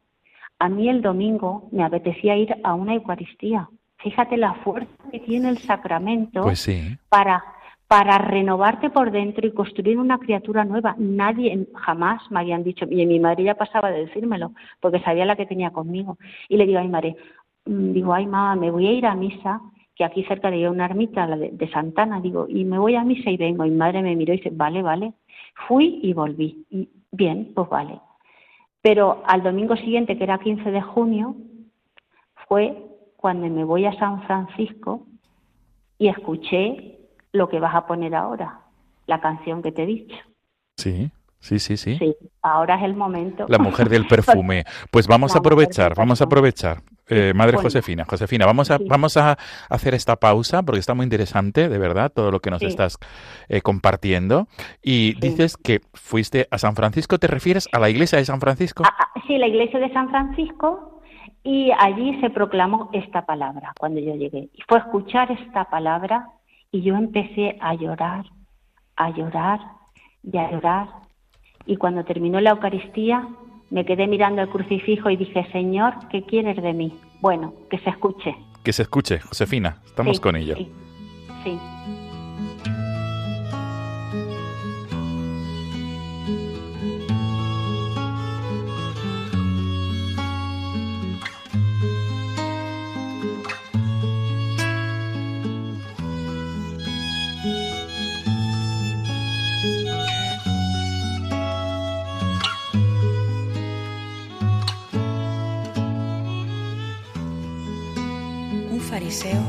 a 0.60 0.68
mí 0.68 0.88
el 0.88 1.00
domingo 1.00 1.68
me 1.72 1.82
apetecía 1.82 2.36
ir 2.36 2.54
a 2.62 2.74
una 2.74 2.94
Eucaristía. 2.94 3.68
Fíjate 3.96 4.36
la 4.36 4.54
fuerza 4.54 4.92
que 5.10 5.18
tiene 5.20 5.48
el 5.48 5.58
sacramento 5.58 6.42
pues 6.42 6.70
para, 7.08 7.42
para 7.88 8.18
renovarte 8.18 8.90
por 8.90 9.10
dentro 9.10 9.46
y 9.46 9.52
construir 9.52 9.98
una 9.98 10.18
criatura 10.18 10.64
nueva. 10.64 10.94
Nadie 10.98 11.66
jamás 11.74 12.30
me 12.30 12.40
habían 12.40 12.62
dicho, 12.62 12.86
y 12.90 13.06
mi 13.06 13.18
madre 13.18 13.44
ya 13.44 13.54
pasaba 13.54 13.90
de 13.90 14.04
decírmelo, 14.04 14.52
porque 14.80 15.00
sabía 15.00 15.24
la 15.24 15.34
que 15.34 15.46
tenía 15.46 15.70
conmigo. 15.70 16.18
Y 16.48 16.58
le 16.58 16.66
digo 16.66 16.78
a 16.78 16.82
mi 16.82 16.88
madre, 16.88 17.16
mm, 17.64 17.92
digo, 17.92 18.12
ay 18.12 18.26
mamá, 18.26 18.54
me 18.54 18.70
voy 18.70 18.86
a 18.86 18.92
ir 18.92 19.06
a 19.06 19.14
misa, 19.14 19.62
que 19.94 20.04
aquí 20.04 20.24
cerca 20.24 20.50
de 20.50 20.68
una 20.68 20.84
ermita, 20.84 21.26
la 21.26 21.38
de, 21.38 21.50
de, 21.52 21.70
Santana, 21.70 22.20
digo, 22.20 22.46
y 22.48 22.64
me 22.64 22.78
voy 22.78 22.96
a 22.96 23.04
misa 23.04 23.30
y 23.30 23.38
vengo. 23.38 23.64
Y 23.64 23.70
mi 23.70 23.76
madre 23.76 24.02
me 24.02 24.14
miró 24.14 24.34
y 24.34 24.36
dice, 24.36 24.50
vale, 24.52 24.82
vale. 24.82 25.14
Fui 25.66 26.00
y 26.02 26.12
volví. 26.12 26.66
Y 26.70 26.88
bien, 27.12 27.52
pues 27.54 27.68
vale. 27.70 27.98
Pero 28.82 29.22
al 29.26 29.42
domingo 29.42 29.76
siguiente, 29.76 30.16
que 30.16 30.24
era 30.24 30.38
15 30.38 30.70
de 30.70 30.80
junio, 30.80 31.36
fue 32.48 32.76
cuando 33.16 33.46
me 33.48 33.64
voy 33.64 33.84
a 33.84 33.98
San 33.98 34.22
Francisco 34.22 35.06
y 35.98 36.08
escuché 36.08 36.98
lo 37.32 37.48
que 37.48 37.60
vas 37.60 37.74
a 37.74 37.86
poner 37.86 38.14
ahora, 38.14 38.60
la 39.06 39.20
canción 39.20 39.62
que 39.62 39.72
te 39.72 39.82
he 39.82 39.86
dicho. 39.86 40.16
Sí. 40.76 41.10
Sí, 41.40 41.58
sí, 41.58 41.78
sí. 41.78 41.96
Sí, 41.96 42.14
ahora 42.42 42.76
es 42.76 42.82
el 42.82 42.94
momento. 42.94 43.46
La 43.48 43.58
mujer 43.58 43.88
del 43.88 44.06
perfume. 44.06 44.64
Pues 44.90 45.06
vamos 45.06 45.34
a 45.34 45.38
aprovechar, 45.38 45.94
vamos 45.94 46.20
a 46.20 46.24
aprovechar. 46.24 46.82
Eh, 47.10 47.32
Madre 47.34 47.56
Josefina, 47.58 48.04
Josefina, 48.04 48.46
vamos 48.46 48.70
a, 48.70 48.78
vamos 48.88 49.16
a 49.16 49.36
hacer 49.68 49.94
esta 49.94 50.16
pausa 50.16 50.62
porque 50.62 50.78
está 50.78 50.94
muy 50.94 51.04
interesante, 51.04 51.68
de 51.68 51.78
verdad, 51.78 52.12
todo 52.14 52.30
lo 52.30 52.40
que 52.40 52.50
nos 52.50 52.62
estás 52.62 52.98
eh, 53.48 53.60
compartiendo. 53.60 54.46
Y 54.82 55.18
dices 55.20 55.56
que 55.56 55.80
fuiste 55.92 56.46
a 56.50 56.58
San 56.58 56.76
Francisco, 56.76 57.18
¿te 57.18 57.26
refieres 57.26 57.68
a 57.72 57.80
la 57.80 57.90
iglesia 57.90 58.18
de 58.18 58.24
San 58.24 58.40
Francisco? 58.40 58.84
Ah, 58.86 58.94
ah, 58.98 59.20
sí, 59.26 59.36
la 59.38 59.48
iglesia 59.48 59.80
de 59.80 59.92
San 59.92 60.08
Francisco 60.08 61.00
y 61.42 61.70
allí 61.78 62.20
se 62.20 62.30
proclamó 62.30 62.90
esta 62.92 63.24
palabra 63.24 63.72
cuando 63.78 64.00
yo 64.00 64.14
llegué. 64.14 64.50
Y 64.52 64.62
fue 64.68 64.78
escuchar 64.78 65.30
esta 65.32 65.64
palabra 65.64 66.28
y 66.70 66.82
yo 66.82 66.94
empecé 66.96 67.56
a 67.60 67.74
llorar, 67.74 68.26
a 68.96 69.10
llorar 69.10 69.60
y 70.22 70.36
a 70.36 70.50
llorar. 70.50 70.88
Y 71.66 71.76
cuando 71.76 72.04
terminó 72.04 72.40
la 72.40 72.50
Eucaristía, 72.50 73.26
me 73.70 73.84
quedé 73.84 74.06
mirando 74.06 74.42
el 74.42 74.48
crucifijo 74.48 75.10
y 75.10 75.16
dije, 75.16 75.46
Señor, 75.52 75.94
¿qué 76.10 76.22
quieres 76.22 76.62
de 76.62 76.72
mí? 76.72 76.98
Bueno, 77.20 77.54
que 77.70 77.78
se 77.78 77.90
escuche. 77.90 78.34
Que 78.62 78.72
se 78.72 78.82
escuche, 78.82 79.20
Josefina, 79.20 79.78
estamos 79.86 80.20
con 80.20 80.36
ello. 80.36 80.56
sí. 80.56 80.68
sí. 81.44 81.58
Fariseo 109.20 109.42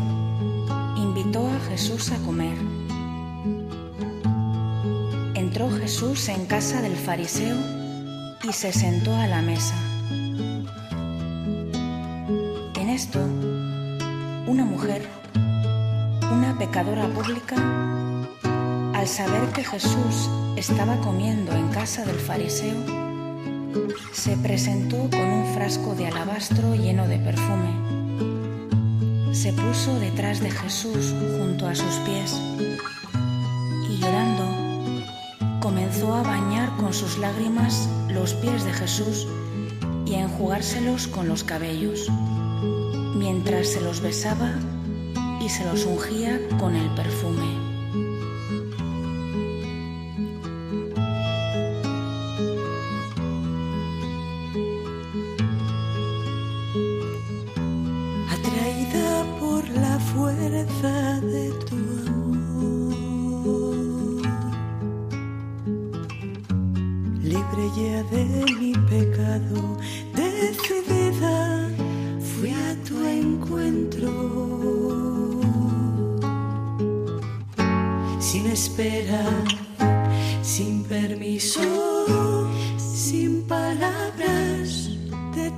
invitó 0.97 1.47
a 1.47 1.59
Jesús 1.69 2.11
a 2.11 2.17
comer. 2.25 2.57
Entró 5.33 5.69
Jesús 5.69 6.27
en 6.29 6.45
casa 6.45 6.81
del 6.81 6.95
fariseo 6.95 7.55
y 8.43 8.51
se 8.51 8.73
sentó 8.73 9.15
a 9.15 9.27
la 9.27 9.41
mesa. 9.41 9.75
En 12.75 12.89
esto, 12.89 13.19
una 14.47 14.65
mujer, 14.65 15.07
una 15.35 16.55
pecadora 16.57 17.07
pública, 17.07 17.55
al 18.93 19.07
saber 19.07 19.49
que 19.53 19.63
Jesús 19.63 20.29
estaba 20.57 20.97
comiendo 20.97 21.53
en 21.53 21.69
casa 21.69 22.05
del 22.05 22.19
fariseo, 22.19 22.75
se 24.11 24.35
presentó 24.37 25.09
con 25.09 25.21
un 25.21 25.53
frasco 25.53 25.95
de 25.95 26.07
alabastro 26.07 26.75
lleno 26.75 27.07
de 27.07 27.19
perfume. 27.19 28.00
Se 29.41 29.51
puso 29.53 29.97
detrás 29.99 30.39
de 30.39 30.51
Jesús 30.51 31.15
junto 31.39 31.65
a 31.65 31.73
sus 31.73 31.95
pies 32.05 32.39
y 33.89 33.97
llorando 33.97 34.45
comenzó 35.59 36.13
a 36.13 36.21
bañar 36.21 36.77
con 36.77 36.93
sus 36.93 37.17
lágrimas 37.17 37.89
los 38.07 38.35
pies 38.35 38.63
de 38.65 38.71
Jesús 38.71 39.27
y 40.05 40.13
a 40.13 40.25
enjugárselos 40.25 41.07
con 41.07 41.27
los 41.27 41.43
cabellos, 41.43 42.07
mientras 43.15 43.69
se 43.69 43.81
los 43.81 44.01
besaba 44.01 44.53
y 45.41 45.49
se 45.49 45.65
los 45.65 45.87
ungía 45.87 46.39
con 46.59 46.75
el 46.75 46.93
perfume. 46.93 47.70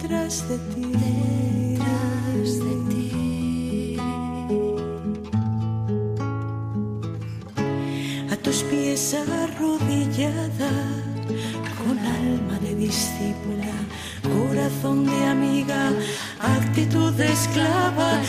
Detrás 0.03 0.47
de 0.49 0.57
ti. 0.57 0.81
Detrás 1.77 2.59
de 2.59 2.75
ti. 2.89 3.97
A 8.31 8.35
tus 8.37 8.63
pies 8.63 9.13
arrodillada, 9.13 10.71
con 11.77 11.97
alma 11.99 12.59
de 12.59 12.75
discípula, 12.75 13.75
corazón 14.23 15.05
de 15.05 15.25
amiga, 15.25 15.91
actitud 16.39 17.13
de 17.13 17.31
esclava 17.31 18.21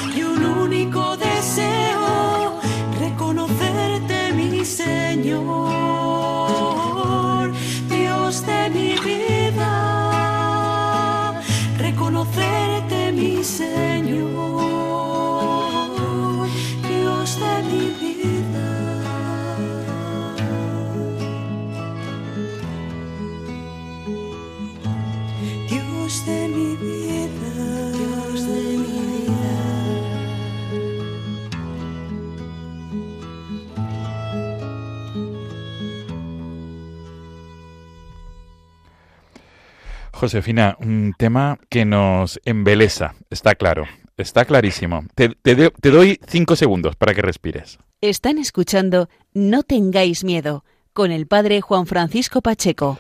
Josefina, 40.25 40.75
un 40.81 41.13
tema 41.19 41.59
que 41.69 41.85
nos 41.85 42.41
embelesa, 42.47 43.15
está 43.29 43.55
claro, 43.57 43.85
está 44.17 44.47
clarísimo. 44.47 45.03
Te, 45.15 45.29
te 45.29 45.55
de- 45.55 45.69
te 45.71 45.91
doy 45.91 46.19
cinco 46.27 46.57
segundos 46.57 46.97
para 46.97 47.13
que 47.13 47.21
respires. 47.21 47.79
Están 48.01 48.39
escuchando 48.39 49.09
No 49.35 49.65
tengáis 49.65 50.25
miedo 50.25 50.65
con 50.95 51.13
el 51.13 51.27
padre 51.27 51.61
Juan 51.61 51.85
Francisco 51.85 52.41
Pacheco. 52.41 52.99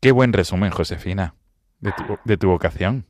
Qué 0.00 0.12
buen 0.12 0.34
resumen, 0.34 0.68
Josefina, 0.70 1.32
de 1.80 1.92
tu, 1.92 2.18
de 2.26 2.36
tu 2.36 2.50
vocación. 2.50 3.06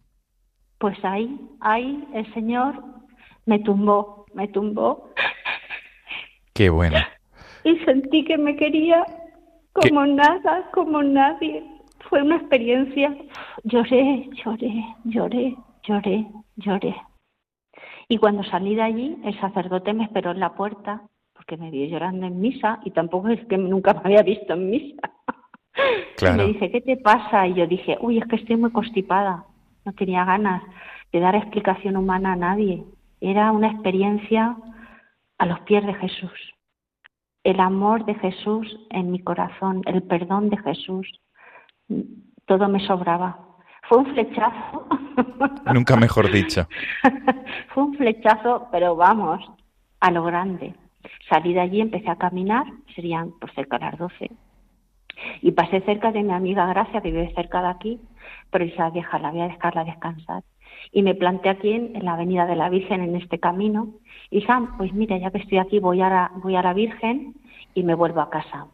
Pues 0.79 0.97
ahí, 1.05 1.37
ahí 1.63 2.07
el 2.15 2.33
Señor 2.33 2.81
me 3.45 3.59
tumbó, 3.59 4.27
me 4.35 4.47
tumbó 4.47 5.13
Qué 6.55 6.71
bueno. 6.71 6.99
y 7.65 7.77
sentí 7.85 8.25
que 8.25 8.39
me 8.39 8.55
quería 8.55 9.05
como 9.73 10.07
nada, 10.07 10.71
como 10.73 11.03
nadie. 11.03 11.65
Fue 12.09 12.23
una 12.23 12.37
experiencia. 12.37 13.17
Lloré, 13.65 14.29
lloré, 14.45 14.97
lloré, 15.05 15.57
lloré, 15.83 16.27
lloré. 16.57 16.97
Y 18.09 18.19
cuando 18.19 18.45
salí 18.45 18.75
de 18.75 18.83
allí, 18.83 19.19
el 19.25 19.39
sacerdote 19.41 19.93
me 19.93 20.05
esperó 20.05 20.31
en 20.31 20.41
la 20.41 20.55
puerta 20.55 21.03
porque 21.33 21.57
me 21.57 21.71
vio 21.71 21.87
llorando 21.87 22.27
en 22.27 22.41
misa 22.41 22.81
y 22.85 22.91
tampoco 22.91 23.29
es 23.29 23.45
que 23.47 23.59
nunca 23.59 23.95
me 23.95 24.01
había 24.05 24.23
visto 24.23 24.55
en 24.55 24.71
misa. 24.71 25.03
Claro. 26.17 26.43
Y 26.43 26.47
me 26.47 26.53
dice, 26.55 26.71
¿qué 26.71 26.81
te 26.81 26.97
pasa? 26.97 27.47
Y 27.47 27.53
yo 27.53 27.67
dije, 27.67 27.99
uy, 28.01 28.17
es 28.17 28.25
que 28.25 28.37
estoy 28.37 28.57
muy 28.57 28.73
constipada. 28.73 29.45
No 29.85 29.93
tenía 29.93 30.25
ganas 30.25 30.63
de 31.13 31.21
dar 31.21 31.35
explicación 31.35 31.99
humana 31.99 32.33
a 32.33 32.37
nadie. 32.37 32.83
Era 33.21 33.53
una 33.53 33.69
experiencia 33.69 34.57
a 35.37 35.45
los 35.45 35.61
pies 35.61 35.85
de 35.85 35.93
Jesús. 35.93 36.55
El 37.45 37.61
amor 37.61 38.07
de 38.07 38.15
Jesús 38.15 38.79
en 38.89 39.11
mi 39.11 39.19
corazón, 39.19 39.83
el 39.85 40.03
perdón 40.03 40.49
de 40.49 40.57
Jesús, 40.57 41.21
todo 42.47 42.69
me 42.69 42.81
sobraba. 42.87 43.39
Fue 43.89 43.99
un 43.99 44.07
flechazo. 44.07 44.89
Nunca 45.73 45.97
mejor 45.97 46.31
dicho. 46.31 46.67
Fue 47.69 47.85
un 47.85 47.95
flechazo, 47.95 48.69
pero 48.73 48.97
vamos, 48.97 49.41
a 50.01 50.11
lo 50.11 50.25
grande. 50.25 50.75
Salí 51.29 51.55
de 51.55 51.61
allí, 51.61 51.81
empecé 51.81 52.11
a 52.11 52.17
caminar, 52.17 52.65
serían 52.95 53.33
por 53.39 53.53
cerca 53.53 53.79
de 53.79 53.85
las 53.85 53.99
12. 53.99 54.31
Y 55.41 55.53
pasé 55.53 55.81
cerca 55.83 56.13
de 56.13 56.23
mi 56.23 56.33
amiga 56.33 56.67
Gracia, 56.67 57.01
que 57.01 57.11
vive 57.11 57.33
cerca 57.35 57.63
de 57.63 57.69
aquí, 57.69 58.01
pero 58.51 58.65
dije, 58.65 58.83
"Ah, 58.83 58.91
déjala, 58.91 59.31
voy 59.31 59.41
a 59.41 59.49
dejarla 59.49 59.85
descansar. 59.85 60.43
Y 60.93 61.03
me 61.03 61.15
planté 61.15 61.49
aquí 61.49 61.73
en, 61.73 61.97
en 61.97 62.05
la 62.05 62.15
Avenida 62.15 62.47
de 62.47 62.57
la 62.57 62.69
Virgen, 62.69 63.03
en 63.03 63.17
este 63.17 63.39
camino. 63.39 63.95
Y 64.31 64.41
dije, 64.41 64.53
"Ah, 64.53 64.75
pues 64.77 64.93
mira, 64.93 65.17
ya 65.17 65.31
que 65.31 65.39
estoy 65.39 65.59
aquí, 65.59 65.79
voy 65.79 66.01
a, 66.03 66.11
la, 66.11 66.33
voy 66.43 66.57
a 66.57 66.63
la 66.63 66.75
Virgen 66.75 67.35
y 67.75 67.83
me 67.83 67.95
vuelvo 67.95 68.21
a 68.21 68.31
casa. 68.31 68.67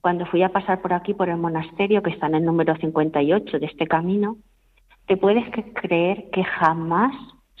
Cuando 0.00 0.26
fui 0.26 0.42
a 0.42 0.50
pasar 0.50 0.80
por 0.80 0.92
aquí, 0.92 1.14
por 1.14 1.28
el 1.28 1.36
monasterio, 1.36 2.02
que 2.02 2.10
está 2.10 2.26
en 2.26 2.36
el 2.36 2.44
número 2.44 2.76
58 2.76 3.58
de 3.58 3.66
este 3.66 3.86
camino, 3.86 4.36
¿te 5.06 5.16
puedes 5.16 5.44
creer 5.74 6.30
que 6.30 6.44
jamás 6.44 7.14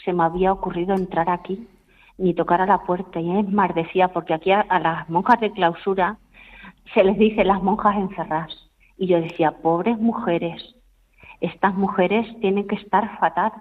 se 0.04 0.12
me 0.12 0.22
había 0.22 0.52
ocurrido 0.52 0.94
entrar 0.94 1.28
aquí, 1.30 1.68
ni 2.16 2.34
tocar 2.34 2.60
a 2.60 2.66
la 2.66 2.78
puerta? 2.78 3.20
Y 3.20 3.38
es 3.38 3.48
más, 3.50 3.74
decía, 3.74 4.08
porque 4.08 4.34
aquí 4.34 4.52
a, 4.52 4.60
a 4.60 4.78
las 4.78 5.08
monjas 5.08 5.40
de 5.40 5.50
clausura 5.50 6.18
se 6.94 7.02
les 7.02 7.18
dice 7.18 7.44
las 7.44 7.62
monjas 7.62 7.96
encerradas. 7.96 8.70
Y 8.96 9.06
yo 9.08 9.20
decía, 9.20 9.52
pobres 9.62 9.98
mujeres, 9.98 10.74
estas 11.40 11.74
mujeres 11.74 12.26
tienen 12.40 12.66
que 12.66 12.76
estar 12.76 13.18
fatal. 13.18 13.52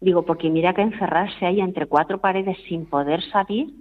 Digo, 0.00 0.22
porque 0.22 0.50
mira 0.50 0.74
que 0.74 0.82
encerrarse 0.82 1.46
ahí 1.46 1.60
entre 1.60 1.86
cuatro 1.86 2.18
paredes 2.18 2.58
sin 2.68 2.86
poder 2.86 3.22
salir, 3.30 3.72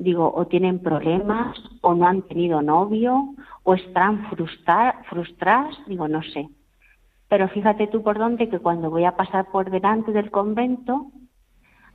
digo, 0.00 0.32
o 0.34 0.46
tienen 0.46 0.78
problemas, 0.80 1.56
o 1.82 1.94
no 1.94 2.06
han 2.06 2.22
tenido 2.22 2.62
novio, 2.62 3.34
o 3.64 3.74
están 3.74 4.26
frustra- 4.30 5.02
frustradas, 5.08 5.76
digo, 5.86 6.08
no 6.08 6.22
sé. 6.22 6.48
Pero 7.28 7.48
fíjate 7.48 7.86
tú 7.86 8.02
por 8.02 8.18
dónde 8.18 8.48
que 8.48 8.58
cuando 8.58 8.90
voy 8.90 9.04
a 9.04 9.16
pasar 9.16 9.50
por 9.52 9.70
delante 9.70 10.10
del 10.12 10.30
convento, 10.30 11.12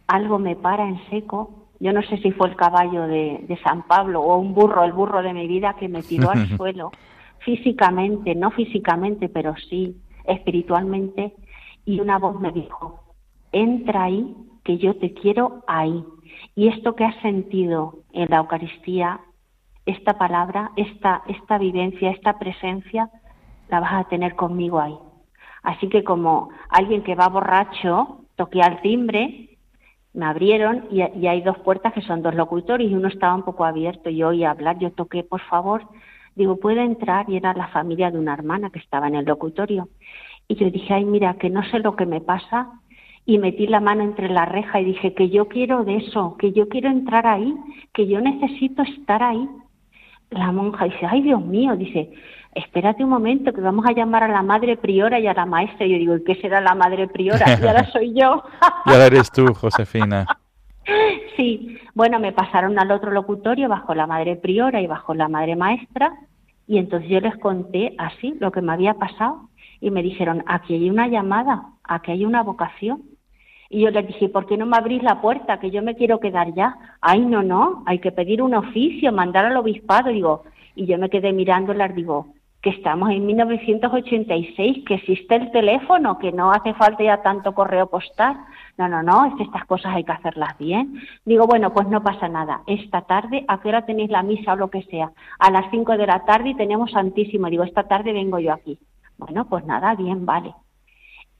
algo 0.07 0.39
me 0.39 0.55
para 0.55 0.87
en 0.87 0.99
seco. 1.09 1.69
Yo 1.79 1.91
no 1.91 2.01
sé 2.03 2.17
si 2.19 2.31
fue 2.31 2.49
el 2.49 2.55
caballo 2.55 3.07
de, 3.07 3.43
de 3.47 3.57
San 3.63 3.83
Pablo 3.83 4.21
o 4.21 4.37
un 4.37 4.53
burro, 4.53 4.83
el 4.83 4.93
burro 4.93 5.21
de 5.21 5.33
mi 5.33 5.47
vida, 5.47 5.75
que 5.79 5.89
me 5.89 6.03
tiró 6.03 6.29
al 6.29 6.47
suelo, 6.57 6.91
físicamente, 7.39 8.35
no 8.35 8.51
físicamente, 8.51 9.29
pero 9.29 9.55
sí 9.69 9.97
espiritualmente, 10.25 11.33
y 11.85 11.99
una 11.99 12.17
voz 12.17 12.39
me 12.39 12.51
dijo, 12.51 13.03
entra 13.51 14.03
ahí, 14.03 14.35
que 14.63 14.77
yo 14.77 14.95
te 14.97 15.13
quiero 15.13 15.63
ahí. 15.67 16.03
Y 16.55 16.69
esto 16.69 16.95
que 16.95 17.03
has 17.03 17.15
sentido 17.21 17.99
en 18.13 18.29
la 18.29 18.37
Eucaristía, 18.37 19.19
esta 19.85 20.17
palabra, 20.17 20.71
esta, 20.77 21.23
esta 21.27 21.57
vivencia, 21.57 22.11
esta 22.11 22.39
presencia, 22.39 23.09
la 23.69 23.79
vas 23.81 23.93
a 23.93 24.09
tener 24.09 24.35
conmigo 24.35 24.79
ahí. 24.79 24.97
Así 25.63 25.89
que 25.89 26.03
como 26.03 26.49
alguien 26.69 27.03
que 27.03 27.15
va 27.15 27.27
borracho, 27.27 28.21
toqué 28.35 28.61
al 28.61 28.81
timbre 28.81 29.57
Me 30.13 30.25
abrieron 30.25 30.85
y, 30.91 31.01
y 31.19 31.27
hay 31.27 31.41
dos 31.41 31.57
puertas 31.59 31.91
que 31.91 32.01
son 32.01 32.21
dos 32.21 32.35
locutorios 32.35 32.89
y 32.89 32.95
uno 32.95 33.09
estaba 33.09 33.35
un 33.35 33.43
poco 33.43 33.65
abierto. 33.65 34.09
Yo 34.09 34.29
oí 34.29 34.45
hablar, 34.45 34.79
yo 34.79 34.91
toqué, 34.91 35.23
por 35.23 35.41
favor, 35.41 35.81
digo, 36.35 36.57
¿puedo 36.57 36.79
entrar? 36.81 37.29
Y 37.29 37.35
era 37.35 37.53
la 37.53 37.67
familia 37.67 38.11
de 38.11 38.19
una 38.19 38.33
hermana 38.33 38.69
que 38.69 38.79
estaba 38.79 39.07
en 39.07 39.15
el 39.15 39.25
locutorio. 39.25 39.89
Y 40.47 40.55
yo 40.55 40.69
dije, 40.69 40.93
ay, 40.93 41.05
mira, 41.05 41.33
que 41.35 41.49
no 41.49 41.63
sé 41.63 41.79
lo 41.79 41.95
que 41.95 42.05
me 42.05 42.21
pasa. 42.21 42.79
Y 43.25 43.39
metí 43.39 43.67
la 43.67 43.79
mano 43.79 44.03
entre 44.03 44.29
la 44.29 44.45
reja 44.45 44.79
y 44.79 44.85
dije, 44.85 45.13
que 45.13 45.29
yo 45.29 45.47
quiero 45.47 45.83
de 45.83 45.97
eso, 45.97 46.35
que 46.37 46.51
yo 46.51 46.69
quiero 46.69 46.89
entrar 46.89 47.25
ahí, 47.25 47.55
que 47.93 48.07
yo 48.07 48.21
necesito 48.21 48.83
estar 48.83 49.23
ahí. 49.23 49.49
La 50.29 50.51
monja 50.51 50.85
dice, 50.85 51.05
ay, 51.09 51.21
Dios 51.21 51.43
mío, 51.43 51.75
dice, 51.75 52.11
espérate 52.53 53.03
un 53.03 53.09
momento, 53.09 53.51
que 53.51 53.61
vamos 53.61 53.85
a 53.87 53.93
llamar 53.93 54.23
a 54.23 54.27
la 54.27 54.43
madre 54.43 54.77
priora 54.77 55.19
y 55.19 55.27
a 55.27 55.33
la 55.33 55.45
maestra. 55.45 55.85
Y 55.85 55.91
yo 55.91 55.97
digo, 55.97 56.15
¿y 56.17 56.23
qué 56.23 56.35
será 56.35 56.61
la 56.61 56.75
madre 56.75 57.07
priora? 57.07 57.45
Y 57.59 57.65
ahora 57.65 57.85
soy 57.91 58.13
yo. 58.13 58.43
y 58.85 58.91
ahora 58.91 59.07
eres 59.07 59.31
tú, 59.31 59.53
Josefina. 59.53 60.25
Sí, 61.35 61.79
bueno, 61.95 62.19
me 62.19 62.31
pasaron 62.31 62.77
al 62.77 62.91
otro 62.91 63.11
locutorio 63.11 63.67
bajo 63.67 63.95
la 63.95 64.05
madre 64.05 64.35
priora 64.35 64.81
y 64.81 64.87
bajo 64.87 65.15
la 65.15 65.27
madre 65.27 65.55
maestra 65.55 66.13
y 66.67 66.77
entonces 66.77 67.09
yo 67.09 67.19
les 67.19 67.37
conté 67.37 67.95
así 67.97 68.35
lo 68.39 68.51
que 68.51 68.61
me 68.61 68.73
había 68.73 68.95
pasado 68.95 69.49
y 69.81 69.91
me 69.91 70.01
dijeron, 70.01 70.43
aquí 70.47 70.73
hay 70.73 70.89
una 70.89 71.07
llamada, 71.07 71.69
aquí 71.83 72.11
hay 72.11 72.25
una 72.25 72.43
vocación. 72.43 73.03
Y 73.75 73.81
yo 73.81 73.89
les 73.89 74.07
dije, 74.07 74.29
¿por 74.29 74.45
qué 74.45 74.55
no 74.55 74.65
me 74.65 74.77
abrís 74.77 75.03
la 75.03 75.19
puerta? 75.19 75.59
Que 75.59 75.69
yo 75.69 75.81
me 75.81 75.95
quiero 75.95 76.21
quedar 76.21 76.53
ya. 76.53 76.77
Ay, 77.01 77.19
no, 77.19 77.43
no, 77.43 77.83
hay 77.85 77.99
que 77.99 78.13
pedir 78.13 78.41
un 78.41 78.53
oficio, 78.53 79.11
mandar 79.11 79.43
al 79.43 79.57
obispado. 79.57 80.11
Digo, 80.11 80.43
y 80.75 80.85
yo 80.85 80.97
me 80.97 81.09
quedé 81.09 81.33
mirándolas, 81.33 81.93
digo, 81.93 82.27
que 82.61 82.69
estamos 82.69 83.09
en 83.09 83.25
1986, 83.25 84.85
que 84.87 84.93
existe 84.93 85.35
el 85.35 85.51
teléfono, 85.51 86.19
que 86.19 86.31
no 86.31 86.51
hace 86.51 86.73
falta 86.75 87.03
ya 87.03 87.21
tanto 87.21 87.53
correo 87.53 87.87
postal. 87.87 88.37
No, 88.77 88.87
no, 88.87 89.03
no, 89.03 89.25
es 89.25 89.33
que 89.35 89.43
estas 89.43 89.65
cosas 89.65 89.93
hay 89.93 90.05
que 90.05 90.13
hacerlas 90.13 90.57
bien. 90.57 91.01
Digo, 91.25 91.45
bueno, 91.45 91.73
pues 91.73 91.89
no 91.89 92.01
pasa 92.01 92.29
nada. 92.29 92.61
Esta 92.67 93.01
tarde, 93.01 93.43
¿a 93.49 93.59
qué 93.59 93.67
hora 93.67 93.85
tenéis 93.85 94.09
la 94.09 94.23
misa 94.23 94.53
o 94.53 94.55
lo 94.55 94.69
que 94.69 94.83
sea? 94.83 95.11
A 95.37 95.51
las 95.51 95.69
5 95.69 95.97
de 95.97 96.07
la 96.07 96.23
tarde 96.23 96.51
y 96.51 96.55
tenemos 96.55 96.91
Santísimo. 96.91 97.49
Digo, 97.49 97.65
esta 97.65 97.83
tarde 97.83 98.13
vengo 98.13 98.39
yo 98.39 98.53
aquí. 98.53 98.79
Bueno, 99.17 99.43
pues 99.49 99.65
nada, 99.65 99.95
bien, 99.95 100.25
vale. 100.25 100.53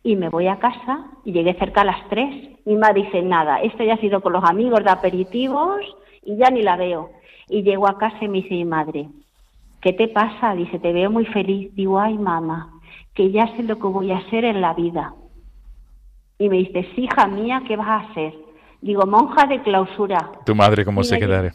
Y 0.06 0.16
me 0.16 0.30
voy 0.30 0.47
a 0.47 0.60
casa 0.60 1.03
y 1.24 1.32
llegué 1.32 1.56
cerca 1.56 1.82
a 1.82 1.86
las 1.86 2.08
3. 2.10 2.60
Mi 2.66 2.76
madre 2.76 3.01
dice, 3.01 3.24
nada, 3.24 3.60
esto 3.62 3.84
ya 3.84 3.95
ha 3.95 3.97
sido 3.97 4.22
con 4.22 4.34
los 4.34 4.43
amigos 4.43 4.84
de 4.84 4.91
aperitivos 4.91 5.82
y 6.24 6.38
ya 6.38 6.51
ni 6.51 6.62
la 6.62 6.76
veo. 6.76 7.10
Y 7.49 7.64
llego 7.64 7.89
a 7.89 7.97
casa 7.97 8.18
y 8.22 8.28
me 8.28 8.43
dice 8.43 8.53
mi 8.53 8.66
madre, 8.66 9.10
¿qué 9.82 9.93
te 9.93 10.08
pasa? 10.08 10.53
Dice, 10.53 10.78
te 10.78 10.93
veo 10.93 11.10
muy 11.10 11.26
feliz. 11.26 11.74
Digo, 11.74 11.99
ay, 11.99 12.20
mamá, 12.20 12.80
que 13.16 13.32
ya 13.32 13.47
sé 13.56 13.64
lo 13.64 13.78
que 13.78 13.88
voy 13.88 14.12
a 14.12 14.18
hacer 14.18 14.45
en 14.45 14.62
la 14.62 14.76
vida. 14.76 15.16
Y 16.38 16.49
me 16.49 16.58
dice, 16.58 16.88
sí, 16.93 17.06
hija 17.06 17.26
mía, 17.26 17.64
¿qué 17.68 17.76
vas 17.76 17.88
a 17.88 18.12
hacer? 18.12 18.36
Digo, 18.82 19.08
monja 19.08 19.47
de 19.47 19.64
clausura. 19.64 20.34
¿Tu 20.45 20.53
madre 20.53 20.86
cómo 20.86 21.01
Y 21.01 21.06
se 21.06 21.18
quedará? 21.18 21.51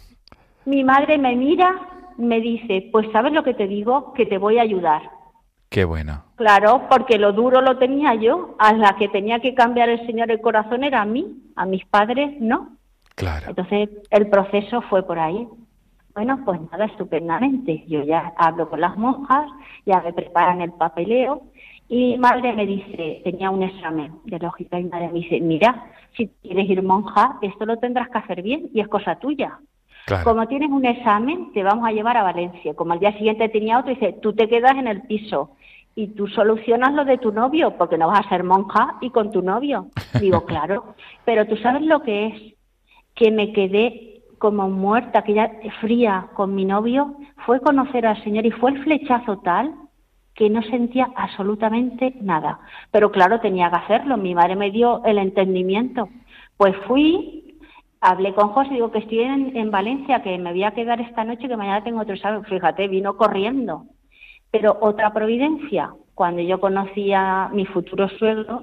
Mi 0.64 0.82
madre 0.82 1.18
me 1.18 1.36
mira, 1.36 1.72
me 2.18 2.40
dice, 2.40 2.88
pues 2.90 3.06
¿sabes 3.12 3.32
lo 3.32 3.44
que 3.44 3.54
te 3.54 3.68
digo? 3.68 4.12
Que 4.14 4.26
te 4.26 4.38
voy 4.38 4.58
a 4.58 4.62
ayudar. 4.62 5.19
Qué 5.70 5.84
bueno. 5.84 6.24
Claro, 6.34 6.88
porque 6.90 7.16
lo 7.16 7.32
duro 7.32 7.60
lo 7.60 7.78
tenía 7.78 8.16
yo, 8.16 8.56
a 8.58 8.72
la 8.72 8.96
que 8.96 9.08
tenía 9.08 9.38
que 9.38 9.54
cambiar 9.54 9.88
el 9.88 10.04
Señor 10.04 10.28
el 10.32 10.40
corazón 10.40 10.82
era 10.82 11.00
a 11.00 11.04
mí, 11.04 11.44
a 11.54 11.64
mis 11.64 11.86
padres 11.86 12.40
no. 12.40 12.76
Claro. 13.14 13.50
Entonces 13.50 13.88
el 14.10 14.28
proceso 14.28 14.82
fue 14.82 15.06
por 15.06 15.20
ahí. 15.20 15.46
Bueno, 16.12 16.40
pues 16.44 16.60
nada, 16.72 16.86
estupendamente. 16.86 17.84
Yo 17.86 18.02
ya 18.02 18.32
hablo 18.36 18.68
con 18.68 18.80
las 18.80 18.96
monjas, 18.96 19.48
ya 19.86 20.00
me 20.00 20.12
preparan 20.12 20.60
el 20.60 20.72
papeleo 20.72 21.42
y 21.88 22.12
mi 22.12 22.18
madre 22.18 22.52
me 22.52 22.66
dice, 22.66 23.20
tenía 23.22 23.50
un 23.50 23.62
examen 23.62 24.14
de 24.24 24.40
lógica 24.40 24.76
y 24.76 24.84
mi 24.84 24.90
madre 24.90 25.06
me 25.08 25.20
dice, 25.20 25.40
mira, 25.40 25.86
si 26.16 26.26
quieres 26.42 26.68
ir 26.68 26.82
monja, 26.82 27.38
esto 27.42 27.64
lo 27.64 27.76
tendrás 27.76 28.08
que 28.08 28.18
hacer 28.18 28.42
bien 28.42 28.70
y 28.74 28.80
es 28.80 28.88
cosa 28.88 29.20
tuya. 29.20 29.60
Claro. 30.06 30.24
Como 30.24 30.48
tienes 30.48 30.70
un 30.70 30.84
examen, 30.84 31.52
te 31.52 31.62
vamos 31.62 31.86
a 31.86 31.92
llevar 31.92 32.16
a 32.16 32.24
Valencia. 32.24 32.74
Como 32.74 32.92
al 32.92 32.98
día 32.98 33.12
siguiente 33.12 33.48
tenía 33.48 33.78
otro, 33.78 33.94
dice, 33.94 34.14
tú 34.20 34.32
te 34.32 34.48
quedas 34.48 34.76
en 34.76 34.88
el 34.88 35.02
piso 35.02 35.50
y 35.94 36.08
tú 36.08 36.26
solucionas 36.28 36.94
lo 36.94 37.04
de 37.04 37.18
tu 37.18 37.32
novio, 37.32 37.76
porque 37.76 37.98
no 37.98 38.08
vas 38.08 38.24
a 38.24 38.28
ser 38.28 38.44
monja 38.44 38.96
y 39.00 39.10
con 39.10 39.30
tu 39.30 39.42
novio. 39.42 39.88
Digo, 40.20 40.44
claro, 40.46 40.94
pero 41.24 41.46
tú 41.46 41.56
sabes 41.56 41.82
lo 41.82 42.02
que 42.02 42.26
es 42.26 42.54
que 43.14 43.30
me 43.30 43.52
quedé 43.52 44.22
como 44.38 44.70
muerta, 44.70 45.18
aquella 45.18 45.50
fría 45.80 46.28
con 46.34 46.54
mi 46.54 46.64
novio, 46.64 47.16
fue 47.44 47.60
conocer 47.60 48.06
al 48.06 48.22
Señor 48.24 48.46
y 48.46 48.50
fue 48.50 48.70
el 48.70 48.82
flechazo 48.82 49.38
tal 49.38 49.74
que 50.34 50.48
no 50.48 50.62
sentía 50.62 51.10
absolutamente 51.14 52.14
nada. 52.22 52.60
Pero 52.90 53.10
claro, 53.10 53.40
tenía 53.40 53.68
que 53.68 53.76
hacerlo, 53.76 54.16
mi 54.16 54.34
madre 54.34 54.56
me 54.56 54.70
dio 54.70 55.04
el 55.04 55.18
entendimiento. 55.18 56.08
Pues 56.56 56.74
fui, 56.86 57.58
hablé 58.00 58.32
con 58.32 58.48
José, 58.48 58.70
digo 58.70 58.90
que 58.90 59.00
estoy 59.00 59.20
en, 59.20 59.54
en 59.54 59.70
Valencia, 59.70 60.22
que 60.22 60.38
me 60.38 60.52
voy 60.52 60.64
a 60.64 60.70
quedar 60.70 61.00
esta 61.02 61.24
noche, 61.24 61.46
que 61.46 61.56
mañana 61.58 61.84
tengo 61.84 62.00
otro 62.00 62.14
examen. 62.14 62.44
Fíjate, 62.44 62.88
vino 62.88 63.18
corriendo. 63.18 63.84
Pero 64.50 64.78
otra 64.80 65.12
providencia, 65.12 65.92
cuando 66.14 66.42
yo 66.42 66.60
conocí 66.60 67.12
a 67.12 67.48
mis 67.52 67.68
futuros 67.68 68.12
suegros, 68.18 68.62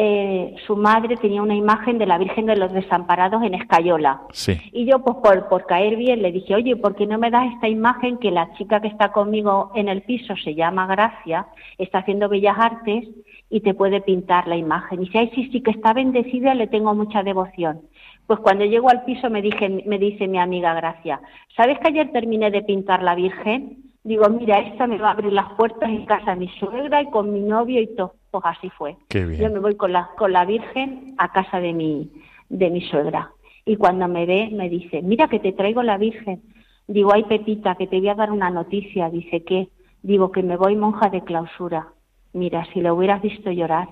eh, 0.00 0.54
su 0.64 0.76
madre 0.76 1.16
tenía 1.16 1.42
una 1.42 1.56
imagen 1.56 1.98
de 1.98 2.06
la 2.06 2.18
Virgen 2.18 2.46
de 2.46 2.54
los 2.54 2.72
Desamparados 2.72 3.42
en 3.42 3.54
Escayola. 3.54 4.20
Sí. 4.32 4.56
Y 4.72 4.84
yo, 4.84 5.00
pues 5.00 5.16
por, 5.16 5.48
por 5.48 5.66
caer 5.66 5.96
bien, 5.96 6.22
le 6.22 6.30
dije, 6.30 6.54
oye, 6.54 6.76
¿por 6.76 6.94
qué 6.94 7.04
no 7.04 7.18
me 7.18 7.32
das 7.32 7.52
esta 7.52 7.68
imagen 7.68 8.18
que 8.18 8.30
la 8.30 8.52
chica 8.54 8.80
que 8.80 8.86
está 8.86 9.10
conmigo 9.10 9.72
en 9.74 9.88
el 9.88 10.02
piso 10.02 10.36
se 10.36 10.54
llama 10.54 10.86
Gracia, 10.86 11.48
está 11.78 11.98
haciendo 11.98 12.28
bellas 12.28 12.56
artes 12.56 13.08
y 13.50 13.60
te 13.60 13.74
puede 13.74 14.00
pintar 14.00 14.46
la 14.46 14.56
imagen? 14.56 15.02
Y 15.02 15.06
dice, 15.06 15.18
ay, 15.18 15.32
sí, 15.34 15.48
sí, 15.50 15.62
que 15.62 15.72
está 15.72 15.92
bendecida, 15.92 16.54
le 16.54 16.68
tengo 16.68 16.94
mucha 16.94 17.24
devoción. 17.24 17.80
Pues 18.28 18.38
cuando 18.38 18.66
llego 18.66 18.90
al 18.90 19.04
piso 19.04 19.30
me, 19.30 19.42
dije, 19.42 19.82
me 19.84 19.98
dice 19.98 20.28
mi 20.28 20.38
amiga 20.38 20.74
Gracia, 20.74 21.20
¿sabes 21.56 21.76
que 21.80 21.88
ayer 21.88 22.12
terminé 22.12 22.52
de 22.52 22.62
pintar 22.62 23.02
la 23.02 23.16
Virgen? 23.16 23.87
Digo, 24.04 24.28
mira, 24.28 24.60
esta 24.60 24.86
me 24.86 24.98
va 24.98 25.08
a 25.08 25.12
abrir 25.12 25.32
las 25.32 25.52
puertas 25.54 25.88
en 25.88 26.06
casa 26.06 26.32
de 26.32 26.40
mi 26.40 26.48
suegra 26.58 27.02
y 27.02 27.10
con 27.10 27.32
mi 27.32 27.40
novio 27.40 27.80
y 27.80 27.94
todo. 27.94 28.14
Pues 28.30 28.44
así 28.46 28.70
fue. 28.70 28.96
Qué 29.08 29.24
bien. 29.24 29.40
Yo 29.42 29.50
me 29.50 29.58
voy 29.58 29.74
con 29.76 29.92
la, 29.92 30.10
con 30.16 30.32
la 30.32 30.44
Virgen 30.44 31.14
a 31.18 31.32
casa 31.32 31.60
de 31.60 31.72
mi, 31.72 32.10
de 32.48 32.70
mi 32.70 32.80
suegra. 32.82 33.32
Y 33.64 33.76
cuando 33.76 34.08
me 34.08 34.24
ve, 34.24 34.50
me 34.52 34.68
dice, 34.68 35.02
mira 35.02 35.28
que 35.28 35.40
te 35.40 35.52
traigo 35.52 35.82
la 35.82 35.98
Virgen. 35.98 36.42
Digo, 36.86 37.12
ay 37.12 37.24
Pepita, 37.24 37.74
que 37.74 37.86
te 37.86 37.98
voy 37.98 38.08
a 38.08 38.14
dar 38.14 38.32
una 38.32 38.50
noticia. 38.50 39.10
Dice, 39.10 39.44
¿qué? 39.44 39.68
Digo, 40.02 40.30
que 40.30 40.42
me 40.42 40.56
voy 40.56 40.76
monja 40.76 41.10
de 41.10 41.22
clausura. 41.22 41.88
Mira, 42.32 42.66
si 42.72 42.80
lo 42.80 42.94
hubieras 42.94 43.20
visto 43.20 43.50
llorar. 43.50 43.88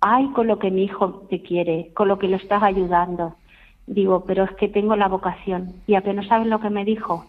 Ay, 0.00 0.28
con 0.34 0.46
lo 0.46 0.58
que 0.58 0.70
mi 0.70 0.84
hijo 0.84 1.26
te 1.30 1.40
quiere, 1.40 1.92
con 1.94 2.08
lo 2.08 2.18
que 2.18 2.28
lo 2.28 2.36
estás 2.36 2.62
ayudando. 2.62 3.36
Digo, 3.86 4.24
pero 4.26 4.44
es 4.44 4.50
que 4.52 4.68
tengo 4.68 4.96
la 4.96 5.08
vocación. 5.08 5.74
¿Y 5.86 5.94
a 5.94 6.02
que 6.02 6.12
no 6.12 6.22
sabes 6.24 6.48
lo 6.48 6.60
que 6.60 6.70
me 6.70 6.84
dijo? 6.84 7.24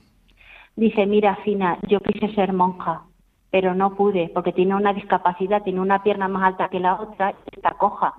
Dice, 0.78 1.08
mira, 1.08 1.36
Fina, 1.44 1.80
yo 1.88 2.00
quise 2.00 2.34
ser 2.36 2.54
monja, 2.54 3.02
pero 3.50 3.74
no 3.74 3.96
pude 3.96 4.30
porque 4.32 4.54
tiene 4.54 4.76
una 4.76 4.94
discapacidad, 4.94 5.64
tiene 5.64 5.82
una 5.82 6.04
pierna 6.04 6.28
más 6.28 6.44
alta 6.44 6.70
que 6.70 6.80
la 6.80 6.94
otra 7.02 7.32
y 7.32 7.56
está 7.56 7.72
coja. 7.72 8.14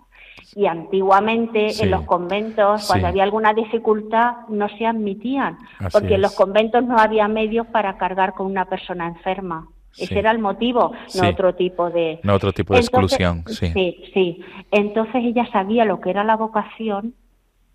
Y 0.56 0.66
antiguamente 0.66 1.70
Sí. 1.70 1.84
en 1.84 1.92
los 1.92 2.02
conventos, 2.02 2.86
cuando 2.88 3.06
Sí. 3.06 3.10
había 3.10 3.22
alguna 3.22 3.54
dificultad, 3.54 4.48
no 4.48 4.68
se 4.70 4.86
admitían, 4.86 5.56
Así 5.78 5.88
porque 5.92 6.16
en 6.16 6.22
los 6.22 6.34
conventos 6.34 6.82
no 6.84 6.98
había 6.98 7.28
medios 7.28 7.66
para 7.68 7.96
cargar 7.96 8.34
con 8.34 8.46
una 8.46 8.64
persona 8.64 9.06
enferma. 9.06 9.68
Sí. 9.92 10.04
Ese 10.04 10.18
era 10.18 10.32
el 10.32 10.40
motivo, 10.40 10.92
no 11.20 11.28
otro 11.28 11.54
tipo 11.54 11.90
de... 11.90 12.18
No 12.24 12.34
otro 12.34 12.52
tipo 12.52 12.74
de 12.74 12.80
Entonces, 12.80 13.20
exclusión, 13.20 13.44
sí. 13.46 13.70
Sí, 13.72 14.04
sí. 14.12 14.44
Entonces 14.72 15.24
ella 15.24 15.46
sabía 15.52 15.84
lo 15.84 16.00
que 16.00 16.10
era 16.10 16.24
la 16.24 16.36
vocación 16.36 17.14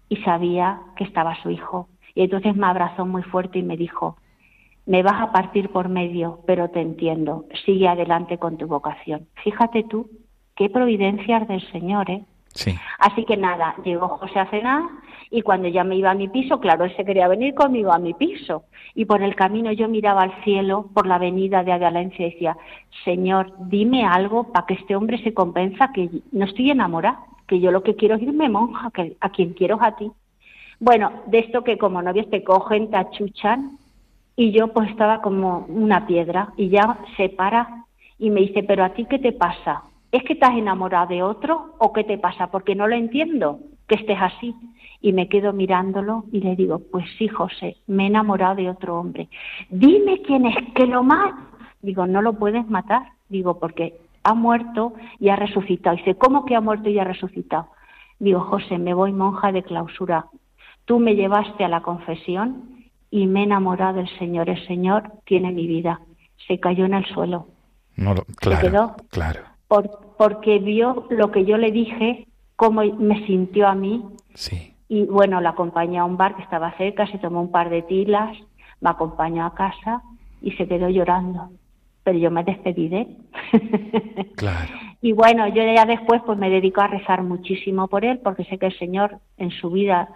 y 0.09 0.17
sabía 0.17 0.81
que 0.97 1.05
estaba 1.05 1.41
su 1.41 1.49
hijo. 1.51 1.87
Y 2.15 2.23
entonces 2.23 2.53
me 2.55 2.67
abrazó 2.67 3.05
muy 3.05 3.23
fuerte 3.23 3.59
y 3.59 3.63
me 3.63 3.77
dijo, 3.77 4.17
me 4.85 5.03
vas 5.03 5.21
a 5.21 5.31
partir 5.31 5.69
por 5.69 5.89
medio, 5.89 6.39
pero 6.45 6.69
te 6.69 6.81
entiendo, 6.81 7.45
sigue 7.65 7.87
adelante 7.87 8.37
con 8.37 8.57
tu 8.57 8.67
vocación. 8.67 9.27
Fíjate 9.43 9.83
tú, 9.83 10.09
qué 10.55 10.69
providencias 10.69 11.47
del 11.47 11.61
Señor, 11.71 12.09
¿eh? 12.09 12.23
Sí. 12.53 12.75
Así 12.99 13.25
que 13.25 13.35
nada, 13.35 13.75
llegó 13.83 14.07
José 14.09 14.39
a 14.39 14.49
cenar 14.49 14.83
y 15.31 15.41
cuando 15.41 15.67
ya 15.67 15.83
me 15.83 15.95
iba 15.95 16.11
a 16.11 16.15
mi 16.15 16.27
piso, 16.27 16.59
claro, 16.59 16.85
él 16.85 16.95
se 16.95 17.03
quería 17.03 17.27
venir 17.27 17.55
conmigo 17.55 17.91
a 17.91 17.97
mi 17.97 18.13
piso. 18.13 18.65
Y 18.93 19.05
por 19.05 19.23
el 19.23 19.35
camino 19.35 19.71
yo 19.71 19.87
miraba 19.87 20.21
al 20.21 20.43
cielo, 20.43 20.89
por 20.93 21.07
la 21.07 21.15
avenida 21.15 21.63
de 21.63 21.75
Valencia 21.75 22.27
y 22.27 22.31
decía, 22.31 22.55
Señor, 23.03 23.51
dime 23.57 24.05
algo 24.05 24.51
para 24.51 24.67
que 24.67 24.75
este 24.75 24.95
hombre 24.95 25.17
se 25.23 25.33
convenza 25.33 25.91
que 25.91 26.09
no 26.31 26.45
estoy 26.45 26.69
enamorada, 26.69 27.19
que 27.47 27.59
yo 27.59 27.71
lo 27.71 27.81
que 27.81 27.95
quiero 27.95 28.15
es 28.15 28.21
irme 28.21 28.49
monja, 28.49 28.91
que 28.91 29.17
a 29.19 29.29
quien 29.29 29.53
quiero 29.53 29.77
es 29.77 29.81
a 29.81 29.95
ti. 29.95 30.11
Bueno, 30.79 31.11
de 31.25 31.39
esto 31.39 31.63
que 31.63 31.79
como 31.79 32.01
novios 32.03 32.29
te 32.29 32.43
cogen, 32.43 32.91
te 32.91 32.97
achuchan, 32.97 33.79
y 34.35 34.51
yo 34.51 34.69
pues 34.69 34.89
estaba 34.89 35.21
como 35.21 35.65
una 35.67 36.07
piedra 36.07 36.53
y 36.57 36.69
ya 36.69 36.97
se 37.17 37.29
para 37.29 37.85
y 38.17 38.29
me 38.29 38.41
dice, 38.41 38.63
pero 38.63 38.83
a 38.83 38.89
ti 38.89 39.05
qué 39.05 39.19
te 39.19 39.31
pasa? 39.31 39.83
¿Es 40.11 40.23
que 40.23 40.33
estás 40.33 40.51
enamorado 40.51 41.07
de 41.07 41.23
otro 41.23 41.75
o 41.79 41.91
qué 41.91 42.03
te 42.03 42.17
pasa? 42.17 42.47
Porque 42.47 42.75
no 42.75 42.87
lo 42.87 42.95
entiendo, 42.95 43.59
que 43.87 43.95
estés 43.95 44.19
así. 44.21 44.55
Y 45.01 45.11
me 45.11 45.27
quedo 45.27 45.51
mirándolo 45.51 46.25
y 46.31 46.39
le 46.39 46.55
digo, 46.55 46.79
pues 46.91 47.05
sí, 47.17 47.27
José, 47.27 47.77
me 47.87 48.03
he 48.03 48.07
enamorado 48.07 48.55
de 48.55 48.69
otro 48.69 48.97
hombre. 48.97 49.27
Dime 49.69 50.21
quién 50.21 50.45
es, 50.45 50.55
que 50.75 50.85
lo 50.85 51.03
mato. 51.03 51.35
Digo, 51.81 52.07
no 52.07 52.21
lo 52.21 52.33
puedes 52.33 52.69
matar. 52.69 53.01
Digo, 53.27 53.59
porque 53.59 53.95
ha 54.23 54.33
muerto 54.33 54.93
y 55.19 55.29
ha 55.29 55.35
resucitado. 55.35 55.95
Y 55.95 55.99
dice, 55.99 56.15
¿cómo 56.15 56.45
que 56.45 56.55
ha 56.55 56.61
muerto 56.61 56.89
y 56.89 56.99
ha 56.99 57.03
resucitado? 57.03 57.67
Digo, 58.19 58.39
José, 58.39 58.77
me 58.77 58.93
voy 58.93 59.11
monja 59.11 59.51
de 59.51 59.63
clausura. 59.63 60.27
Tú 60.85 60.99
me 60.99 61.15
llevaste 61.15 61.65
a 61.65 61.69
la 61.69 61.81
confesión 61.81 62.82
y 63.15 63.27
me 63.27 63.41
he 63.41 63.43
enamorado 63.43 63.97
del 63.97 64.09
Señor. 64.17 64.49
El 64.49 64.65
Señor 64.65 65.03
tiene 65.25 65.51
mi 65.51 65.67
vida. 65.67 65.99
Se 66.47 66.59
cayó 66.59 66.85
en 66.85 66.95
el 66.95 67.05
suelo. 67.05 67.45
No 67.95 68.15
lo- 68.15 68.25
claro, 68.37 68.61
quedó? 68.67 68.95
claro. 69.11 69.41
Por- 69.67 70.15
porque 70.17 70.57
vio 70.57 71.05
lo 71.11 71.29
que 71.31 71.45
yo 71.45 71.57
le 71.57 71.71
dije, 71.71 72.27
cómo 72.55 72.81
me 72.83 73.23
sintió 73.27 73.67
a 73.67 73.75
mí. 73.75 74.03
Sí, 74.33 74.73
Y 74.89 75.05
bueno, 75.05 75.41
la 75.41 75.49
acompañé 75.49 75.99
a 75.99 76.05
un 76.05 76.17
bar 76.17 76.35
que 76.35 76.41
estaba 76.41 76.71
cerca, 76.77 77.05
se 77.07 77.19
tomó 77.19 77.39
un 77.41 77.51
par 77.51 77.69
de 77.69 77.83
tilas, 77.83 78.35
me 78.81 78.89
acompañó 78.89 79.45
a 79.45 79.53
casa 79.53 80.01
y 80.41 80.51
se 80.53 80.67
quedó 80.67 80.89
llorando. 80.89 81.51
Pero 82.03 82.17
yo 82.17 82.31
me 82.31 82.43
despedí 82.43 82.89
de 82.89 83.01
él. 83.01 83.17
claro. 84.35 84.73
Y 85.01 85.11
bueno, 85.13 85.47
yo 85.49 85.63
ya 85.63 85.85
después 85.85 86.21
pues 86.25 86.37
me 86.39 86.49
dedico 86.49 86.81
a 86.81 86.87
rezar 86.87 87.21
muchísimo 87.23 87.87
por 87.87 88.05
él 88.05 88.19
porque 88.23 88.43
sé 88.45 88.57
que 88.57 88.67
el 88.67 88.77
Señor 88.79 89.19
en 89.37 89.51
su 89.51 89.69
vida 89.69 90.09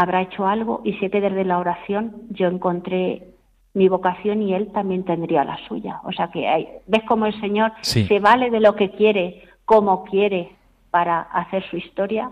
habrá 0.00 0.22
hecho 0.22 0.46
algo 0.46 0.80
y 0.84 0.92
sé 0.94 1.10
que 1.10 1.20
desde 1.20 1.44
la 1.44 1.58
oración 1.58 2.12
yo 2.30 2.46
encontré 2.46 3.34
mi 3.74 3.88
vocación 3.88 4.42
y 4.42 4.54
él 4.54 4.70
también 4.72 5.04
tendría 5.04 5.42
la 5.42 5.58
suya. 5.66 6.00
O 6.04 6.12
sea 6.12 6.28
que 6.28 6.46
hay, 6.46 6.68
ves 6.86 7.02
cómo 7.02 7.26
el 7.26 7.38
Señor 7.40 7.72
Sí. 7.80 8.04
se 8.06 8.20
vale 8.20 8.48
de 8.50 8.60
lo 8.60 8.76
que 8.76 8.90
quiere, 8.92 9.42
como 9.64 10.04
quiere 10.04 10.52
para 10.92 11.22
hacer 11.22 11.64
su 11.68 11.76
historia. 11.78 12.30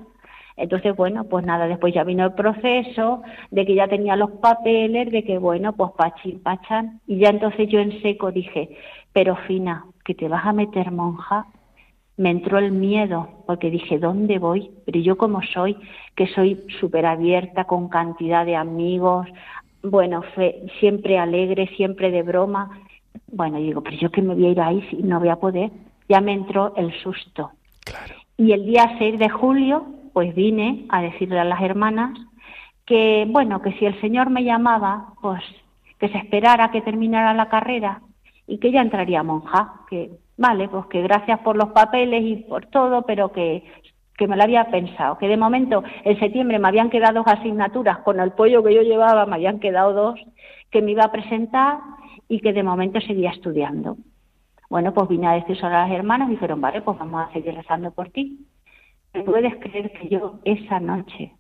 Entonces, 0.57 0.95
bueno, 0.95 1.25
pues 1.25 1.45
nada, 1.45 1.67
después 1.67 1.93
ya 1.93 2.05
vino 2.05 2.25
el 2.25 2.35
proceso 2.35 3.23
de 3.51 3.67
que 3.67 3.75
ya 3.75 3.89
tenía 3.89 4.15
los 4.15 4.31
papeles, 4.31 5.11
de 5.11 5.25
que 5.25 5.37
bueno, 5.39 5.73
pues 5.73 5.91
pachín, 5.99 6.41
pachan. 6.41 7.01
Y 7.09 7.19
ya 7.19 7.31
entonces 7.31 7.69
yo 7.69 7.81
en 7.81 8.01
seco 8.01 8.31
dije, 8.31 8.77
pero 9.13 9.35
Fina, 9.49 9.87
que 10.05 10.15
te 10.15 10.29
vas 10.29 10.47
a 10.47 10.53
meter 10.53 10.93
monja, 10.93 11.47
me 12.17 12.31
entró 12.31 12.59
el 12.59 12.73
miedo, 12.73 13.29
porque 13.47 13.71
dije, 13.71 13.99
¿dónde 13.99 14.39
voy? 14.39 14.71
Pero 14.85 15.01
yo 15.01 15.17
como 15.17 15.43
soy, 15.43 15.77
que 16.15 16.27
soy 16.29 16.65
súper 16.81 17.05
abierta, 17.07 17.65
con 17.65 17.89
cantidad 17.89 18.47
de 18.47 18.57
amigos, 18.57 19.27
bueno, 19.83 20.23
fe- 20.35 20.67
siempre 20.81 21.19
alegre, 21.19 21.69
siempre 21.77 22.11
de 22.11 22.23
broma. 22.23 22.71
Bueno, 23.31 23.59
digo, 23.59 23.83
pero 23.83 23.97
yo 23.97 24.11
que 24.11 24.23
me 24.23 24.35
voy 24.35 24.47
a 24.47 24.51
ir 24.51 24.61
ahí 24.61 24.87
si 24.91 24.97
no 25.03 25.21
voy 25.21 25.29
a 25.29 25.37
poder. 25.37 25.71
Ya 26.09 26.21
me 26.21 26.33
entró 26.33 26.75
el 26.77 26.93
susto. 27.03 27.51
Claro. 27.85 28.15
Y 28.39 28.53
el 28.53 28.65
día 28.67 28.97
6 28.99 29.19
de 29.19 29.29
julio, 29.29 29.87
pues 30.13 30.35
vine 30.35 30.87
a 30.89 31.03
decirle 31.03 31.39
a 31.39 31.45
las 31.45 31.61
hermanas 31.61 32.19
que, 32.85 33.27
bueno, 33.29 33.61
que 33.63 33.73
si 33.73 33.85
el 33.87 34.01
Señor 34.01 34.31
me 34.31 34.45
llamaba, 34.45 35.13
pues 35.21 35.43
que 35.99 36.09
se 36.09 36.19
esperara 36.19 36.71
que 36.71 36.81
terminara 36.83 37.33
la 37.35 37.49
carrera 37.49 38.01
y 38.47 38.59
que 38.59 38.71
ya 38.71 38.81
entraría 38.83 39.23
monja, 39.23 39.81
que 39.89 40.11
vale, 40.37 40.69
pues 40.69 40.87
que 40.87 41.03
gracias 41.03 41.41
por 41.41 41.57
los 41.57 41.71
papeles 41.71 42.23
y 42.25 42.37
por 42.37 42.67
todo, 42.67 43.03
pero 43.03 43.33
que, 43.33 43.65
que 44.17 44.27
me 44.27 44.37
lo 44.37 44.43
había 44.43 44.71
pensado, 44.71 45.19
que 45.19 45.29
de 45.29 45.37
momento 45.37 45.83
en 46.05 46.19
septiembre 46.19 46.59
me 46.59 46.69
habían 46.69 46.91
quedado 46.91 47.23
dos 47.23 47.27
asignaturas 47.27 47.99
con 47.99 48.21
el 48.21 48.33
pollo 48.33 48.63
que 48.63 48.75
yo 48.75 48.83
llevaba, 48.83 49.27
me 49.27 49.37
habían 49.37 49.61
quedado 49.61 49.93
dos, 49.93 50.21
que 50.71 50.83
me 50.83 50.93
iba 50.93 51.05
a 51.05 51.13
presentar 51.13 51.79
y 52.29 52.41
que 52.41 52.53
de 52.53 52.63
momento 52.63 53.01
seguía 53.01 53.31
estudiando. 53.31 53.97
Bueno, 54.69 54.93
pues 54.93 55.09
vine 55.09 55.29
a 55.29 55.33
decir 55.33 55.65
a 55.65 55.71
las 55.71 55.91
hermanas 55.91 56.29
y 56.29 56.33
dijeron, 56.33 56.61
vale, 56.61 56.83
pues 56.83 56.99
vamos 56.99 57.29
a 57.29 57.33
seguir 57.33 57.55
rezando 57.55 57.93
por 57.93 58.11
ti. 58.11 58.47
¿Me 59.15 59.23
puedes 59.23 59.55
creer 59.57 59.93
que 59.93 60.09
yo 60.09 60.41
esa 60.45 60.81
noche 60.81 61.33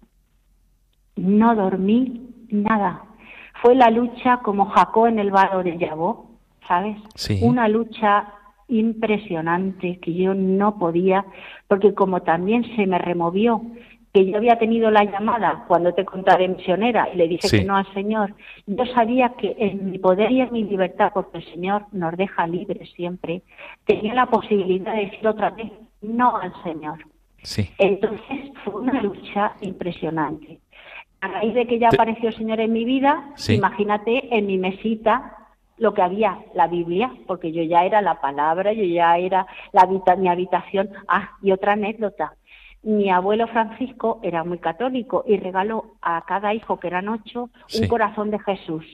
no 1.17 1.55
dormí 1.55 2.31
nada? 2.51 3.03
Fue 3.63 3.75
la 3.75 3.91
lucha 3.91 4.39
como 4.39 4.67
Jacob 4.67 5.07
en 5.07 5.19
el 5.19 5.31
vado 5.31 5.63
de 5.63 5.77
Yabó, 5.77 6.31
¿sabes? 6.69 6.97
Sí. 7.17 7.41
Una 7.43 7.69
lucha 7.69 8.33
impresionante 8.69 9.99
que 10.01 10.15
yo 10.15 10.35
no 10.35 10.79
podía, 10.79 11.25
porque 11.69 11.95
como 11.95 12.23
también 12.23 12.65
se 12.77 12.87
me 12.87 12.99
removió 12.99 13.63
que 14.13 14.25
yo 14.31 14.39
había 14.39 14.59
tenido 14.59 14.91
la 14.91 15.05
llamada 15.05 15.65
cuando 15.69 15.93
te 15.93 16.07
contaré 16.07 16.49
misionera 16.49 17.09
y 17.13 17.17
le 17.19 17.29
dije 17.29 17.49
Sí. 17.49 17.59
que 17.59 17.65
no 17.65 17.77
al 17.77 17.93
Señor, 17.93 18.35
yo 18.67 18.87
sabía 18.87 19.31
que 19.39 19.55
en 19.59 19.91
mi 19.91 19.99
poder 19.99 20.33
y 20.33 20.41
en 20.41 20.53
mi 20.53 20.65
libertad, 20.65 21.11
porque 21.13 21.39
el 21.39 21.45
Señor 21.45 21.83
nos 21.93 22.17
deja 22.17 22.47
libres 22.47 22.91
siempre, 22.95 23.43
tenía 23.85 24.15
la 24.15 24.25
posibilidad 24.27 24.95
de 24.95 25.05
decir 25.07 25.27
otra 25.29 25.51
vez 25.51 25.71
no 26.01 26.37
al 26.39 26.53
Señor. 26.63 26.99
Sí, 27.43 27.69
Entonces 27.79 28.53
fue 28.65 28.81
una 28.81 29.01
lucha 29.03 29.53
impresionante. 29.61 30.59
A 31.21 31.29
raíz 31.29 31.55
de 31.55 31.67
que 31.67 31.79
ya 31.79 31.91
Te- 31.91 31.97
apareció 31.97 32.31
el 32.31 32.37
Señor 32.37 32.61
en 32.61 32.73
mi 32.73 32.85
vida, 32.87 33.33
Sí. 33.37 33.55
imagínate 33.57 34.35
en 34.37 34.47
mi 34.47 34.57
mesita 34.59 35.37
lo 35.79 35.93
que 35.95 36.03
había, 36.03 36.39
la 36.55 36.67
Biblia, 36.69 37.13
porque 37.27 37.53
yo 37.53 37.63
ya 37.63 37.85
era 37.85 38.01
la 38.01 38.21
palabra, 38.21 38.73
yo 38.73 38.85
ya 38.85 39.19
era 39.19 39.47
la 39.73 39.83
habita- 39.83 40.17
mi 40.17 40.29
habitación. 40.29 40.91
Ah, 41.09 41.31
y 41.43 41.53
otra 41.53 41.73
anécdota. 41.73 42.35
Mi 42.83 43.11
abuelo 43.11 43.47
Francisco 43.49 44.21
era 44.23 44.45
muy 44.45 44.59
católico 44.59 45.25
y 45.27 45.37
regaló 45.39 45.97
a 46.03 46.23
cada 46.27 46.55
hijo, 46.55 46.79
que 46.79 46.87
eran 46.87 47.09
ocho, 47.09 47.51
Sí. 47.67 47.83
un 47.83 47.89
corazón 47.89 48.31
de 48.31 48.39
Jesús 48.39 48.85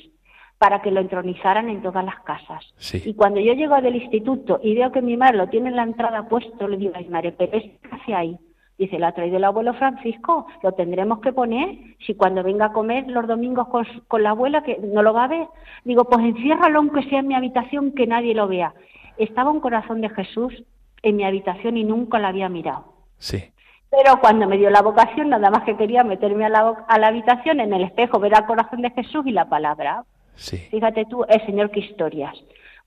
para 0.59 0.81
que 0.81 0.91
lo 0.93 1.01
entronizaran 1.01 1.69
en 1.69 1.83
todas 1.83 2.05
las 2.05 2.21
casas. 2.21 2.73
Sí. 2.77 3.03
Y 3.05 3.15
cuando 3.15 3.41
yo 3.41 3.53
llego 3.53 3.81
del 3.81 3.97
instituto 3.97 4.61
y 4.63 4.75
veo 4.75 4.93
que 4.93 5.03
mi 5.03 5.17
madre 5.17 5.37
lo 5.39 5.49
tiene 5.49 5.69
en 5.71 5.77
la 5.77 5.83
entrada 5.83 6.29
puesto, 6.29 6.69
le 6.69 6.77
digo, 6.79 6.93
ay 6.95 7.09
madre, 7.09 7.33
pero 7.33 7.59
es 7.59 7.65
casi 7.81 8.13
ahí. 8.13 8.39
Dice, 8.83 8.99
lo 8.99 9.07
ha 9.07 9.13
traído 9.13 9.37
el 9.37 9.45
abuelo 9.45 9.75
Francisco, 9.75 10.49
lo 10.61 10.73
tendremos 10.73 11.21
que 11.21 11.33
poner, 11.33 11.79
si 12.05 12.17
cuando 12.17 12.43
venga 12.43 12.65
a 12.65 12.73
comer 12.73 13.07
los 13.07 13.29
domingos 13.29 13.69
con, 13.69 14.23
la 14.25 14.31
abuela, 14.31 14.65
que 14.65 14.77
no 14.79 15.05
lo 15.05 15.13
va 15.13 15.23
a 15.23 15.29
ver. 15.29 15.47
Digo, 15.85 16.03
pues 16.07 16.27
enciérralo 16.27 16.81
aunque 16.81 17.05
sea 17.05 17.21
en 17.21 17.29
mi 17.29 17.37
habitación, 17.37 17.93
que 17.93 18.09
nadie 18.09 18.35
lo 18.35 18.49
vea. 18.49 18.75
Estaba 19.19 19.53
un 19.53 19.61
corazón 19.61 20.01
de 20.01 20.09
Jesús 20.09 20.65
en 21.05 21.15
mi 21.15 21.23
habitación 21.23 21.77
y 21.77 21.85
nunca 21.85 22.19
lo 22.19 22.27
había 22.27 22.49
mirado. 22.49 22.87
sí, 23.19 23.53
Pero 23.89 24.19
cuando 24.21 24.49
me 24.49 24.59
dio 24.59 24.69
la 24.69 24.83
vocación, 24.83 25.29
nada 25.29 25.49
más 25.49 25.63
que 25.63 25.77
quería 25.77 26.03
meterme 26.03 26.45
a 26.45 26.49
la, 26.49 26.85
a 26.89 26.99
la 26.99 27.07
habitación, 27.07 27.61
en 27.61 27.73
el 27.73 27.85
espejo, 27.85 28.19
ver 28.19 28.35
al 28.35 28.47
corazón 28.47 28.83
de 28.83 28.91
Jesús 28.91 29.25
y 29.27 29.31
la 29.31 29.49
palabra. 29.49 30.03
sí. 30.35 30.57
Fíjate 30.73 31.05
tú, 31.05 31.25
el 31.29 31.47
Señor, 31.47 31.71
qué 31.71 31.79
historias. 31.79 32.35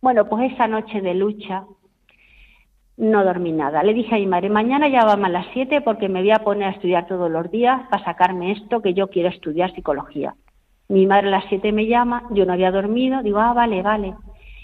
Bueno, 0.01 0.25
pues 0.25 0.51
esa 0.51 0.67
noche 0.67 0.99
de 0.99 1.13
lucha 1.13 1.63
no 2.97 3.23
dormí 3.23 3.51
nada. 3.51 3.83
Le 3.83 3.93
dije 3.93 4.15
a 4.15 4.19
mi 4.19 4.27
madre, 4.27 4.49
mañana 4.49 4.87
ya 4.87 5.03
vamos 5.03 5.25
a 5.25 5.29
las 5.29 5.47
7 5.53 5.81
porque 5.81 6.09
me 6.09 6.21
voy 6.21 6.31
a 6.31 6.39
poner 6.39 6.69
a 6.69 6.71
estudiar 6.71 7.07
todos 7.07 7.29
los 7.29 7.51
días 7.51 7.81
para 7.89 8.03
sacarme 8.03 8.51
esto 8.51 8.81
que 8.81 8.93
yo 8.93 9.09
quiero 9.09 9.29
estudiar 9.29 9.73
psicología. 9.73 10.35
Mi 10.87 11.05
madre 11.05 11.27
a 11.27 11.31
las 11.31 11.45
7 11.49 11.71
me 11.71 11.87
llama, 11.87 12.23
yo 12.31 12.45
no 12.45 12.53
había 12.53 12.71
dormido, 12.71 13.21
digo, 13.21 13.39
ah, 13.39 13.53
vale, 13.53 13.81
vale. 13.81 14.13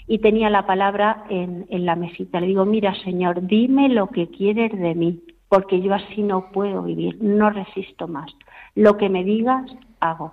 Y 0.06 0.18
tenía 0.18 0.50
la 0.50 0.66
palabra 0.66 1.24
en, 1.28 1.66
en 1.68 1.84
la 1.84 1.96
mesita. 1.96 2.40
Le 2.40 2.46
digo, 2.46 2.64
mira, 2.64 2.94
Señor, 3.02 3.46
dime 3.46 3.88
lo 3.88 4.08
que 4.08 4.28
quieres 4.28 4.72
de 4.72 4.94
mí, 4.94 5.20
porque 5.48 5.80
yo 5.80 5.94
así 5.94 6.22
no 6.22 6.50
puedo 6.52 6.82
vivir, 6.82 7.18
no 7.20 7.50
resisto 7.50 8.08
más. 8.08 8.32
Lo 8.74 8.96
que 8.96 9.08
me 9.08 9.24
digas, 9.24 9.70
hago. 10.00 10.32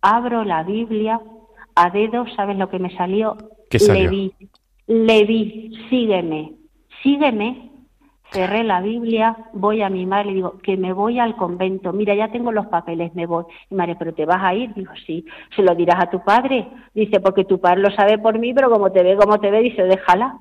Abro 0.00 0.44
la 0.44 0.62
Biblia, 0.62 1.20
a 1.74 1.90
dedo, 1.90 2.26
¿sabes 2.36 2.56
lo 2.56 2.68
que 2.68 2.78
me 2.78 2.94
salió? 2.96 3.36
¿Qué 3.70 3.78
salió? 3.78 4.04
Le 4.04 4.08
vi, 4.10 4.32
le 4.86 5.24
vi, 5.24 5.86
sígueme, 5.88 6.52
sígueme. 7.02 7.70
Cerré 8.30 8.64
la 8.64 8.80
Biblia, 8.80 9.36
voy 9.52 9.82
a 9.82 9.90
mi 9.90 10.06
madre, 10.06 10.28
le 10.28 10.34
digo 10.34 10.58
que 10.62 10.78
me 10.78 10.94
voy 10.94 11.18
al 11.18 11.36
convento. 11.36 11.92
Mira, 11.92 12.14
ya 12.14 12.28
tengo 12.32 12.50
los 12.50 12.66
papeles, 12.68 13.14
me 13.14 13.26
voy. 13.26 13.44
Y 13.68 13.74
madre, 13.74 13.94
¿pero 13.98 14.14
te 14.14 14.24
vas 14.24 14.42
a 14.42 14.54
ir? 14.54 14.72
Digo, 14.72 14.92
sí. 15.06 15.26
¿Se 15.54 15.60
lo 15.60 15.74
dirás 15.74 16.02
a 16.02 16.08
tu 16.08 16.24
padre? 16.24 16.66
Dice, 16.94 17.20
porque 17.20 17.44
tu 17.44 17.60
padre 17.60 17.82
lo 17.82 17.90
sabe 17.90 18.16
por 18.16 18.38
mí, 18.38 18.54
pero 18.54 18.70
como 18.70 18.90
te 18.90 19.02
ve, 19.02 19.16
como 19.16 19.38
te 19.38 19.50
ve, 19.50 19.60
dice, 19.60 19.82
déjala. 19.82 20.38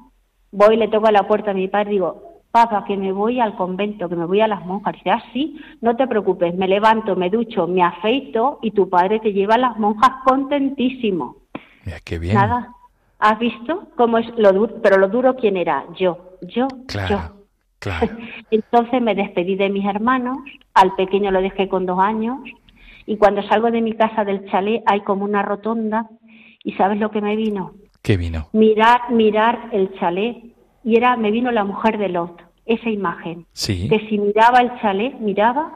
Voy, 0.53 0.77
le 0.77 0.87
toco 0.87 1.07
a 1.07 1.11
la 1.11 1.27
puerta 1.27 1.51
a 1.51 1.53
mi 1.53 1.67
padre, 1.67 1.91
digo, 1.91 2.31
papá, 2.51 2.85
que 2.85 2.95
me 2.95 3.11
voy 3.11 3.41
al 3.41 3.55
convento, 3.55 4.07
que 4.07 4.15
me 4.15 4.25
voy 4.25 4.39
a 4.39 4.47
las 4.47 4.65
monjas. 4.65 4.93
Dice, 4.93 5.09
ah, 5.09 5.23
sí, 5.33 5.59
no 5.81 5.95
te 5.97 6.07
preocupes, 6.07 6.55
me 6.55 6.69
levanto, 6.69 7.17
me 7.17 7.29
ducho, 7.29 7.67
me 7.67 7.83
afeito 7.83 8.59
y 8.61 8.71
tu 8.71 8.89
padre 8.89 9.19
te 9.19 9.33
lleva 9.33 9.55
a 9.55 9.59
las 9.59 9.77
monjas 9.77 10.11
contentísimo. 10.23 11.37
Mira, 11.85 11.97
qué 12.05 12.19
bien. 12.19 12.35
Nada. 12.35 12.73
¿Has 13.21 13.37
visto 13.37 13.87
cómo 13.95 14.17
es 14.17 14.27
lo 14.37 14.51
duro? 14.51 14.75
Pero 14.81 14.97
lo 14.97 15.07
duro, 15.07 15.35
¿quién 15.35 15.55
era? 15.55 15.85
Yo, 15.97 16.37
yo, 16.41 16.67
Claro, 16.87 17.09
yo. 17.09 17.45
claro. 17.79 18.07
Entonces 18.51 19.01
me 19.01 19.13
despedí 19.13 19.55
de 19.55 19.69
mis 19.69 19.85
hermanos, 19.85 20.37
al 20.73 20.95
pequeño 20.95 21.29
lo 21.29 21.39
dejé 21.41 21.69
con 21.69 21.85
dos 21.85 21.99
años, 21.99 22.39
y 23.05 23.17
cuando 23.17 23.43
salgo 23.43 23.69
de 23.69 23.81
mi 23.81 23.93
casa 23.93 24.25
del 24.25 24.49
chalet 24.49 24.81
hay 24.87 25.01
como 25.01 25.23
una 25.23 25.43
rotonda, 25.43 26.09
y 26.63 26.73
¿sabes 26.73 26.99
lo 26.99 27.11
que 27.11 27.21
me 27.21 27.35
vino? 27.35 27.73
¿Qué 28.01 28.17
vino? 28.17 28.47
Mirar, 28.53 29.11
mirar 29.11 29.69
el 29.71 29.93
chalet, 29.99 30.37
y 30.83 30.95
era, 30.95 31.15
me 31.15 31.29
vino 31.29 31.51
la 31.51 31.63
mujer 31.63 31.99
de 31.99 32.09
Lot, 32.09 32.41
esa 32.65 32.89
imagen, 32.89 33.45
Sí, 33.53 33.87
que 33.87 33.99
si 34.09 34.17
miraba 34.17 34.61
el 34.61 34.79
chalet, 34.81 35.19
miraba, 35.19 35.73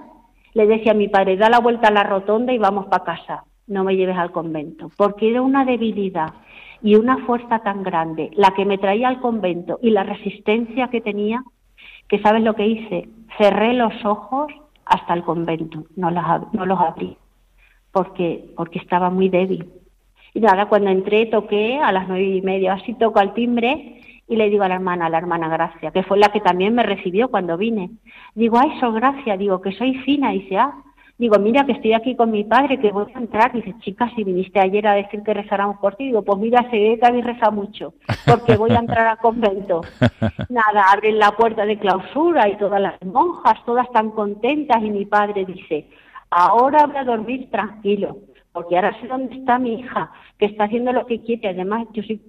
le 0.54 0.66
decía 0.66 0.94
a 0.94 0.96
mi 0.96 1.10
padre, 1.10 1.38
da 1.38 1.50
la 1.50 1.60
vuelta 1.60 1.90
a 1.90 1.92
la 1.92 2.04
rotonda 2.04 2.54
y 2.54 2.58
vamos 2.58 2.88
para 2.88 3.04
casa, 3.04 3.44
no 3.68 3.84
me 3.84 3.96
lleves 3.96 4.18
al 4.18 4.32
convento, 4.32 4.90
porque 4.98 5.30
era 5.30 5.44
una 5.44 5.64
debilidad 5.66 6.34
y 6.82 6.96
una 6.96 7.18
fuerza 7.26 7.60
tan 7.60 7.84
grande, 7.84 8.32
la 8.36 8.52
que 8.52 8.66
me 8.66 8.78
traía 8.78 9.08
al 9.08 9.20
convento 9.22 9.80
y 9.82 9.90
la 9.92 10.04
resistencia 10.04 10.90
que 10.90 11.02
tenía, 11.02 11.44
que 12.08 12.20
sabes 12.20 12.44
lo 12.44 12.54
que 12.56 12.68
hice, 12.68 13.10
cerré 13.38 13.74
los 13.74 13.94
ojos 14.06 14.52
hasta 14.86 15.14
el 15.14 15.24
convento, 15.24 15.84
no 15.96 16.12
los, 16.12 16.24
ab- 16.24 16.50
no 16.54 16.66
los 16.66 16.80
abrí, 16.80 17.18
porque, 17.92 18.46
porque 18.56 18.80
estaba 18.80 19.10
muy 19.10 19.30
débil. 19.30 19.70
Y 20.34 20.40
nada, 20.42 20.68
cuando 20.68 20.90
entré 20.90 21.26
toqué 21.28 21.80
a 21.80 21.92
las 21.92 22.08
nueve 22.08 22.26
y 22.26 22.42
media, 22.42 22.74
así 22.74 22.94
toco 22.96 23.20
al 23.20 23.34
timbre 23.34 24.02
Y 24.28 24.36
le 24.38 24.50
digo 24.50 24.64
a 24.64 24.68
la 24.68 24.76
hermana, 24.76 25.06
a 25.06 25.10
la 25.10 25.20
hermana 25.20 25.48
Gracia, 25.50 25.92
que 25.92 26.02
fue 26.04 26.18
la 26.18 26.30
que 26.30 26.42
también 26.42 26.74
me 26.74 26.84
recibió 26.84 27.30
cuando 27.30 27.58
vine. 27.58 27.92
Digo, 28.34 28.58
ay, 28.58 28.72
soy 28.80 28.94
Gracia, 28.96 29.38
digo, 29.38 29.62
que 29.62 29.72
soy 29.72 29.94
fina. 30.00 30.34
Y 30.34 30.40
dice, 30.40 30.58
ah, 30.58 30.74
digo, 31.18 31.40
mira 31.40 31.66
que 31.66 31.74
estoy 31.74 31.94
aquí 31.94 32.16
con 32.16 32.32
mi 32.32 32.44
padre, 32.44 32.80
que 32.80 32.92
voy 32.92 33.06
a 33.14 33.20
entrar. 33.20 33.52
Dice, 33.54 33.74
chica, 33.80 34.10
si 34.16 34.24
viniste 34.24 34.60
ayer 34.60 34.88
a 34.88 34.96
decir 34.96 35.22
que 35.24 35.34
rezáramos 35.34 35.78
por 35.78 35.96
ti, 35.96 36.06
digo, 36.06 36.22
pues 36.22 36.40
mira, 36.40 36.70
se 36.70 36.78
ve 36.78 37.00
que 37.00 37.06
habéis 37.06 37.26
rezado 37.26 37.52
mucho, 37.52 37.94
porque 38.26 38.58
voy 38.58 38.72
a 38.72 38.80
entrar 38.80 39.08
a 39.08 39.18
convento. 39.18 39.82
Nada, 40.50 40.92
abren 40.92 41.20
la 41.20 41.32
puerta 41.32 41.66
de 41.66 41.80
clausura 41.80 42.50
y 42.50 42.58
todas 42.58 42.82
las 42.82 43.02
monjas, 43.04 43.64
todas 43.66 43.90
tan 43.92 44.12
contentas, 44.12 44.82
y 44.84 44.90
mi 44.90 45.06
padre 45.06 45.46
dice, 45.46 45.88
ahora 46.30 46.86
voy 46.86 46.98
a 46.98 47.04
dormir 47.04 47.50
tranquilo 47.50 48.18
porque 48.56 48.78
ahora 48.78 48.98
sé 49.02 49.08
dónde 49.08 49.36
está 49.36 49.60
mi 49.60 49.82
hija, 49.82 50.12
que 50.40 50.46
está 50.46 50.64
haciendo 50.64 50.94
lo 50.94 51.06
que 51.06 51.22
quiere. 51.22 51.50
Además, 51.50 51.86
yo 51.94 52.02
soy, 52.04 52.22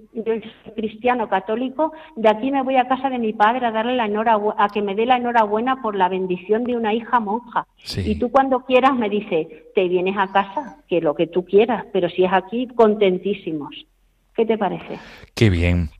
cristiano 0.74 1.28
católico, 1.28 1.92
de 2.16 2.28
aquí 2.28 2.50
me 2.50 2.64
voy 2.64 2.76
a 2.76 2.88
casa 2.88 3.08
de 3.08 3.18
mi 3.18 3.32
padre 3.32 3.64
a 3.64 3.70
darle 3.70 3.94
la 3.94 4.06
enhorabuena, 4.06 4.64
a 4.64 4.68
que 4.68 4.82
me 4.82 4.96
dé 4.96 5.06
la 5.06 5.18
enhorabuena 5.18 5.80
por 5.80 5.94
la 5.94 6.08
bendición 6.08 6.64
de 6.64 6.76
una 6.76 6.92
hija 6.92 7.20
monja. 7.20 7.68
Y 7.96 8.16
tú 8.16 8.32
cuando 8.32 8.64
quieras 8.64 8.94
me 8.96 9.08
dice, 9.08 9.66
te 9.76 9.86
vienes 9.86 10.16
a 10.18 10.32
casa, 10.32 10.78
que 10.88 11.00
lo 11.00 11.14
que 11.14 11.28
tú 11.28 11.44
quieras, 11.44 11.86
pero 11.92 12.10
si 12.10 12.24
es 12.24 12.32
aquí, 12.32 12.66
contentísimos. 12.74 13.86
¿Qué 14.34 14.44
te 14.44 14.58
parece? 14.58 14.98
Qué 15.34 15.48
bien, 15.48 15.90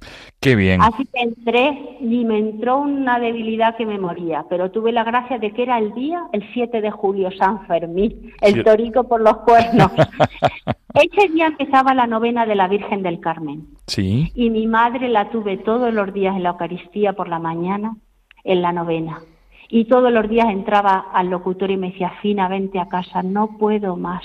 qué 0.47 0.57
bien. 0.57 0.81
Así 0.81 1.05
que 1.07 1.21
entré 1.21 1.97
y 2.01 2.25
me 2.25 2.39
entró 2.39 2.79
una 2.79 3.19
debilidad 3.19 3.77
que 3.77 3.85
me 3.85 3.99
moría, 3.99 4.45
pero 4.49 4.71
tuve 4.71 4.93
la 4.93 5.03
gracia 5.03 5.39
de 5.39 5.51
que 5.51 5.63
era 5.63 5.79
el 5.79 5.93
día, 5.95 6.23
el 6.33 6.45
7 6.53 6.81
de 6.81 6.91
julio, 6.91 7.31
San 7.33 7.67
Fermín, 7.67 8.33
el 8.41 8.63
torico 8.63 9.05
por 9.05 9.21
los 9.21 9.39
cuernos. 9.39 9.91
Ese 10.95 11.29
día 11.33 11.49
empezaba 11.49 11.95
la 11.95 12.07
novena 12.07 12.47
de 12.47 12.55
la 12.55 12.69
Virgen 12.69 13.03
del 13.03 13.19
Carmen. 13.21 13.67
Sí. 13.87 14.31
Y 14.35 14.51
mi 14.51 14.67
madre 14.67 15.09
la 15.09 15.31
tuve 15.31 15.57
todos 15.59 15.93
los 15.93 16.15
días 16.15 16.37
en 16.37 16.45
la 16.45 16.51
Eucaristía 16.51 17.13
por 17.15 17.29
la 17.29 17.39
mañana, 17.39 17.97
en 18.45 18.63
la 18.63 18.73
novena. 18.73 19.21
Y 19.69 19.87
todos 19.87 20.13
los 20.13 20.29
días 20.29 20.47
entraba 20.49 21.07
al 21.13 21.29
locutor 21.29 21.73
y 21.73 21.77
me 21.77 21.91
decía, 21.91 22.13
Fina, 22.23 22.47
vente 22.47 22.79
a 22.79 22.89
casa, 22.89 23.25
no 23.25 23.59
puedo 23.59 23.97
más, 23.97 24.23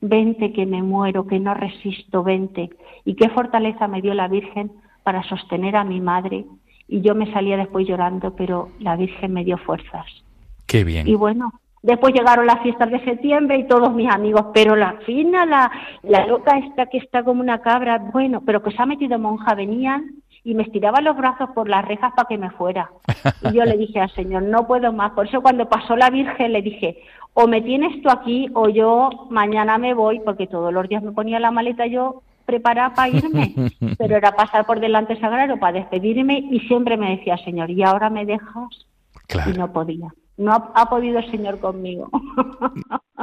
vente 0.00 0.52
que 0.52 0.66
me 0.66 0.82
muero, 0.82 1.26
que 1.26 1.40
no 1.40 1.52
resisto, 1.52 2.22
vente. 2.22 2.70
Y 3.04 3.16
qué 3.16 3.28
fortaleza 3.30 3.88
me 3.88 4.00
dio 4.00 4.14
la 4.14 4.28
Virgen 4.28 4.70
para 5.04 5.22
sostener 5.22 5.76
a 5.76 5.84
mi 5.84 6.00
madre. 6.00 6.44
Y 6.88 7.00
yo 7.00 7.14
me 7.14 7.32
salía 7.32 7.56
después 7.56 7.86
llorando, 7.86 8.34
pero 8.34 8.70
la 8.80 8.96
Virgen 8.96 9.32
me 9.32 9.44
dio 9.44 9.56
fuerzas. 9.58 10.06
Qué 10.66 10.82
bien. 10.82 11.06
Y 11.06 11.14
bueno, 11.14 11.52
después 11.82 12.12
llegaron 12.12 12.46
las 12.46 12.60
fiestas 12.62 12.90
de 12.90 13.04
septiembre 13.04 13.58
y 13.58 13.68
todos 13.68 13.94
mis 13.94 14.10
amigos, 14.10 14.46
pero 14.52 14.74
la 14.74 14.94
fina, 15.06 15.46
la, 15.46 15.70
la 16.02 16.26
loca 16.26 16.58
esta 16.58 16.86
que 16.86 16.98
está 16.98 17.22
como 17.22 17.40
una 17.40 17.60
cabra, 17.60 17.98
bueno, 17.98 18.42
pero 18.44 18.62
que 18.62 18.72
se 18.72 18.82
ha 18.82 18.86
metido 18.86 19.18
monja, 19.18 19.54
venían 19.54 20.22
y 20.42 20.54
me 20.54 20.62
estiraba 20.62 21.00
los 21.00 21.16
brazos 21.16 21.50
por 21.54 21.68
las 21.68 21.86
rejas 21.86 22.12
para 22.14 22.28
que 22.28 22.36
me 22.36 22.50
fuera. 22.50 22.90
Y 23.42 23.54
yo 23.54 23.64
le 23.64 23.78
dije 23.78 24.00
al 24.00 24.10
Señor, 24.10 24.42
no 24.42 24.66
puedo 24.66 24.92
más. 24.92 25.12
Por 25.12 25.26
eso 25.26 25.40
cuando 25.40 25.68
pasó 25.68 25.96
la 25.96 26.10
Virgen 26.10 26.52
le 26.52 26.60
dije, 26.60 26.98
o 27.32 27.46
me 27.48 27.62
tienes 27.62 28.02
tú 28.02 28.10
aquí 28.10 28.50
o 28.52 28.68
yo 28.68 29.08
mañana 29.30 29.78
me 29.78 29.94
voy, 29.94 30.20
porque 30.20 30.46
todos 30.46 30.72
los 30.72 30.86
días 30.86 31.02
me 31.02 31.12
ponía 31.12 31.40
la 31.40 31.50
maleta 31.50 31.86
yo 31.86 32.22
preparada 32.44 32.94
para 32.94 33.08
irme, 33.08 33.54
pero 33.98 34.16
era 34.16 34.32
pasar 34.32 34.66
por 34.66 34.80
delante 34.80 35.18
sagrado 35.20 35.58
para 35.58 35.78
despedirme 35.78 36.38
y 36.50 36.60
siempre 36.60 36.96
me 36.96 37.16
decía, 37.16 37.36
Señor, 37.38 37.70
¿y 37.70 37.82
ahora 37.82 38.10
me 38.10 38.24
dejas? 38.24 38.86
Y 39.46 39.52
no 39.56 39.72
podía. 39.72 40.12
No 40.36 40.52
ha, 40.52 40.90
podido 40.90 41.20
el 41.20 41.30
Señor 41.30 41.60
conmigo. 41.60 42.10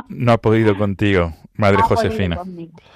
No 0.07 0.32
ha 0.32 0.38
podido 0.38 0.78
contigo, 0.78 1.34
Madre 1.55 1.82
Josefina. 1.82 2.39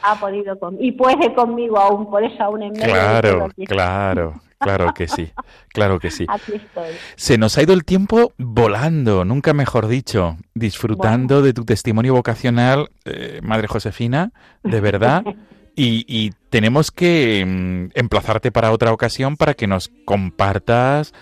ha 0.01 0.15
podido 0.15 0.57
conmigo. 0.57 0.83
Y 0.83 0.93
puede 0.93 1.33
conmigo 1.33 1.77
aún, 1.77 2.09
por 2.09 2.23
eso 2.23 2.41
aún 2.41 2.63
en 2.63 2.71
medio. 2.71 2.85
Claro, 2.85 3.49
claro, 3.67 4.41
claro 4.57 4.93
que 4.93 5.09
sí, 5.09 5.31
claro 5.67 5.99
que 5.99 6.11
sí. 6.11 6.25
Aquí 6.29 6.53
estoy. 6.53 6.93
Se 7.17 7.37
nos 7.37 7.57
ha 7.57 7.63
ido 7.63 7.73
el 7.73 7.83
tiempo 7.83 8.31
volando, 8.37 9.25
nunca 9.25 9.53
mejor 9.53 9.87
dicho, 9.87 10.37
disfrutando 10.53 11.41
de 11.41 11.53
tu 11.53 11.65
testimonio 11.65 12.13
vocacional, 12.13 12.89
eh, 13.03 13.41
Madre 13.43 13.67
Josefina, 13.67 14.31
de 14.63 14.79
verdad. 14.79 15.23
Y, 15.75 16.05
y, 16.07 16.31
tenemos 16.49 16.89
que 16.89 17.43
mm, 17.45 17.97
emplazarte 17.99 18.49
para 18.51 18.71
otra 18.71 18.93
ocasión 18.93 19.35
para 19.35 19.55
que 19.55 19.67
nos 19.67 19.89
compartas 20.05 21.13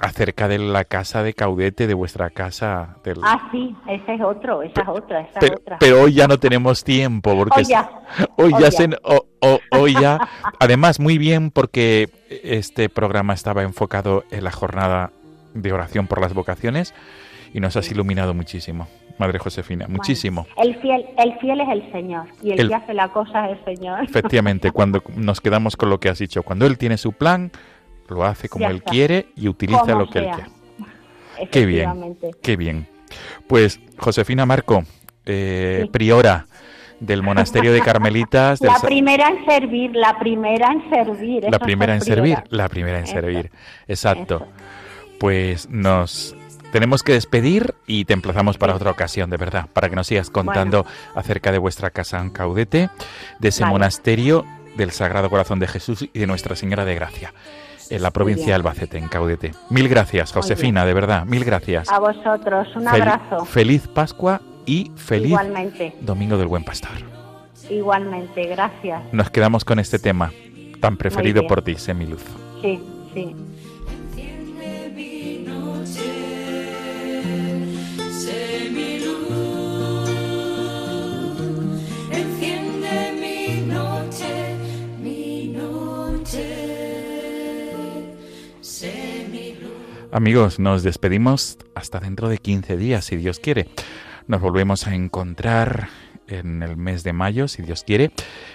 acerca 0.00 0.48
de 0.48 0.58
la 0.58 0.84
casa 0.84 1.22
de 1.22 1.32
Caudete, 1.34 1.86
de 1.86 1.94
vuestra 1.94 2.30
casa. 2.30 2.96
Del... 3.04 3.18
Ah, 3.22 3.48
sí, 3.52 3.74
ese 3.88 4.14
es 4.14 4.20
otro, 4.20 4.62
esa 4.62 4.82
es 4.82 4.88
otra, 4.88 5.20
esa 5.20 5.40
pero, 5.40 5.56
otra. 5.56 5.78
Pero 5.78 6.02
hoy 6.02 6.14
ya 6.14 6.26
no 6.26 6.38
tenemos 6.38 6.82
tiempo, 6.82 7.36
porque 7.36 7.60
hoy 7.60 7.64
ya, 7.64 7.90
hoy 8.36 8.52
ya, 8.58 8.70
Se, 8.70 8.88
hoy 9.70 9.94
ya, 9.94 10.28
además 10.58 10.98
muy 10.98 11.18
bien 11.18 11.50
porque 11.50 12.08
este 12.42 12.88
programa 12.88 13.34
estaba 13.34 13.62
enfocado 13.62 14.24
en 14.30 14.44
la 14.44 14.50
jornada 14.50 15.12
de 15.54 15.72
oración 15.72 16.06
por 16.06 16.20
las 16.20 16.34
vocaciones 16.34 16.92
y 17.56 17.60
nos 17.60 17.74
has 17.74 17.90
iluminado 17.90 18.34
muchísimo. 18.34 18.86
Madre 19.18 19.38
Josefina, 19.38 19.86
muchísimo. 19.88 20.46
el, 20.62 20.78
fiel, 20.82 21.06
el 21.16 21.38
fiel 21.38 21.62
es 21.62 21.68
el 21.70 21.90
Señor 21.90 22.26
y 22.42 22.50
el, 22.50 22.60
el, 22.60 22.68
que 22.68 22.74
hace 22.74 22.92
la 22.92 23.08
cosa 23.08 23.48
es 23.48 23.58
el 23.66 23.76
Señor. 23.76 24.04
Efectivamente, 24.04 24.72
cuando 24.72 25.02
nos 25.16 25.40
quedamos 25.40 25.74
con 25.74 25.88
lo 25.88 25.98
que 25.98 26.10
has 26.10 26.18
dicho, 26.18 26.42
cuando 26.42 26.66
Él 26.66 26.76
tiene 26.76 26.98
su 26.98 27.12
plan, 27.14 27.50
lo 28.08 28.24
hace 28.24 28.50
como 28.50 28.68
él 28.68 28.82
quiere 28.82 29.28
y 29.34 29.48
utiliza 29.48 29.94
lo 29.94 30.08
que 30.08 30.18
él 30.20 30.28
quiere. 30.34 31.50
Qué 31.50 31.64
bien, 31.64 32.18
qué 32.42 32.56
bien. 32.56 32.86
Pues 33.46 33.80
Josefina 33.96 34.44
Marco, 34.44 34.84
eh, 35.24 35.86
priora 35.90 36.46
del 37.00 37.22
monasterio 37.22 37.72
de 37.72 37.80
Carmelitas. 37.80 38.60
la 38.60 38.78
primera 38.80 39.28
en 39.28 39.46
servir, 39.46 39.96
la 39.96 40.18
primera 40.18 40.72
en 40.72 40.90
servir. 40.90 41.44
La 41.50 41.58
primera 41.58 41.94
en 41.94 42.00
servir, 42.02 42.38
la 42.50 42.68
primera 42.68 42.98
en 42.98 43.06
servir. 43.06 43.50
Exacto. 43.88 44.46
Pues 45.18 45.70
nos 45.70 46.36
tenemos 46.76 47.02
que 47.02 47.14
despedir 47.14 47.74
y 47.86 48.04
te 48.04 48.12
emplazamos 48.12 48.58
para 48.58 48.74
otra 48.74 48.90
ocasión, 48.90 49.30
de 49.30 49.38
verdad, 49.38 49.66
para 49.72 49.88
que 49.88 49.96
nos 49.96 50.08
sigas 50.08 50.28
contando 50.28 50.84
acerca 51.14 51.50
de 51.50 51.56
vuestra 51.56 51.88
casa 51.88 52.20
en 52.20 52.28
Caudete, 52.28 52.90
de 53.38 53.48
ese 53.48 53.64
monasterio 53.64 54.44
del 54.76 54.90
Sagrado 54.90 55.30
Corazón 55.30 55.58
de 55.58 55.68
Jesús 55.68 56.06
y 56.12 56.18
de 56.18 56.26
Nuestra 56.26 56.54
Señora 56.54 56.84
de 56.84 56.94
Gracia 56.94 57.32
en 57.88 58.02
la 58.02 58.10
provincia 58.10 58.48
de 58.48 58.52
Albacete, 58.52 58.98
en 58.98 59.08
Caudete. 59.08 59.52
Mil 59.70 59.88
gracias, 59.88 60.32
Josefina, 60.32 60.84
de 60.84 60.92
verdad, 60.92 61.24
mil 61.24 61.46
gracias. 61.46 61.88
A 61.88 61.98
vosotros, 61.98 62.68
un 62.76 62.86
abrazo. 62.86 63.46
Feliz 63.46 63.88
Pascua 63.88 64.42
y 64.66 64.92
feliz 64.96 65.34
Domingo 66.02 66.36
del 66.36 66.48
Buen 66.48 66.64
Pastor. 66.64 66.90
Igualmente, 67.70 68.48
gracias. 68.48 69.00
Nos 69.12 69.30
quedamos 69.30 69.64
con 69.64 69.78
este 69.78 69.98
tema 69.98 70.30
tan 70.82 70.98
preferido 70.98 71.46
por 71.46 71.62
ti, 71.62 71.76
Semiluz. 71.76 72.22
Sí, 72.60 72.78
sí. 73.14 73.34
Amigos, 90.16 90.58
nos 90.58 90.82
despedimos 90.82 91.58
hasta 91.74 92.00
dentro 92.00 92.30
de 92.30 92.38
15 92.38 92.78
días, 92.78 93.04
si 93.04 93.16
Dios 93.16 93.38
quiere. 93.38 93.68
Nos 94.26 94.40
volvemos 94.40 94.86
a 94.86 94.94
encontrar 94.94 95.88
en 96.26 96.62
el 96.62 96.78
mes 96.78 97.04
de 97.04 97.12
mayo, 97.12 97.48
si 97.48 97.60
Dios 97.60 97.84
quiere, 97.84 98.12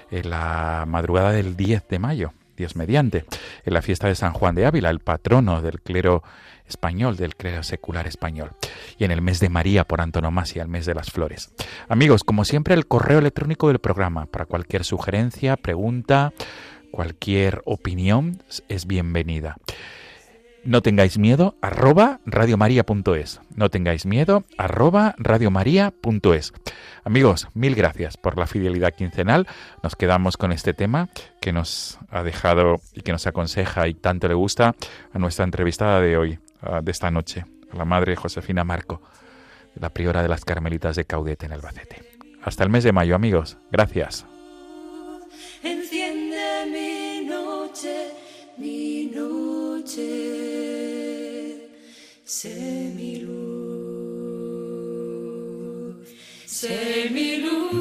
en 0.10 0.32
la 0.32 0.86
madrugada 0.88 1.32
del 1.32 1.56
10 1.56 1.88
de 1.88 2.00
mayo, 2.00 2.34
Dios 2.58 2.76
mediante, 2.76 3.26
en 3.64 3.74
la 3.76 3.84
fiesta 3.84 4.08
de 4.08 4.16
San 4.16 4.34
Juan 4.34 4.56
de 4.56 4.66
Ávila, 4.66 4.90
el 4.90 5.02
patrono 5.02 5.62
del 5.62 5.82
clero 5.82 6.24
español, 6.72 7.18
del 7.18 7.36
clero 7.36 7.62
secular 7.62 8.08
español, 8.08 8.52
y 8.98 9.04
en 9.04 9.12
el 9.12 9.22
mes 9.22 9.40
de 9.40 9.50
María 9.50 9.84
por 9.84 10.02
antonomasia, 10.02 10.64
el 10.64 10.70
mes 10.70 10.86
de 10.86 10.96
las 10.96 11.12
flores. 11.12 11.52
Amigos, 11.88 12.24
como 12.24 12.46
siempre, 12.46 12.74
el 12.74 12.88
correo 12.88 13.20
electrónico 13.20 13.68
del 13.68 13.80
programa 13.80 14.26
para 14.26 14.46
cualquier 14.46 14.84
sugerencia, 14.84 15.58
pregunta, 15.58 16.34
cualquier 16.92 17.62
opinión 17.66 18.42
es 18.68 18.88
bienvenida. 18.88 19.58
No 20.64 20.84
tengáis 20.84 21.18
miedo, 21.18 21.56
arroba 21.60 22.20
radiomaria.es. 22.28 23.42
No 23.56 23.70
tengáis 23.70 24.06
miedo, 24.06 24.44
arroba 24.60 25.16
radiomaria.es. 25.18 26.54
Amigos, 27.04 27.48
mil 27.56 27.74
gracias 27.74 28.16
por 28.16 28.38
la 28.38 28.46
fidelidad 28.46 28.94
quincenal. 28.94 29.48
Nos 29.82 29.96
quedamos 29.96 30.38
con 30.38 30.52
este 30.52 30.76
tema 30.76 31.10
que 31.40 31.52
nos 31.52 31.98
ha 32.12 32.22
dejado 32.22 32.80
y 32.94 33.02
que 33.02 33.12
nos 33.12 33.26
aconseja 33.26 33.88
y 33.88 33.96
tanto 33.96 34.28
le 34.28 34.36
gusta 34.36 34.76
a 35.12 35.18
nuestra 35.18 35.46
entrevistada 35.46 36.00
de 36.00 36.16
hoy, 36.16 36.40
de 36.84 36.92
esta 36.92 37.10
noche, 37.12 37.46
la 37.74 37.86
madre 37.86 38.16
Josefina 38.16 38.64
Marco, 38.64 39.02
la 39.76 39.90
priora 39.90 40.22
de 40.22 40.30
las 40.30 40.46
Carmelitas 40.46 40.96
de 40.96 41.06
Caudete 41.06 41.46
en 41.46 41.54
Albacete. 41.54 42.04
Hasta 42.44 42.64
el 42.64 42.70
mes 42.70 42.84
de 42.84 42.92
mayo, 42.92 43.16
amigos. 43.16 43.58
Gracias. 43.72 44.26
Enciende 45.64 46.66
mi 46.72 47.26
noche, 47.28 48.12
mi 48.58 49.12
noche. 49.14 50.42
Sé 52.24 52.94
mi 52.96 53.18
luz, 53.18 53.36
sé 56.46 57.10
mi 57.12 57.38
luz, 57.38 57.81